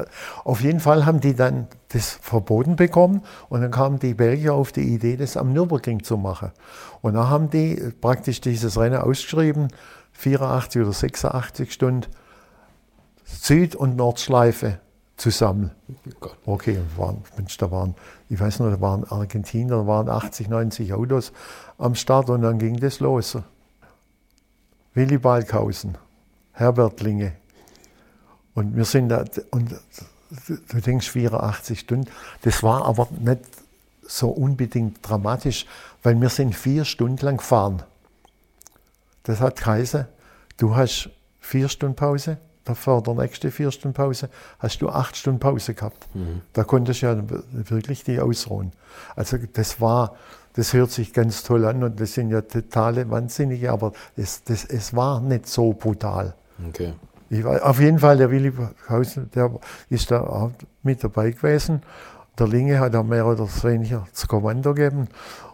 [0.45, 4.73] auf jeden Fall haben die dann das verboten bekommen und dann kamen die Belgier auf
[4.73, 6.53] die Idee, das am Nürburgring zu machen.
[7.03, 9.69] Und dann haben die praktisch dieses Rennen ausgeschrieben,
[10.13, 12.07] 84 oder 86 Stunden
[13.25, 14.79] Süd- und Nordschleife
[15.17, 15.71] zusammen.
[16.21, 17.95] Oh okay, waren, Mensch, da waren,
[18.29, 21.33] ich weiß noch, da waren Argentinier, da waren 80, 90 Autos
[21.79, 23.39] am Start und dann ging das los.
[24.95, 25.97] Willi Balkhausen,
[26.53, 27.33] Herbert Linge.
[28.55, 29.75] Und wir sind da, und
[30.47, 32.11] du denkst 84 Stunden,
[32.43, 33.41] das war aber nicht
[34.03, 35.67] so unbedingt dramatisch,
[36.03, 37.83] weil wir sind vier Stunden lang gefahren.
[39.25, 40.07] Das hat geheißen,
[40.59, 41.11] du hast
[41.41, 42.39] vier Stunden Pause,
[42.73, 46.07] vor der nächsten vier Stunden Pause hast du acht Stunden Pause gehabt.
[46.15, 46.41] Mhm.
[46.53, 47.23] Da konntest du ja
[47.53, 48.73] wirklich die ausruhen.
[49.15, 50.15] Also das war,
[50.55, 54.65] das hört sich ganz toll an und das sind ja totale Wahnsinnige, aber das, das,
[54.65, 56.35] es war nicht so brutal.
[56.69, 56.95] Okay.
[57.29, 58.53] Ich, auf jeden Fall, der Willi
[58.89, 59.51] Hausen, der
[59.91, 61.83] ist da auch mit dabei gewesen.
[62.39, 65.09] Der Linge hat auch mehr oder weniger das Kommando gegeben.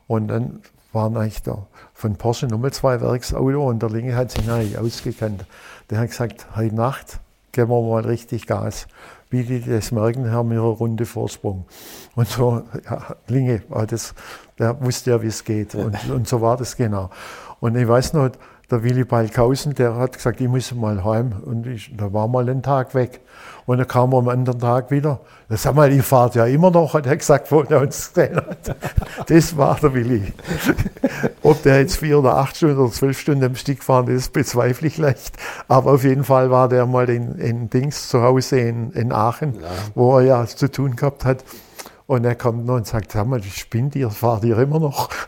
[0.07, 0.61] Und dann
[0.92, 5.44] waren eigentlich da von Porsche Nummer zwei Werksauto und der Linge hat sich eigentlich ausgekannt.
[5.88, 7.20] Der hat gesagt, heute Nacht
[7.52, 8.86] geben wir mal richtig Gas.
[9.28, 11.64] Wie die das merken, haben wir eine Runde Vorsprung.
[12.16, 14.14] Und so, ja, Linge, das,
[14.58, 15.74] der wusste ja, wie es geht.
[15.76, 17.10] Und, und so war das genau.
[17.60, 18.30] Und ich weiß noch,
[18.70, 21.32] der Willi Balkhausen, der hat gesagt, ich muss mal heim.
[21.44, 23.20] Und ich, da war mal ein Tag weg.
[23.66, 25.20] Und dann kam er am anderen Tag wieder.
[25.48, 28.76] Sag mal, ihr fahrt ja immer noch, hat er gesagt, wo er uns gesehen hat.
[29.26, 30.32] Das war der Willi.
[31.42, 34.88] Ob der jetzt vier oder acht Stunden oder zwölf Stunden am Stück fahren, das bezweifle
[34.88, 35.36] ich leicht.
[35.68, 39.55] Aber auf jeden Fall war der mal in, in Dings zu Hause in, in Aachen,
[39.55, 39.68] ja.
[39.94, 41.44] wo er ja zu tun gehabt hat.
[42.06, 45.10] Und er kommt noch und sagt, sag mal, spinnt ihr, fahrt ihr immer noch?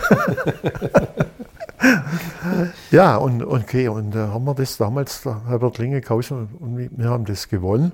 [2.91, 7.09] ja, und okay, und da äh, haben wir das damals, der Herbert gekauft und wir
[7.09, 7.93] haben das gewonnen.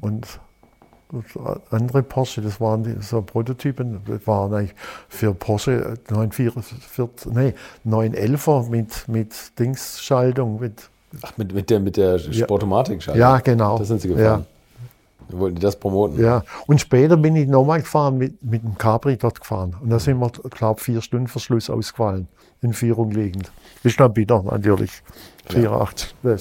[0.00, 0.26] Und
[1.70, 4.74] andere Porsche, das waren die, so Prototypen, das waren eigentlich
[5.08, 7.54] für Porsche 944, nee,
[7.86, 10.90] 911er mit, mit Dingsschaltung, mit
[11.22, 13.18] Ach, mit, mit der, mit der Sportomatik-Schaltung?
[13.18, 13.78] Ja, genau.
[13.78, 14.44] Das sind Sie gefahren.
[15.30, 15.38] Ja.
[15.38, 16.20] Wollten die das promoten?
[16.22, 19.74] Ja, und später bin ich nochmal gefahren, mit, mit dem Capri dort gefahren.
[19.80, 22.28] Und da sind wir, glaube ich, vier Stunden Verschluss ausgefallen
[22.62, 23.50] in Führung liegend.
[23.82, 24.90] Ist dann bitter, natürlich.
[25.50, 26.14] 84.
[26.22, 26.36] Ja.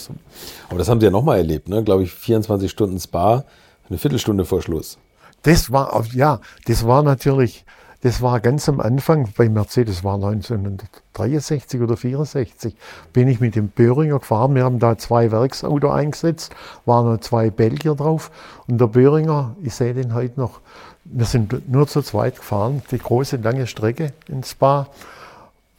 [0.70, 1.84] Aber das haben Sie ja nochmal erlebt, ne?
[1.84, 3.46] glaube ich, 24 Stunden Spa,
[3.90, 4.98] eine Viertelstunde vor Schluss.
[5.44, 7.64] Das war, ja, das war natürlich,
[8.02, 12.76] das war ganz am Anfang bei Mercedes, war 1963 oder 64,
[13.14, 14.56] bin ich mit dem Böhringer gefahren.
[14.56, 16.54] Wir haben da zwei Werksauto eingesetzt,
[16.86, 18.32] waren noch zwei Belgier drauf.
[18.68, 20.60] Und der Böhringer, ich sehe den heute noch,
[21.06, 24.88] wir sind nur zu zweit gefahren, die große lange Strecke ins Spa.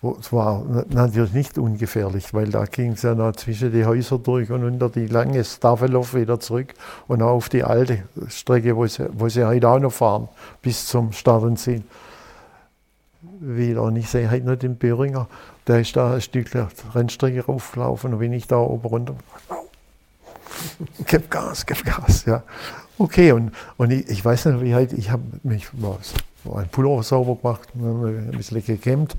[0.00, 4.48] Es war natürlich nicht ungefährlich, weil da ging es ja noch zwischen die Häuser durch
[4.48, 6.72] und unter die lange Stavelov wieder zurück
[7.08, 10.28] und auch auf die alte Strecke, wo sie, wo sie heute auch noch fahren,
[10.62, 11.82] bis zum Start und Ziel.
[13.40, 13.82] Wieder.
[13.82, 15.26] Und ich sehe heute noch den Böhringer,
[15.66, 19.16] der ist da ein Stück der Rennstrecke raufgelaufen und wenn ich da oben runter,
[21.06, 22.44] gib Gas, gib Gas, ja.
[22.98, 26.14] Okay, und, und ich, ich weiß nicht, wie halt, ich habe mich was,
[26.54, 29.16] ein Pullover sauber gemacht, ein bisschen gekämmt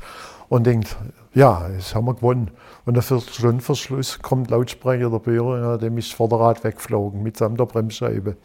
[0.49, 0.97] und denkt,
[1.33, 2.51] ja, jetzt haben wir gewonnen.
[2.85, 7.59] Und eine Viertelstunde vor Schluss kommt Lautsprecher der Böhringer, dem ist das Vorderrad weggeflogen, mitsamt
[7.59, 8.35] der Bremsscheibe.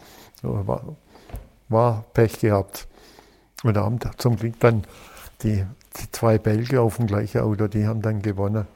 [0.42, 0.96] War,
[1.68, 2.86] war Pech gehabt.
[3.62, 4.84] Und da haben zum Glück dann
[5.42, 5.64] die,
[5.96, 8.66] die zwei Belgier auf dem gleichen Auto, die haben dann gewonnen.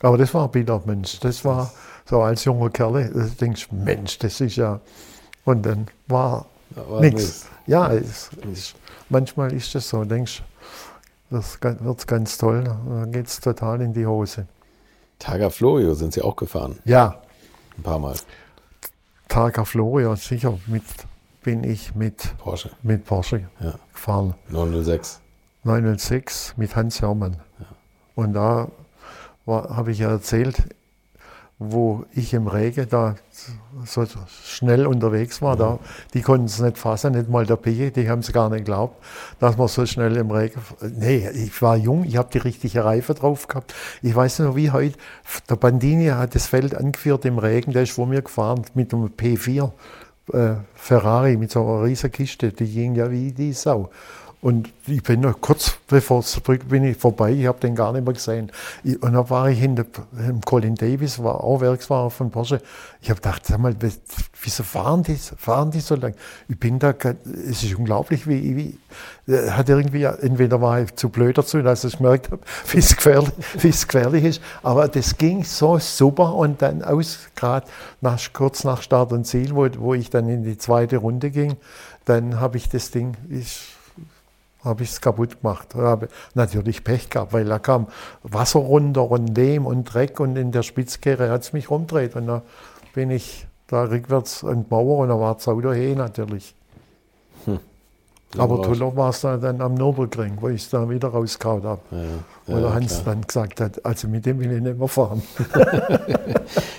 [0.00, 1.18] Aber das war bitter, Mensch.
[1.20, 1.72] Das war
[2.04, 4.80] so als junger Kerl, da denkst du, Mensch, das ist ja.
[5.44, 7.46] Und dann war, war nichts.
[7.66, 8.74] Ja, es, es,
[9.08, 10.42] manchmal ist das so, denkst
[11.32, 14.46] das wird ganz toll, dann geht es total in die Hose.
[15.18, 16.78] Targa Florio sind Sie auch gefahren?
[16.84, 17.20] Ja.
[17.76, 18.16] Ein paar Mal.
[19.28, 20.84] Targa Florio, sicher mit,
[21.42, 23.74] bin ich mit Porsche, mit Porsche ja.
[23.92, 24.34] gefahren.
[24.48, 25.20] 906.
[25.64, 27.36] 906 mit Hans Hermann.
[27.58, 27.66] Ja.
[28.14, 28.68] Und da
[29.46, 30.62] habe ich ja erzählt,
[31.70, 33.14] wo ich im Regen da
[33.84, 34.04] so
[34.44, 35.78] schnell unterwegs war, da,
[36.14, 39.02] die konnten es nicht fassen, nicht mal der Pege, die haben es gar nicht geglaubt,
[39.38, 40.60] dass man so schnell im Regen.
[40.96, 43.74] Nee, ich war jung, ich habe die richtige Reife drauf gehabt.
[44.02, 44.98] Ich weiß noch wie heute,
[45.48, 49.06] der Bandini hat das Feld angeführt im Regen, der ist vor mir gefahren mit einem
[49.06, 49.70] P4
[50.32, 53.90] äh, Ferrari, mit so einer riesigen Kiste, die ging ja wie die Sau.
[54.42, 57.92] Und ich bin noch kurz bevor es zurück bin ich vorbei, ich habe den gar
[57.92, 58.50] nicht mehr gesehen.
[58.82, 59.84] und dann war ich hinter
[60.44, 62.60] Colin Davis, war auch Werksfahrer von Porsche.
[63.00, 63.76] Ich habe gedacht, sag mal,
[64.42, 66.14] wieso fahren die, fahren die so lang?
[66.48, 66.92] Ich bin da,
[67.48, 71.84] es ist unglaublich, wie, wie äh, hat irgendwie, entweder war ich zu blöd dazu, dass
[71.84, 72.42] ich gemerkt habe,
[72.72, 74.42] wie es gefährlich, wie es gefährlich ist.
[74.62, 77.66] Aber das ging so super und dann aus, gerade
[78.00, 81.56] nach, kurz nach Start und Ziel, wo, wo ich dann in die zweite Runde ging,
[82.06, 83.71] dann habe ich das Ding, ich,
[84.64, 85.74] habe ich es kaputt gemacht.
[85.74, 87.88] Habe natürlich Pech gehabt, weil da kam
[88.22, 92.16] Wasser runter und Lehm und Dreck und in der Spitzkehre hat es mich rumdreht.
[92.16, 92.42] Und da
[92.94, 96.54] bin ich da rückwärts an die Mauer und da war das Auto hey natürlich.
[97.44, 97.58] Hm.
[98.38, 101.80] Aber toller war es dann am Nürburgring, wo ich es dann wieder rausgehauen habe.
[101.90, 102.06] Ja, ja,
[102.46, 103.14] wo der Hans klar.
[103.14, 105.22] dann gesagt hat, also mit dem will ich nicht mehr fahren.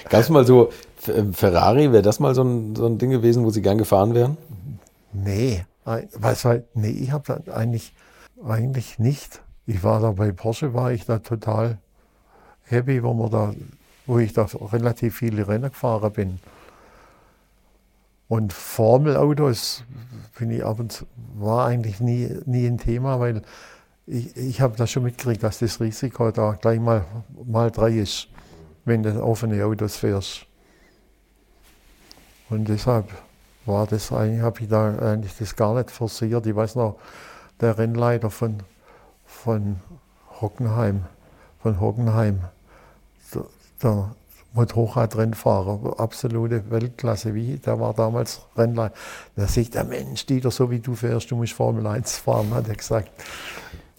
[0.10, 0.72] Gab es mal so,
[1.34, 4.38] Ferrari, wäre das mal so ein, so ein Ding gewesen, wo Sie gern gefahren wären?
[5.11, 7.93] Nee, was halt, nee, ich habe eigentlich,
[8.43, 9.41] eigentlich nicht.
[9.65, 11.77] Ich war da bei Porsche, war ich da total
[12.64, 13.53] happy, wo, man da,
[14.05, 16.39] wo ich da relativ viele Rennen gefahren bin.
[18.27, 19.84] Und Formelautos
[20.38, 21.05] bin ich ab und
[21.35, 23.43] war eigentlich nie, nie ein Thema, weil
[24.07, 27.05] ich, ich habe da schon mitgekriegt, dass das Risiko da gleich mal,
[27.45, 28.27] mal drei ist,
[28.85, 30.45] wenn du offene Autos fährst.
[32.49, 33.10] Und deshalb
[33.65, 36.45] war das eigentlich, habe ich da eigentlich das gar nicht forciert.
[36.45, 36.98] Ich weiß noch,
[37.61, 38.57] der Rennleiter von,
[39.26, 39.77] von
[40.41, 41.03] Hockenheim,
[41.61, 42.41] von Hockenheim,
[43.34, 43.45] der,
[43.81, 44.15] der
[44.53, 48.94] Motorradrennfahrer, absolute Weltklasse, wie, der war damals Rennleiter.
[49.35, 52.68] Da sagt der Mensch, Dieter, so wie du fährst, du musst Formel 1 fahren, hat
[52.68, 53.10] er gesagt.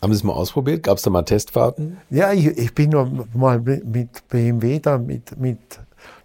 [0.01, 0.83] Haben Sie es mal ausprobiert?
[0.83, 1.97] Gab es da mal Testfahrten?
[2.11, 5.59] Ja, ich, ich bin nur mal mit BMW da, mit, mit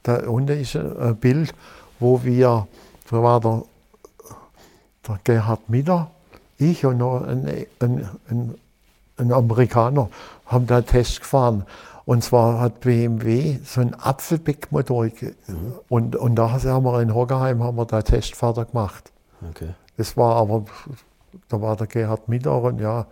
[0.04, 1.54] da unten ist ein Bild,
[2.00, 2.68] wo wir
[3.10, 3.64] da war der,
[5.08, 6.12] der Gerhard Mitter,
[6.58, 8.56] ich und noch ein, ein, ein,
[9.18, 10.10] ein Amerikaner
[10.46, 11.66] haben da Test gefahren.
[12.06, 15.06] Und zwar hat BMW so einen Apfelbeckmotor.
[15.06, 15.74] Mhm.
[15.90, 19.12] Und, und da haben wir in Hockenheim haben wir da Testfahrt gemacht.
[19.48, 19.70] Okay.
[19.98, 20.66] Das war aber,
[21.50, 23.06] da war der Gerhard Mitter und ja,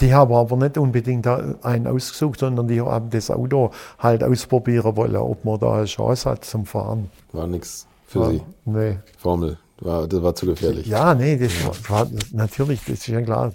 [0.00, 5.16] die haben aber nicht unbedingt einen ausgesucht, sondern die haben das Auto halt ausprobieren wollen,
[5.16, 7.10] ob man da eine Chance hat zum Fahren.
[7.32, 8.42] War nichts für ja, Sie?
[8.64, 8.98] Nee.
[9.18, 10.86] Formel, war, das war zu gefährlich.
[10.86, 13.52] Ja, nee, das war, war natürlich, das ist ja klar.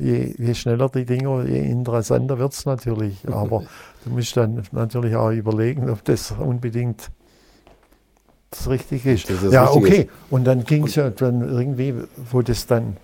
[0.00, 3.28] Je, je schneller die Dinger, je interessanter wird es natürlich.
[3.28, 3.64] Aber
[4.04, 7.10] du musst dann natürlich auch überlegen, ob das unbedingt
[8.52, 9.30] das richtig ist.
[9.30, 10.02] Das ja, okay.
[10.02, 10.08] Ist.
[10.30, 11.94] Und dann ging es ja dann irgendwie,
[12.30, 12.96] wo das dann,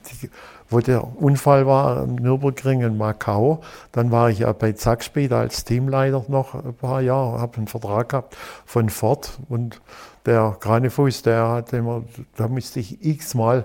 [0.68, 3.62] wo der Unfall war am Nürburgring in Macau,
[3.92, 8.10] dann war ich ja bei Zackspeed als Teamleiter noch ein paar Jahre, habe einen Vertrag
[8.10, 9.80] gehabt von Ford und
[10.26, 12.02] der Granefuß, der hat immer,
[12.36, 13.64] da musste ich x-mal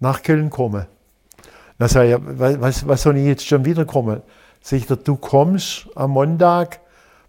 [0.00, 0.86] nach Köln kommen.
[1.78, 4.22] Da sag ich, was, was soll ich jetzt schon wiederkommen?
[4.60, 6.80] Sag ich, du kommst am Montag,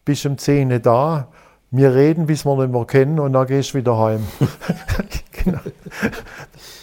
[0.05, 1.27] bist um 10 Uhr da,
[1.73, 4.21] wir reden, bis wir nicht mehr kennen und dann gehst du wieder heim.
[5.31, 5.59] genau.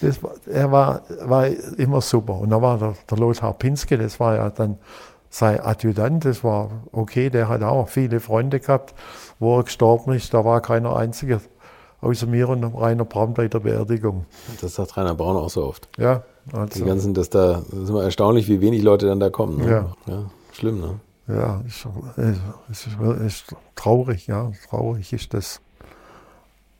[0.00, 1.46] Das er war, war
[1.78, 2.40] immer super.
[2.40, 4.78] Und dann war der, der Lothar Pinske, das war ja dann
[5.30, 8.94] sein Adjutant, das war okay, der hat auch viele Freunde gehabt,
[9.38, 11.40] wo er gestorben ist, da war keiner einzige
[12.00, 14.24] außer mir und Rainer Braun bei der Beerdigung.
[14.60, 15.88] Das sagt Rainer Braun auch so oft.
[15.98, 16.24] Ja.
[16.52, 16.80] Also.
[16.80, 19.58] Die ganzen, das da, das ist immer erstaunlich, wie wenig Leute dann da kommen.
[19.58, 19.70] Ne?
[19.70, 19.92] Ja.
[20.08, 20.22] ja.
[20.52, 20.98] Schlimm, ne?
[21.32, 21.86] Ja, ist,
[22.68, 22.86] ist,
[23.24, 25.60] ist traurig, ja, traurig ist das.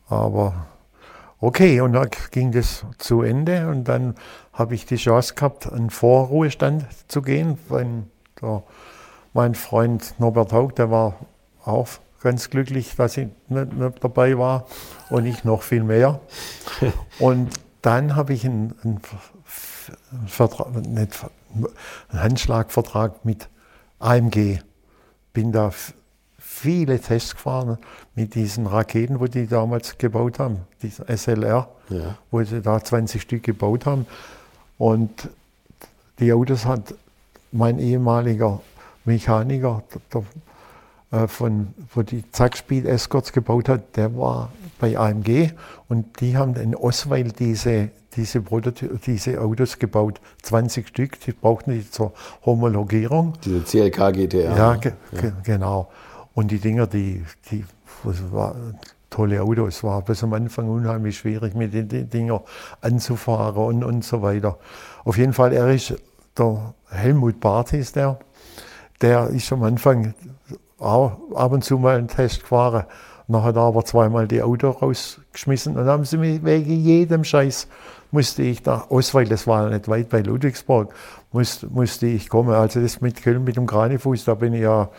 [0.07, 0.67] Aber
[1.39, 4.15] okay, und dann ging das zu Ende und dann
[4.53, 7.57] habe ich die Chance gehabt, einen Vorruhestand zu gehen.
[7.69, 8.09] Wenn
[8.41, 8.63] der,
[9.33, 11.15] mein Freund Norbert Haug, der war
[11.63, 11.87] auch
[12.21, 14.65] ganz glücklich, dass ich nicht, nicht dabei war
[15.09, 16.19] und ich noch viel mehr.
[17.19, 17.49] Und
[17.81, 19.01] dann habe ich einen, einen,
[20.27, 21.09] Vertrag, einen
[22.13, 23.49] Handschlagvertrag mit
[24.01, 24.59] AMG.
[25.33, 25.71] Bin da
[26.37, 27.77] viele Tests gefahren
[28.15, 32.17] mit diesen Raketen, wo die damals gebaut haben, diesen SLR, ja.
[32.29, 34.05] wo sie da 20 Stück gebaut haben.
[34.77, 35.29] Und
[36.19, 36.93] die Autos hat
[37.51, 38.61] mein ehemaliger
[39.05, 40.23] Mechaniker, der,
[41.11, 44.51] der, äh, von, wo die Zackspeed Escorts gebaut hat, der war
[44.81, 45.51] bei AMG
[45.87, 51.89] und die haben in Osweiler diese, diese, diese Autos gebaut, 20 Stück, die brauchten die
[51.89, 52.13] zur
[52.45, 53.33] Homologierung.
[53.45, 54.57] Diese CLK GTR.
[54.57, 55.31] Ja, ge ja.
[55.43, 55.89] genau.
[56.33, 57.63] Und die Dinger, die, die
[58.03, 58.55] das war
[59.11, 62.41] tolle Autos, war bis am Anfang unheimlich schwierig mit den, den Dinger
[62.81, 64.57] anzufahren und, und so weiter.
[65.05, 65.93] Auf jeden Fall, er ist,
[66.37, 68.17] der Helmut Barth ist der,
[69.01, 70.15] der ist am Anfang
[70.79, 72.85] auch ab und zu mal einen Test gefahren
[73.31, 77.23] dann hat er aber zweimal die Auto rausgeschmissen und dann haben sie mich wegen jedem
[77.23, 77.67] Scheiß
[78.11, 80.93] musste ich da, Oswald, das war nicht weit bei Ludwigsburg,
[81.31, 82.53] musste, musste ich kommen.
[82.53, 84.89] Also das mit Köln, mit dem Kranifuß, da bin ich ja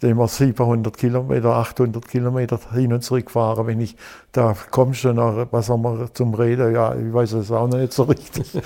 [0.00, 3.66] immer 700 Kilometer, 800 Kilometer hin und zurück gefahren.
[3.66, 3.96] Wenn ich
[4.32, 7.78] da komme schon nach, was haben wir zum Reden, ja, ich weiß es auch noch
[7.78, 8.50] nicht so richtig.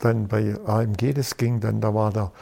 [0.00, 2.32] dann bei AMG, das ging dann, da war der,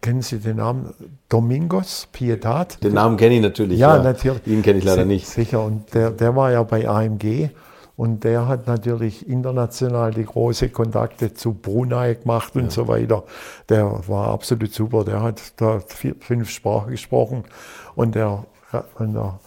[0.00, 0.92] kennen Sie den Namen
[1.28, 2.82] Domingos Pietat?
[2.82, 3.78] Den Namen kenne ich natürlich.
[3.78, 4.02] Ja, ja.
[4.02, 4.46] natürlich.
[4.46, 5.26] Ihn kenne ich leider nicht.
[5.26, 7.50] Sicher, und der, der war ja bei AMG
[7.96, 12.70] und der hat natürlich international die große Kontakte zu Brunei gemacht und ja.
[12.70, 13.24] so weiter.
[13.68, 17.44] Der war absolut super, der hat da vier, fünf Sprachen gesprochen
[17.94, 18.44] und der,
[18.98, 19.38] und der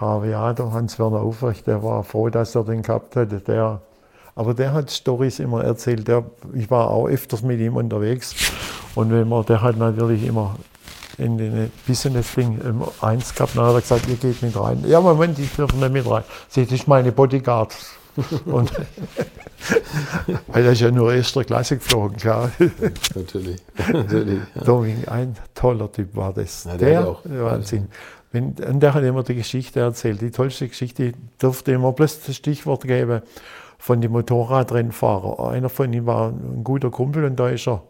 [0.00, 3.40] der Hans-Werner Aufrecht, der war froh, dass er den gehabt hatte.
[3.40, 3.80] Der,
[4.36, 6.06] aber der hat Stories immer erzählt.
[6.06, 8.34] Der, ich war auch öfters mit ihm unterwegs.
[8.94, 10.56] Und wenn man, der hat natürlich immer
[11.16, 12.60] in den Business-Ding
[13.00, 13.56] eins gehabt.
[13.56, 14.84] Dann hat er gesagt, ihr geht mit rein.
[14.86, 16.22] Ja, Moment, ich dürfen nicht mit rein.
[16.48, 17.74] Sie, das ist meine Bodyguard.
[18.44, 18.72] Und
[20.48, 22.50] weil er ist ja nur erster Klasse geflogen, klar.
[23.14, 23.60] Natürlich.
[23.92, 24.62] Natürlich ja.
[24.64, 26.64] Doming, ein toller Typ war das.
[26.64, 27.20] Ja, der, der auch.
[27.24, 27.88] Wahnsinn.
[28.32, 30.20] Wenn, und der hat immer die Geschichte erzählt.
[30.20, 33.22] Die tollste Geschichte durfte immer bloß das Stichwort geben
[33.78, 35.54] von den Motorradrennfahrern.
[35.54, 37.82] Einer von ihnen war ein guter Kumpel und da ist er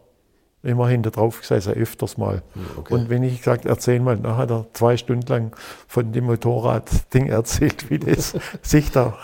[0.63, 2.41] immer hinter drauf gesessen, öfters mal.
[2.53, 2.93] Hm, okay.
[2.93, 5.55] Und wenn ich gesagt, erzähl mal, dann hat er zwei Stunden lang
[5.87, 9.17] von dem Motorradding erzählt, wie das sich da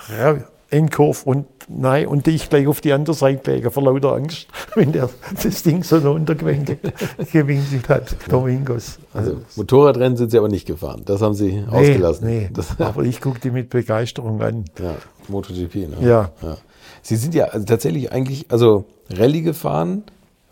[0.73, 4.91] Endkurve und nein, und ich gleich auf die andere Seite lege, vor lauter Angst, wenn
[4.91, 5.07] der
[5.41, 6.80] das Ding so runtergewinkelt
[7.90, 8.98] hat, Domingos.
[9.14, 12.27] Also, also Motorradrennen sind Sie aber nicht gefahren, das haben Sie nee, ausgelassen.
[12.27, 14.65] Nee, das, aber ich gucke die mit Begeisterung an.
[14.80, 14.95] Ja,
[15.30, 15.98] MotoGP, ne?
[16.02, 16.30] Ja.
[16.41, 16.58] ja.
[17.02, 20.04] Sie sind ja also tatsächlich eigentlich, also Rallye gefahren,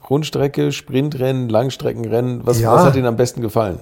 [0.09, 2.45] Rundstrecke, Sprintrennen, Langstreckenrennen.
[2.45, 3.79] Was, ja, was hat Ihnen am besten gefallen?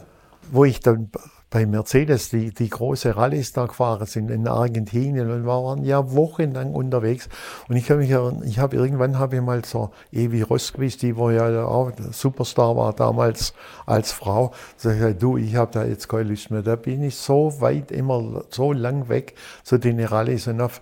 [0.52, 1.10] Wo ich dann
[1.50, 6.74] bei Mercedes die, die große Rallyes da gefahren sind in Argentinien und waren ja wochenlang
[6.74, 7.28] unterwegs.
[7.68, 8.12] Und ich habe mich,
[8.50, 12.94] ich habe irgendwann habe ich mal so Evi Rosquist, die wo ja auch Superstar war
[12.94, 13.54] damals
[13.86, 16.62] als Frau, sag ich, du, ich habe da jetzt keine Lust mehr.
[16.62, 20.82] Da bin ich so weit immer so lang weg zu den Rallyes und auf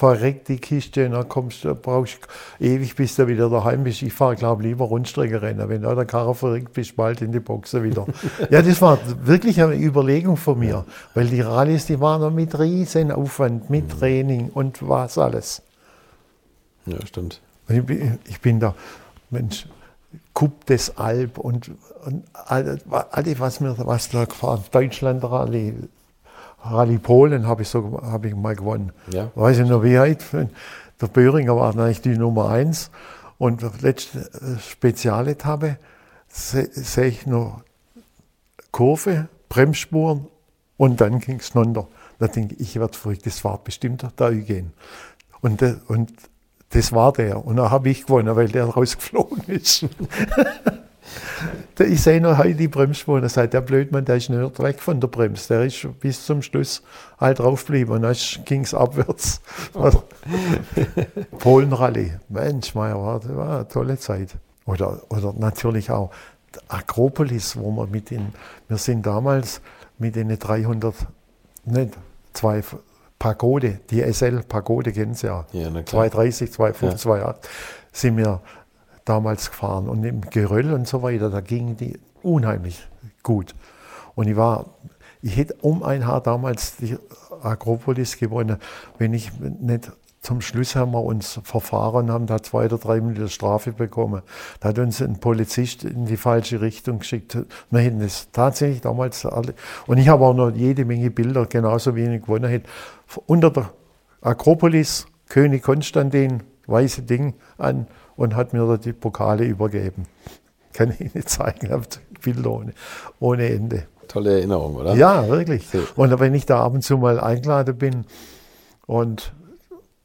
[0.00, 2.20] verreckt die Kiste und dann kommst du, brauchst
[2.58, 4.00] ewig, bis du wieder daheim bist.
[4.00, 5.68] Ich fahre, glaube lieber Rundstrecke rennen.
[5.68, 8.06] Wenn da der Karre verreckt, bist du bald in die Boxe wieder.
[8.50, 12.58] ja, das war wirklich eine Überlegung von mir, weil die Rallyes, die waren noch mit
[12.58, 13.98] riesen Aufwand, mit mhm.
[13.98, 15.60] Training und was alles.
[16.86, 17.42] Ja, stimmt.
[17.68, 18.74] Ich bin, ich bin da,
[19.28, 19.66] Mensch,
[20.32, 21.72] Coupe des Alp und,
[22.06, 25.74] und alles, was mir was da gefahren, Deutschland Rallye,
[26.62, 28.92] Rallye Polen habe ich, so, hab ich mal gewonnen.
[29.12, 29.30] Ja.
[29.34, 30.24] Weiß ich noch wie weit.
[31.00, 32.90] Der Böhringer war eigentlich die Nummer eins.
[33.38, 35.78] Und letzte äh, Spezialetappe
[36.28, 37.62] sehe ich noch
[38.70, 40.26] Kurve, Bremsspuren
[40.76, 41.88] und dann ging es runter.
[42.18, 44.72] Da denke ich, ich werde verrückt, das war bestimmt der Eugen.
[45.40, 46.12] Und, und
[46.72, 47.44] Das war der.
[47.44, 49.86] Und dann habe ich gewonnen, weil der rausgeflogen ist.
[51.78, 55.00] ich sehe noch heute die Bremsspur und sagt, der Blödmann, der ist nicht weg von
[55.00, 55.48] der Bremse.
[55.48, 56.82] Der ist bis zum Schluss
[57.18, 59.40] halt draufgeblieben und dann ging es abwärts.
[61.38, 62.18] Polenrallye.
[62.28, 64.30] Mensch, Meier, war, war eine tolle Zeit.
[64.66, 66.10] Oder, oder natürlich auch
[66.68, 68.32] Akropolis, wo wir mit den,
[68.68, 69.60] wir sind damals
[69.98, 70.94] mit den 300,
[71.64, 71.96] nicht,
[72.32, 72.62] zwei
[73.18, 76.96] Pagode, die SL Pagode kennen Sie ja, ja 230, 250, ja.
[76.96, 77.50] 280,
[77.92, 78.40] sind wir
[79.10, 79.88] damals gefahren.
[79.88, 82.86] Und im Geröll und so weiter, da gingen die unheimlich
[83.22, 83.54] gut.
[84.14, 84.66] Und ich war,
[85.20, 86.96] ich hätte um ein Haar damals die
[87.42, 88.58] Akropolis gewonnen,
[88.98, 89.90] wenn ich nicht
[90.22, 94.20] zum Schluss haben wir uns verfahren und haben da zwei oder drei Minuten Strafe bekommen.
[94.60, 97.38] Da hat uns ein Polizist in die falsche Richtung geschickt.
[97.70, 99.54] Wir hätten es tatsächlich damals alle.
[99.86, 102.68] Und ich habe auch noch jede Menge Bilder, genauso wie ich gewonnen hätte.
[103.26, 103.70] Unter der
[104.20, 107.86] Akropolis, König Konstantin, weiße Ding an
[108.20, 110.04] und hat mir da die Pokale übergeben.
[110.74, 111.86] Kann ich Ihnen zeigen, ich habe
[112.22, 112.74] Bilder ohne,
[113.18, 113.86] ohne Ende.
[114.08, 114.94] Tolle Erinnerung, oder?
[114.94, 115.66] Ja, wirklich.
[115.96, 118.04] Und wenn ich da ab und zu mal eingeladen bin
[118.86, 119.32] und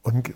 [0.04, 0.34] und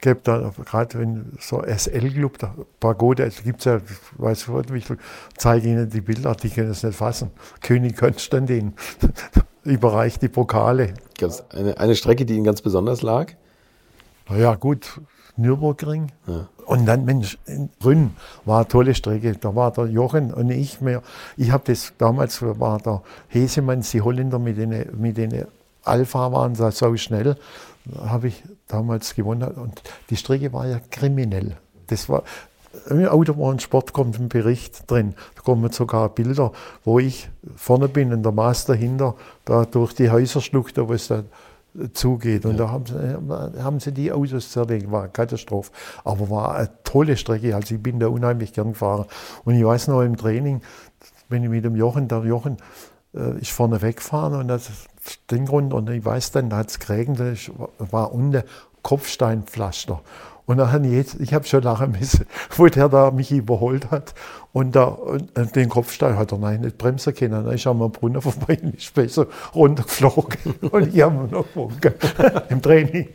[0.00, 2.38] gebe da gerade wenn so SL-Club,
[2.80, 3.80] Pagode, also gibt es ja,
[4.16, 4.96] weiß ich nicht, ich
[5.36, 7.32] zeige Ihnen die Bilder, die können es nicht fassen.
[7.60, 8.74] König Konstantin
[9.64, 10.94] überreicht die Pokale.
[11.50, 13.32] Eine, eine Strecke, die Ihnen ganz besonders lag?
[14.28, 15.00] Naja, gut,
[15.38, 16.12] Nürburgring.
[16.26, 16.48] Ja.
[16.66, 18.10] Und dann, Mensch, in Brünn
[18.44, 19.34] war eine tolle Strecke.
[19.34, 21.02] Da war der Jochen und ich mehr.
[21.36, 25.46] Ich habe das, damals war der Hesemann, die Holländer mit den, mit den
[25.84, 27.36] Alpha waren da so schnell
[28.06, 29.50] habe ich damals gewonnen.
[29.52, 31.56] Und die Strecke war ja kriminell.
[31.86, 32.22] Das war,
[32.90, 35.14] im Autobahnsport kommt ein Bericht drin.
[35.36, 36.52] Da kommen sogar Bilder,
[36.84, 41.08] wo ich vorne bin und der Maß dahinter, da durch die Häuser schluckt, wo es
[41.08, 41.22] da
[41.92, 42.44] zugeht.
[42.44, 42.66] Und ja.
[42.66, 44.90] da haben sie, haben sie die Autos zerlegt.
[44.90, 45.70] War eine Katastrophe.
[46.04, 47.54] Aber war eine tolle Strecke.
[47.54, 49.06] Also ich bin da unheimlich gern gefahren.
[49.44, 50.62] Und ich weiß noch im Training,
[51.28, 52.56] wenn ich mit dem Jochen, der Jochen
[53.14, 54.70] äh, ist vorne weggefahren und das
[55.30, 55.72] den Grund.
[55.72, 58.42] Und ich weiß dann, da hat es geregnet, war unten
[58.82, 60.00] Kopfsteinpflaster.
[60.48, 62.24] Und dann jetzt, ich habe schon lachen müssen,
[62.56, 64.14] wo der da mich überholt hat.
[64.54, 67.44] Und, da, und den Kopfstein hat er nein, nicht bremsen können.
[67.44, 70.54] Dann ist er am Brunnen vorbei und ist besser runtergeflogen.
[70.70, 71.92] Und ich habe noch gewunken
[72.48, 73.08] im Training.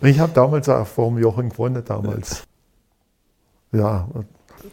[0.00, 2.42] Und ich habe damals auch vor dem Jochen gewonnen, damals.
[3.70, 4.08] Ja,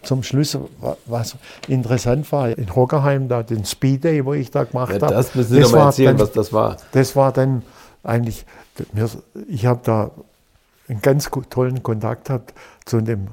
[0.02, 0.58] zum Schluss,
[1.06, 1.36] was
[1.68, 5.14] interessant war, in Hockerheim, da den Speed Day, wo ich da gemacht ja, habe.
[5.14, 6.78] Das müssen Sie das mal erzählen, dann, was das war.
[6.94, 7.62] Das war dann
[8.02, 8.48] eigentlich,
[9.48, 10.10] ich habe da
[10.90, 12.54] einen ganz tollen Kontakt gehabt
[12.86, 13.28] zu dem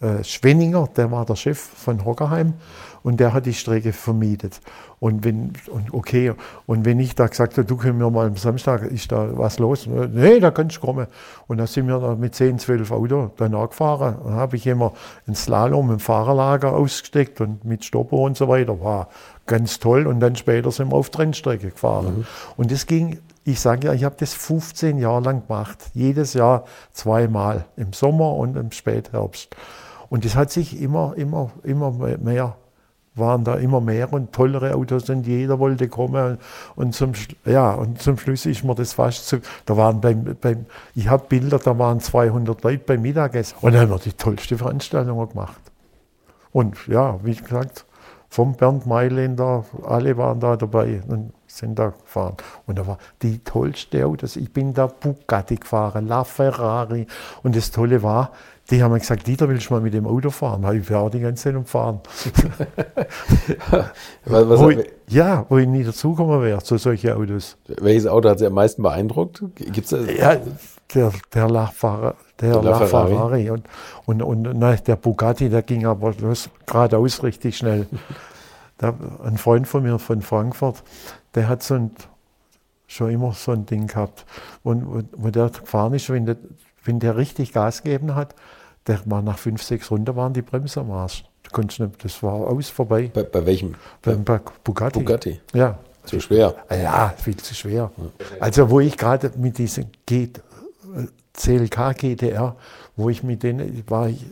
[0.00, 2.54] äh, Schwenninger, der war der Chef von Hockerheim
[3.02, 4.60] und der hat die Strecke vermietet.
[4.98, 6.32] Und wenn, und okay,
[6.66, 9.58] und wenn ich da gesagt habe, du können wir mal am Samstag, ist da was
[9.58, 9.86] los?
[9.86, 11.06] Nee, da kannst du kommen.
[11.46, 14.16] Und dann sind wir da mit 10, 12 Autos danach gefahren.
[14.22, 14.92] Dann habe ich immer
[15.26, 18.80] ein Slalom im Fahrerlager ausgesteckt und mit Stopper und so weiter.
[18.80, 19.08] War
[19.46, 20.06] ganz toll.
[20.06, 22.18] Und dann später sind wir auf Trennstrecke gefahren.
[22.18, 22.26] Mhm.
[22.56, 25.78] Und das ging ich sage ja, ich habe das 15 Jahre lang gemacht.
[25.94, 29.54] Jedes Jahr zweimal, im Sommer und im Spätherbst.
[30.08, 32.56] Und das hat sich immer, immer, immer mehr,
[33.14, 36.38] waren da immer mehr und tollere Autos und jeder wollte kommen.
[36.74, 37.12] Und zum,
[37.44, 40.66] ja, und zum Schluss ist mir das fast so, da waren beim, beim
[40.96, 43.58] ich habe Bilder, da waren 200 Leute beim Mittagessen.
[43.60, 45.60] Und dann haben wir die tollste Veranstaltung gemacht.
[46.50, 47.86] Und ja, wie gesagt,
[48.28, 52.36] vom Bernd Mailänder, alle waren da dabei und sind da gefahren.
[52.66, 54.36] Und da war die tollste Autos.
[54.36, 57.06] Ich bin da Bugatti gefahren, La Ferrari.
[57.42, 58.32] Und das Tolle war,
[58.70, 60.62] die haben gesagt, Dieter, willst du mal mit dem Auto fahren?
[60.62, 62.00] Da ich auch die ganze Zeit umfahren.
[64.24, 67.56] was, wo ich, ja, wo ich nie dazugekommen wäre zu solchen Autos.
[67.68, 69.42] Welches Auto hat Sie am meisten beeindruckt?
[69.54, 70.06] Gibt's das?
[70.18, 70.36] Ja,
[70.94, 72.14] der, der LaFerrari.
[72.40, 73.50] Der, der LaFerrari.
[73.50, 73.66] Und,
[74.06, 76.12] und, und na, der Bugatti, der ging aber
[76.66, 77.86] geradeaus richtig schnell.
[78.78, 80.82] da, ein Freund von mir von Frankfurt,
[81.36, 81.92] der hat so ein,
[82.88, 84.24] schon immer so ein Ding gehabt.
[84.64, 86.36] Und wo der gefahren ist, wenn der,
[86.84, 88.34] wenn der richtig Gas gegeben hat,
[88.88, 91.24] der war nach fünf, sechs Runden waren die Bremse am Arsch.
[92.02, 93.10] Das war aus, vorbei.
[93.14, 93.74] Bei, bei welchem?
[94.02, 94.98] Beim bei Bugatti.
[94.98, 95.40] Bugatti?
[95.54, 95.78] Ja.
[96.04, 96.54] Zu schwer?
[96.70, 97.90] Ja, viel zu schwer.
[98.40, 100.30] Also wo ich gerade mit diesem G
[101.32, 102.56] CLK GTR,
[102.96, 104.24] wo ich mit denen, war ich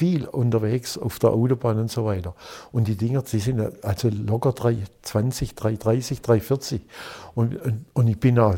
[0.00, 2.34] viel unterwegs auf der Autobahn und so weiter.
[2.72, 6.80] Und die Dinger, die sind also locker 320, 330, 340.
[7.34, 8.54] Und, und, und ich bin auch,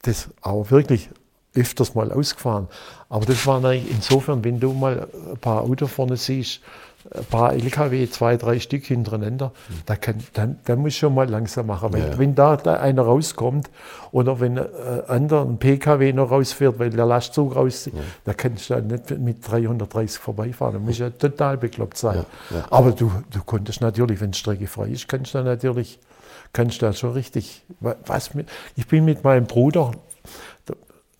[0.00, 1.10] das auch wirklich
[1.54, 2.68] öfters mal ausgefahren.
[3.10, 6.62] Aber das war eigentlich insofern, wenn du mal ein paar Autos vorne siehst,
[7.14, 9.52] ein paar LKW, zwei, drei Stück hintereinander,
[9.86, 11.92] da, kann, dann, dann muss schon mal langsam machen.
[11.92, 12.18] Weil, Ja.
[12.18, 13.70] Wenn da, da einer rauskommt
[14.12, 18.70] oder wenn ein äh, anderer ein PKW noch rausfährt, weil der Lastzug rauszieht, da kannst
[18.70, 20.74] du dann nicht mit 330 vorbeifahren.
[20.74, 22.24] Da muss ja total bekloppt sein.
[22.50, 22.64] Ja, ja.
[22.70, 25.98] Aber du, du konntest natürlich, wenn die Strecke frei ist, kannst du dann natürlich,
[26.52, 27.62] kannst du da schon richtig.
[27.80, 29.92] wa- Was, mit- ich bin mit meinem Bruder,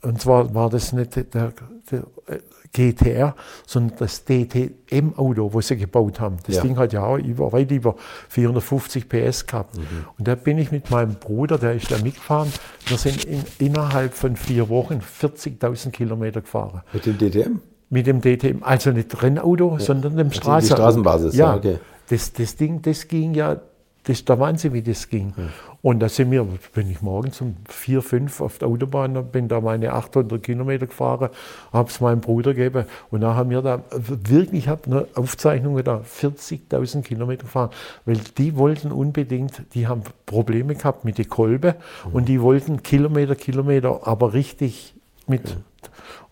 [0.02, 1.52] und zwar war das nicht der,
[1.90, 1.98] der
[2.28, 2.38] äh,
[2.72, 3.34] GTR,
[3.66, 6.36] sondern das DTM-Auto, was sie gebaut haben.
[6.46, 6.62] Das Ja.
[6.62, 7.94] Ding hat ja auch über, weit über
[8.28, 9.76] 450 PS gehabt.
[10.18, 12.52] Und da bin ich mit meinem Bruder, der ist da mitgefahren.
[12.86, 16.82] Wir sind in, innerhalb von vier Wochen 40.000 Kilometer gefahren.
[16.92, 17.60] Mit dem DTM?
[17.88, 20.76] Mit dem DTM, also nicht Rennauto, sondern dem die Straßen.
[20.76, 21.78] Straßenbasis, ja, Ja, okay.
[22.08, 23.60] das, das Ding, das ging ja,
[24.06, 25.34] das ist der Wahnsinn, wie das ging.
[25.82, 29.60] Und da sind wir, bin ich morgens um 4, 5 auf der Autobahn, bin da
[29.60, 31.30] meine 800 Kilometer gefahren,
[31.72, 35.82] habe es meinem Bruder gegeben und dann haben wir da wirklich, ich habe eine Aufzeichnung
[35.82, 37.70] da 40.000 Kilometer gefahren,
[38.04, 41.74] weil die wollten unbedingt, die haben Probleme gehabt mit der Kolbe
[42.12, 44.94] und die wollten Kilometer, Kilometer, aber richtig
[45.26, 45.56] mit.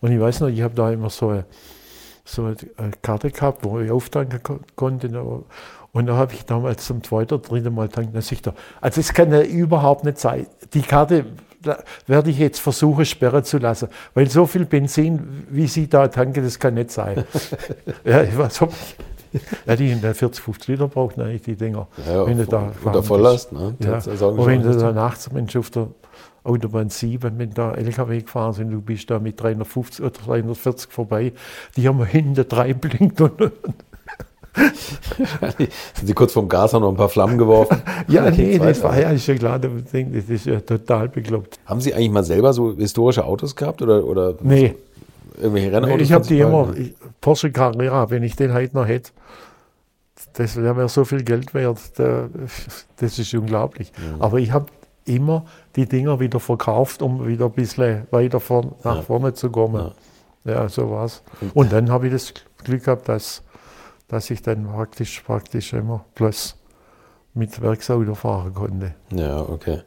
[0.01, 1.45] Und ich weiß noch, ich habe da immer so eine,
[2.23, 5.09] so eine Karte gehabt, wo ich auftanken ko- konnte.
[5.95, 8.11] Und da habe ich damals zum zweiten, dritten Mal tanken.
[8.11, 10.45] Dann sagt er, also das kann ja überhaupt nicht sein.
[10.73, 11.23] Die Karte
[12.05, 13.87] werde ich jetzt versuchen, sperren zu lassen.
[14.13, 17.23] Weil so viel Benzin, wie Sie da tanken, das kann nicht sein.
[18.03, 18.67] ja, ich war so.
[19.65, 21.87] Ja, die in der 40, 50 Liter braucht eigentlich die Dinger.
[22.05, 23.75] Ja, wenn du unter da fahren Volllast, ne?
[23.79, 23.95] Ja.
[23.95, 25.87] Und wenn du da nachts Mensch auf der
[26.43, 31.31] Autobahn 7, wenn da LKW gefahren sind, du bist da mit 350 oder 340 vorbei,
[31.77, 33.51] die haben hinten drei blinkt und
[34.55, 37.81] Sind Sie kurz vorm Gas, haben noch ein paar Flammen geworfen?
[38.07, 41.59] ja, nee, das war ja ja klar, das Ding, das ist ja total bekloppt.
[41.65, 44.75] Haben Sie eigentlich mal selber so historische Autos gehabt oder, oder Nee,
[45.37, 46.01] irgendwelche Rennautos?
[46.01, 49.11] ich habe die immer, ich, Porsche Carrera, wenn ich den heute noch hätte,
[50.33, 52.29] das wäre mir so viel Geld wert, da,
[52.97, 53.91] das ist unglaublich.
[54.19, 54.67] Aber ich habe
[55.05, 55.45] immer
[55.75, 59.01] die Dinger wieder verkauft, um wieder ein bisschen weiter vorn, nach Ja.
[59.01, 59.91] vorne zu kommen.
[60.45, 61.23] Ja, so war's.
[61.53, 62.33] Und dann habe ich das
[62.63, 63.41] Glück gehabt, dass,
[64.07, 66.55] dass ich dann praktisch, praktisch immer bloß
[67.33, 68.95] mit Werksauto fahren konnte.
[69.11, 69.81] Ja, okay.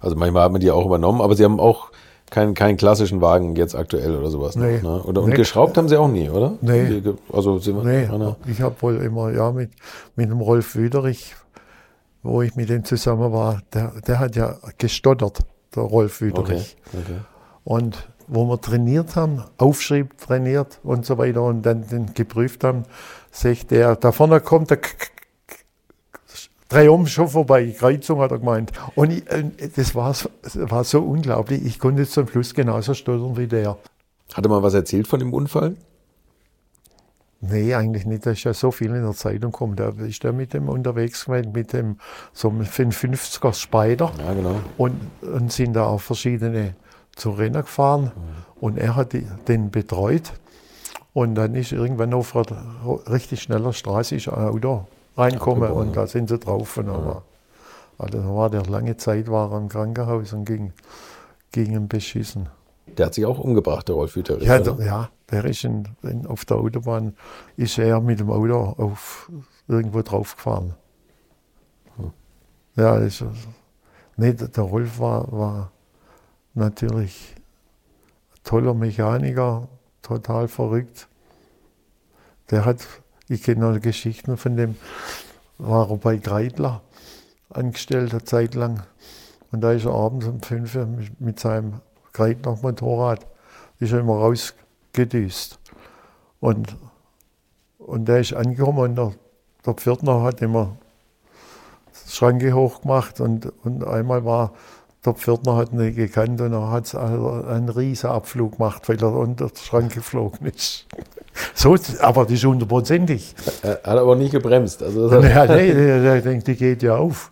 [0.00, 1.90] Also manchmal hat man die auch übernommen, aber Sie haben auch
[2.30, 4.54] keinen, keinen klassischen Wagen jetzt aktuell oder sowas.
[4.56, 4.80] noch, Nee.
[4.82, 5.02] Ne?
[5.02, 5.36] Oder, und Nee.
[5.36, 6.54] geschraubt haben Sie auch nie, oder?
[6.60, 7.02] Nee.
[7.32, 9.70] Also Sie Nee, einer- ich habe wohl immer, ja, mit,
[10.16, 11.34] mit dem Rolf Wüderich,
[12.22, 15.40] wo ich mit dem zusammen war, der, der hat ja gestottert,
[15.74, 16.76] der Rolf Okay, Wüderich.
[16.92, 17.18] okay.
[17.64, 22.84] Und wo wir trainiert haben, Aufschrieb trainiert und so weiter und dann den geprüft haben,
[23.30, 24.78] sagt der, da vorne kommt der
[26.92, 28.72] um schon vorbei, Kreuzung hat er gemeint.
[28.94, 29.44] Und ich, äh,
[29.74, 30.14] das war,
[30.54, 33.78] war so unglaublich, ich konnte zum Schluss genauso stottern wie der.
[34.34, 35.76] Hat er mal was erzählt von dem Unfall?
[37.40, 38.26] Nee, eigentlich nicht.
[38.26, 39.76] Da ist ja so viel in der Zeitung gekommen.
[39.76, 41.98] Da ist er mit dem unterwegs gewesen, mit dem
[42.32, 44.12] so einem 55er Spider.
[44.18, 44.56] Ja, genau.
[44.76, 46.74] Und, und sind da auch verschiedene
[47.18, 48.12] zu Rennen gefahren.
[48.60, 50.32] Und er hat die, den betreut.
[51.12, 52.46] Und dann ist irgendwann auf einer
[53.10, 54.86] richtig schneller Straße ist ein Auto
[55.16, 56.76] reingekommen Abgebogen, und da sind sie drauf.
[56.76, 57.22] Und dann war,
[57.98, 60.72] also da war der lange Zeit war er im Krankenhaus und ging,
[61.52, 62.48] ging ihm beschissen.
[62.86, 64.46] Der hat sich auch umgebracht, der Rolf Wüterich.
[64.46, 67.14] Ja, der, ja, der ist in, in, auf der Autobahn,
[67.56, 69.30] ist er mit dem Auto auf
[69.66, 70.74] irgendwo drauf gefahren.
[72.76, 73.24] Ja, ist,
[74.16, 75.72] nee, der, der Rolf war, war
[76.58, 77.34] natürlich
[78.44, 79.68] toller Mechaniker,
[80.02, 81.08] total verrückt.
[82.50, 82.86] Der hat,
[83.28, 84.76] ich kenne noch Geschichten von dem,
[85.58, 86.82] war er bei Greitler
[87.50, 88.82] angestellt, eine Zeit lang.
[89.50, 91.80] Und da ist er abends um 5 Uhr mit, seinem
[92.12, 93.26] Greitler Motorrad,
[93.78, 95.58] ist er immer rausgedüst.
[96.40, 96.76] Und,
[97.78, 99.12] und der ist angekommen und der,
[99.64, 100.76] der Pförtner hat immer
[102.06, 104.52] Schranke hochgemacht und, und einmal war
[105.08, 109.12] der Pförtner hat ihn nicht gekannt und er hat einen riesen Abflug gemacht, weil er
[109.12, 110.86] unter die Schranke geflogen ist.
[111.54, 113.32] So, aber das ist hundertprozentig.
[113.62, 114.82] Er hat aber nicht gebremst.
[114.82, 117.30] Also das Ja, nee, der, der denkt, die geht ja auf.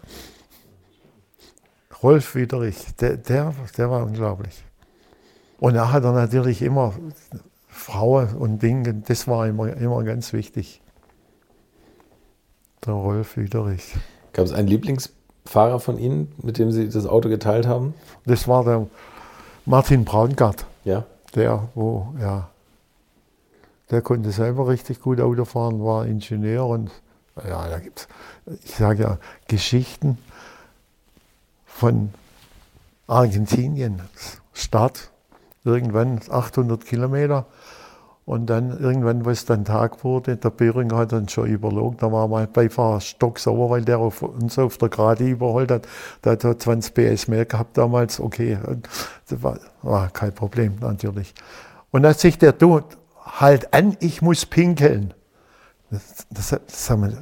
[2.05, 4.65] Rolf Wiederich, der, der, der war unglaublich.
[5.59, 6.95] Und er hat er natürlich immer
[7.67, 10.81] Frauen und Dinge, das war immer, immer ganz wichtig.
[12.85, 13.97] Der Rolf Wiederich.
[14.33, 14.69] Gab es einen
[15.47, 17.95] Lieblingsfahrer von Ihnen, mit dem Sie das Auto geteilt haben?
[18.25, 18.87] Das war der
[19.65, 21.05] Martin Braungart, Ja.
[21.35, 22.49] der, wo, ja,
[23.91, 26.91] der konnte selber richtig gut Auto fahren, war Ingenieur und
[27.49, 28.01] ja, da gibt
[28.47, 30.19] es, ich sage ja, Geschichten
[31.67, 32.11] von
[33.07, 34.01] Argentinien,
[34.53, 35.11] Stadt,
[35.65, 37.47] irgendwann 800 Kilometer.
[38.27, 42.11] Und dann irgendwann, wo es dann Tag wurde, der Böhringer hat dann schon überlogen, da
[42.11, 45.87] war mein Beifahrer stocksauer, weil der auf, uns auf der Gerade überholt hat.
[46.25, 48.59] Der hat 20 PS mehr gehabt damals, okay,
[49.29, 51.35] das war, war kein Problem natürlich.
[51.93, 52.81] Und dann sich der, du,
[53.25, 55.15] halt an, ich muss pinkeln.
[55.93, 57.17] Das, das, das haben wir,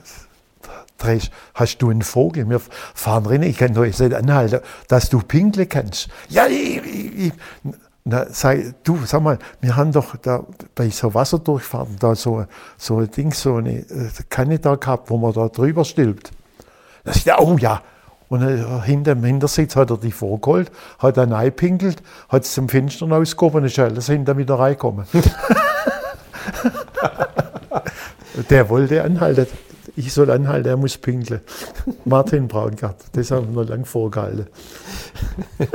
[0.96, 2.48] Drehst, hast du einen Vogel?
[2.48, 6.08] Wir fahren rein, ich kann doch nicht anhalten, dass du pinkeln kannst.
[6.30, 7.32] Ja, ich, ich, ich.
[8.06, 10.44] Na, sei, du, sag mal, wir haben doch da
[10.74, 12.44] bei so Wasserdurchfahrten da so,
[12.76, 16.30] so ein Ding, so eine äh, Kanne da gehabt, wo man da drüber stilbt.
[17.04, 17.80] Da sagt er, oh ja.
[18.28, 22.68] Und äh, hinter dem Hintersitz hat er die vorgeholt, hat dann einpinkelt, hat es zum
[22.68, 25.06] Fenster ausgehoben und ist alles hinter wieder reingekommen.
[28.50, 29.46] Der wollte anhalten
[29.96, 31.40] ich soll anhalten, er muss pinkeln.
[32.04, 34.46] Martin Braungart, das haben wir lang vorgehalten.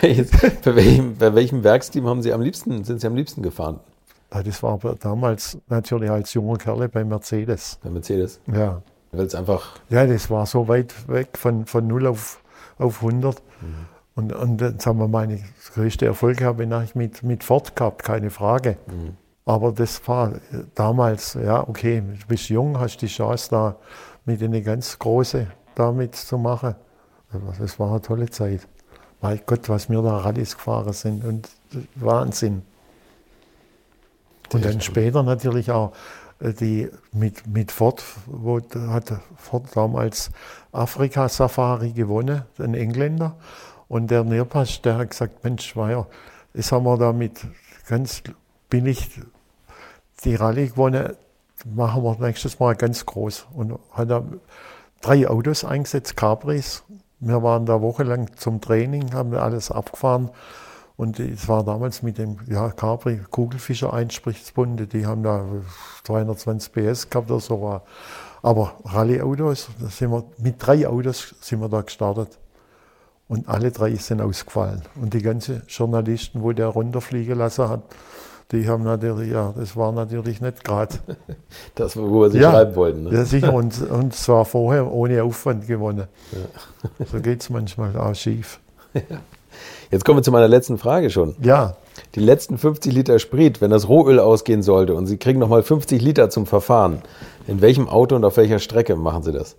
[0.00, 3.80] bei, welchem, bei welchem Werksteam haben Sie am liebsten, sind Sie am liebsten gefahren?
[4.32, 7.78] Ja, das war damals natürlich als junger Kerl bei Mercedes.
[7.82, 8.40] Bei Mercedes?
[8.52, 8.82] Ja.
[9.12, 9.78] Weil es einfach.
[9.90, 12.42] Ja, das war so weit weg von, von 0 auf,
[12.78, 13.36] auf 100.
[13.60, 13.74] Mhm.
[14.16, 15.40] Und, und dann sagen wir, meine
[15.74, 18.76] größte Erfolg habe ich mit, mit Ford gehabt, keine Frage.
[18.86, 19.16] Mhm.
[19.46, 20.32] Aber das war
[20.74, 23.76] damals, ja, okay, du bist jung, hast die Chance, da
[24.24, 26.74] mit eine ganz große damit zu machen.
[27.58, 28.66] Das war eine tolle Zeit.
[29.20, 31.48] Mein Gott, was wir da Rallyes gefahren sind und
[31.96, 32.62] Wahnsinn.
[34.52, 35.92] Und dann später natürlich auch
[36.40, 40.30] äh, die mit, mit Ford, wo hat Ford damals
[40.72, 43.36] Afrika-Safari gewonnen, ein Engländer.
[43.88, 46.06] Und der Nearpass, der hat gesagt, Mensch, Weier,
[46.52, 47.40] das haben wir da mit
[47.88, 48.22] ganz
[48.70, 49.20] billig
[50.24, 51.14] die Rallye gewonnen,
[51.64, 53.46] machen wir nächstes Mal ganz groß.
[53.54, 54.24] Und hat da
[55.00, 56.82] drei Autos eingesetzt, Cabris.
[57.20, 60.30] Wir waren da wochenlang zum Training, haben alles abgefahren.
[60.96, 65.44] Und es war damals mit dem ja, Capri Kugelfischer Einsprichtsbunde, die haben da
[66.04, 67.80] 220 PS gehabt oder so.
[68.42, 69.68] Aber Rallye-Autos,
[70.38, 72.38] mit drei Autos sind wir da gestartet.
[73.26, 74.82] Und alle drei sind ausgefallen.
[74.96, 77.82] Und die ganzen Journalisten, wo der runterfliegen lassen hat,
[78.52, 80.94] die haben natürlich, ja, das war natürlich nicht gerade.
[81.74, 83.04] Das, wo wir sie ja, schreiben wollten.
[83.04, 83.14] Ne?
[83.14, 83.52] Ja, sicher.
[83.52, 86.06] Und, und zwar vorher ohne Aufwand gewonnen.
[86.32, 86.90] Ja.
[87.10, 88.60] So geht es manchmal auch schief.
[88.94, 89.00] Ja.
[89.90, 91.36] Jetzt kommen wir zu meiner letzten Frage schon.
[91.40, 91.76] Ja.
[92.14, 96.02] Die letzten 50 Liter Sprit, wenn das Rohöl ausgehen sollte und Sie kriegen nochmal 50
[96.02, 97.02] Liter zum Verfahren,
[97.46, 99.56] in welchem Auto und auf welcher Strecke machen Sie das?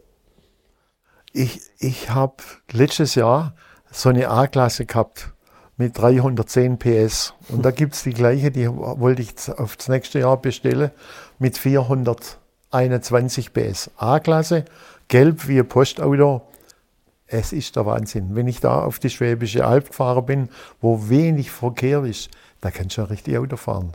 [1.32, 2.36] Ich, ich habe
[2.72, 3.56] letztes Jahr
[3.92, 5.34] so eine A-Klasse gehabt
[5.78, 7.34] mit 310 PS.
[7.50, 10.92] Und da gibt es die gleiche, die wollte ich aufs nächste Jahr bestellen,
[11.40, 13.92] mit 421 PS.
[13.98, 14.66] A-Klasse,
[15.08, 16.42] gelb wie ein Postauto.
[17.28, 18.36] Es ist der Wahnsinn.
[18.36, 20.50] Wenn ich da auf die Schwäbische Alb gefahren bin,
[20.80, 22.30] wo wenig Verkehr ist,
[22.62, 23.94] da kannst du ja richtig Auto fahren.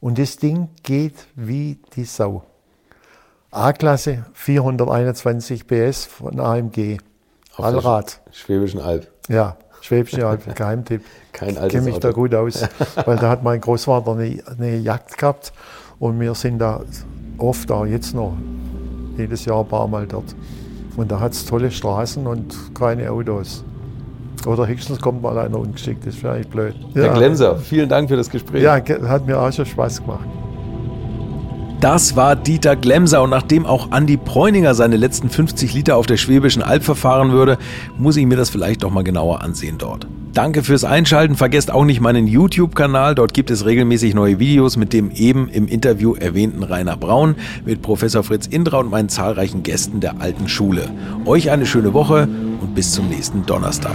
[0.00, 2.42] Und das Ding geht wie die Sau.
[3.50, 6.98] A-Klasse, 421 PS von AMG.
[7.56, 8.20] Allrad.
[8.32, 9.10] Schwäbischen Alb.
[9.28, 9.56] Ja.
[9.84, 11.02] Schwäbische Alpen, Geheimtipp.
[11.32, 12.08] Kein altes Ich kenne mich Auto.
[12.08, 12.66] da gut aus,
[13.04, 15.52] weil da hat mein Großvater eine, eine Jagd gehabt
[15.98, 16.80] und wir sind da
[17.36, 18.32] oft, auch jetzt noch,
[19.18, 20.34] jedes Jahr ein paar Mal dort.
[20.96, 23.62] Und da hat es tolle Straßen und keine Autos.
[24.46, 26.74] Oder höchstens kommt mal einer ungeschickt, das wäre eigentlich blöd.
[26.94, 27.12] Herr ja.
[27.12, 28.62] Glemser, vielen Dank für das Gespräch.
[28.62, 30.26] Ja, hat mir auch schon Spaß gemacht.
[31.80, 36.16] Das war Dieter Glemser und nachdem auch Andi Preuninger seine letzten 50 Liter auf der
[36.16, 37.58] Schwäbischen Alb verfahren würde,
[37.98, 40.06] muss ich mir das vielleicht doch mal genauer ansehen dort.
[40.34, 41.36] Danke fürs Einschalten.
[41.36, 43.14] Vergesst auch nicht meinen YouTube-Kanal.
[43.14, 47.82] Dort gibt es regelmäßig neue Videos mit dem eben im Interview erwähnten Rainer Braun, mit
[47.82, 50.90] Professor Fritz Indra und meinen zahlreichen Gästen der alten Schule.
[51.24, 52.28] Euch eine schöne Woche
[52.60, 53.94] und bis zum nächsten Donnerstag.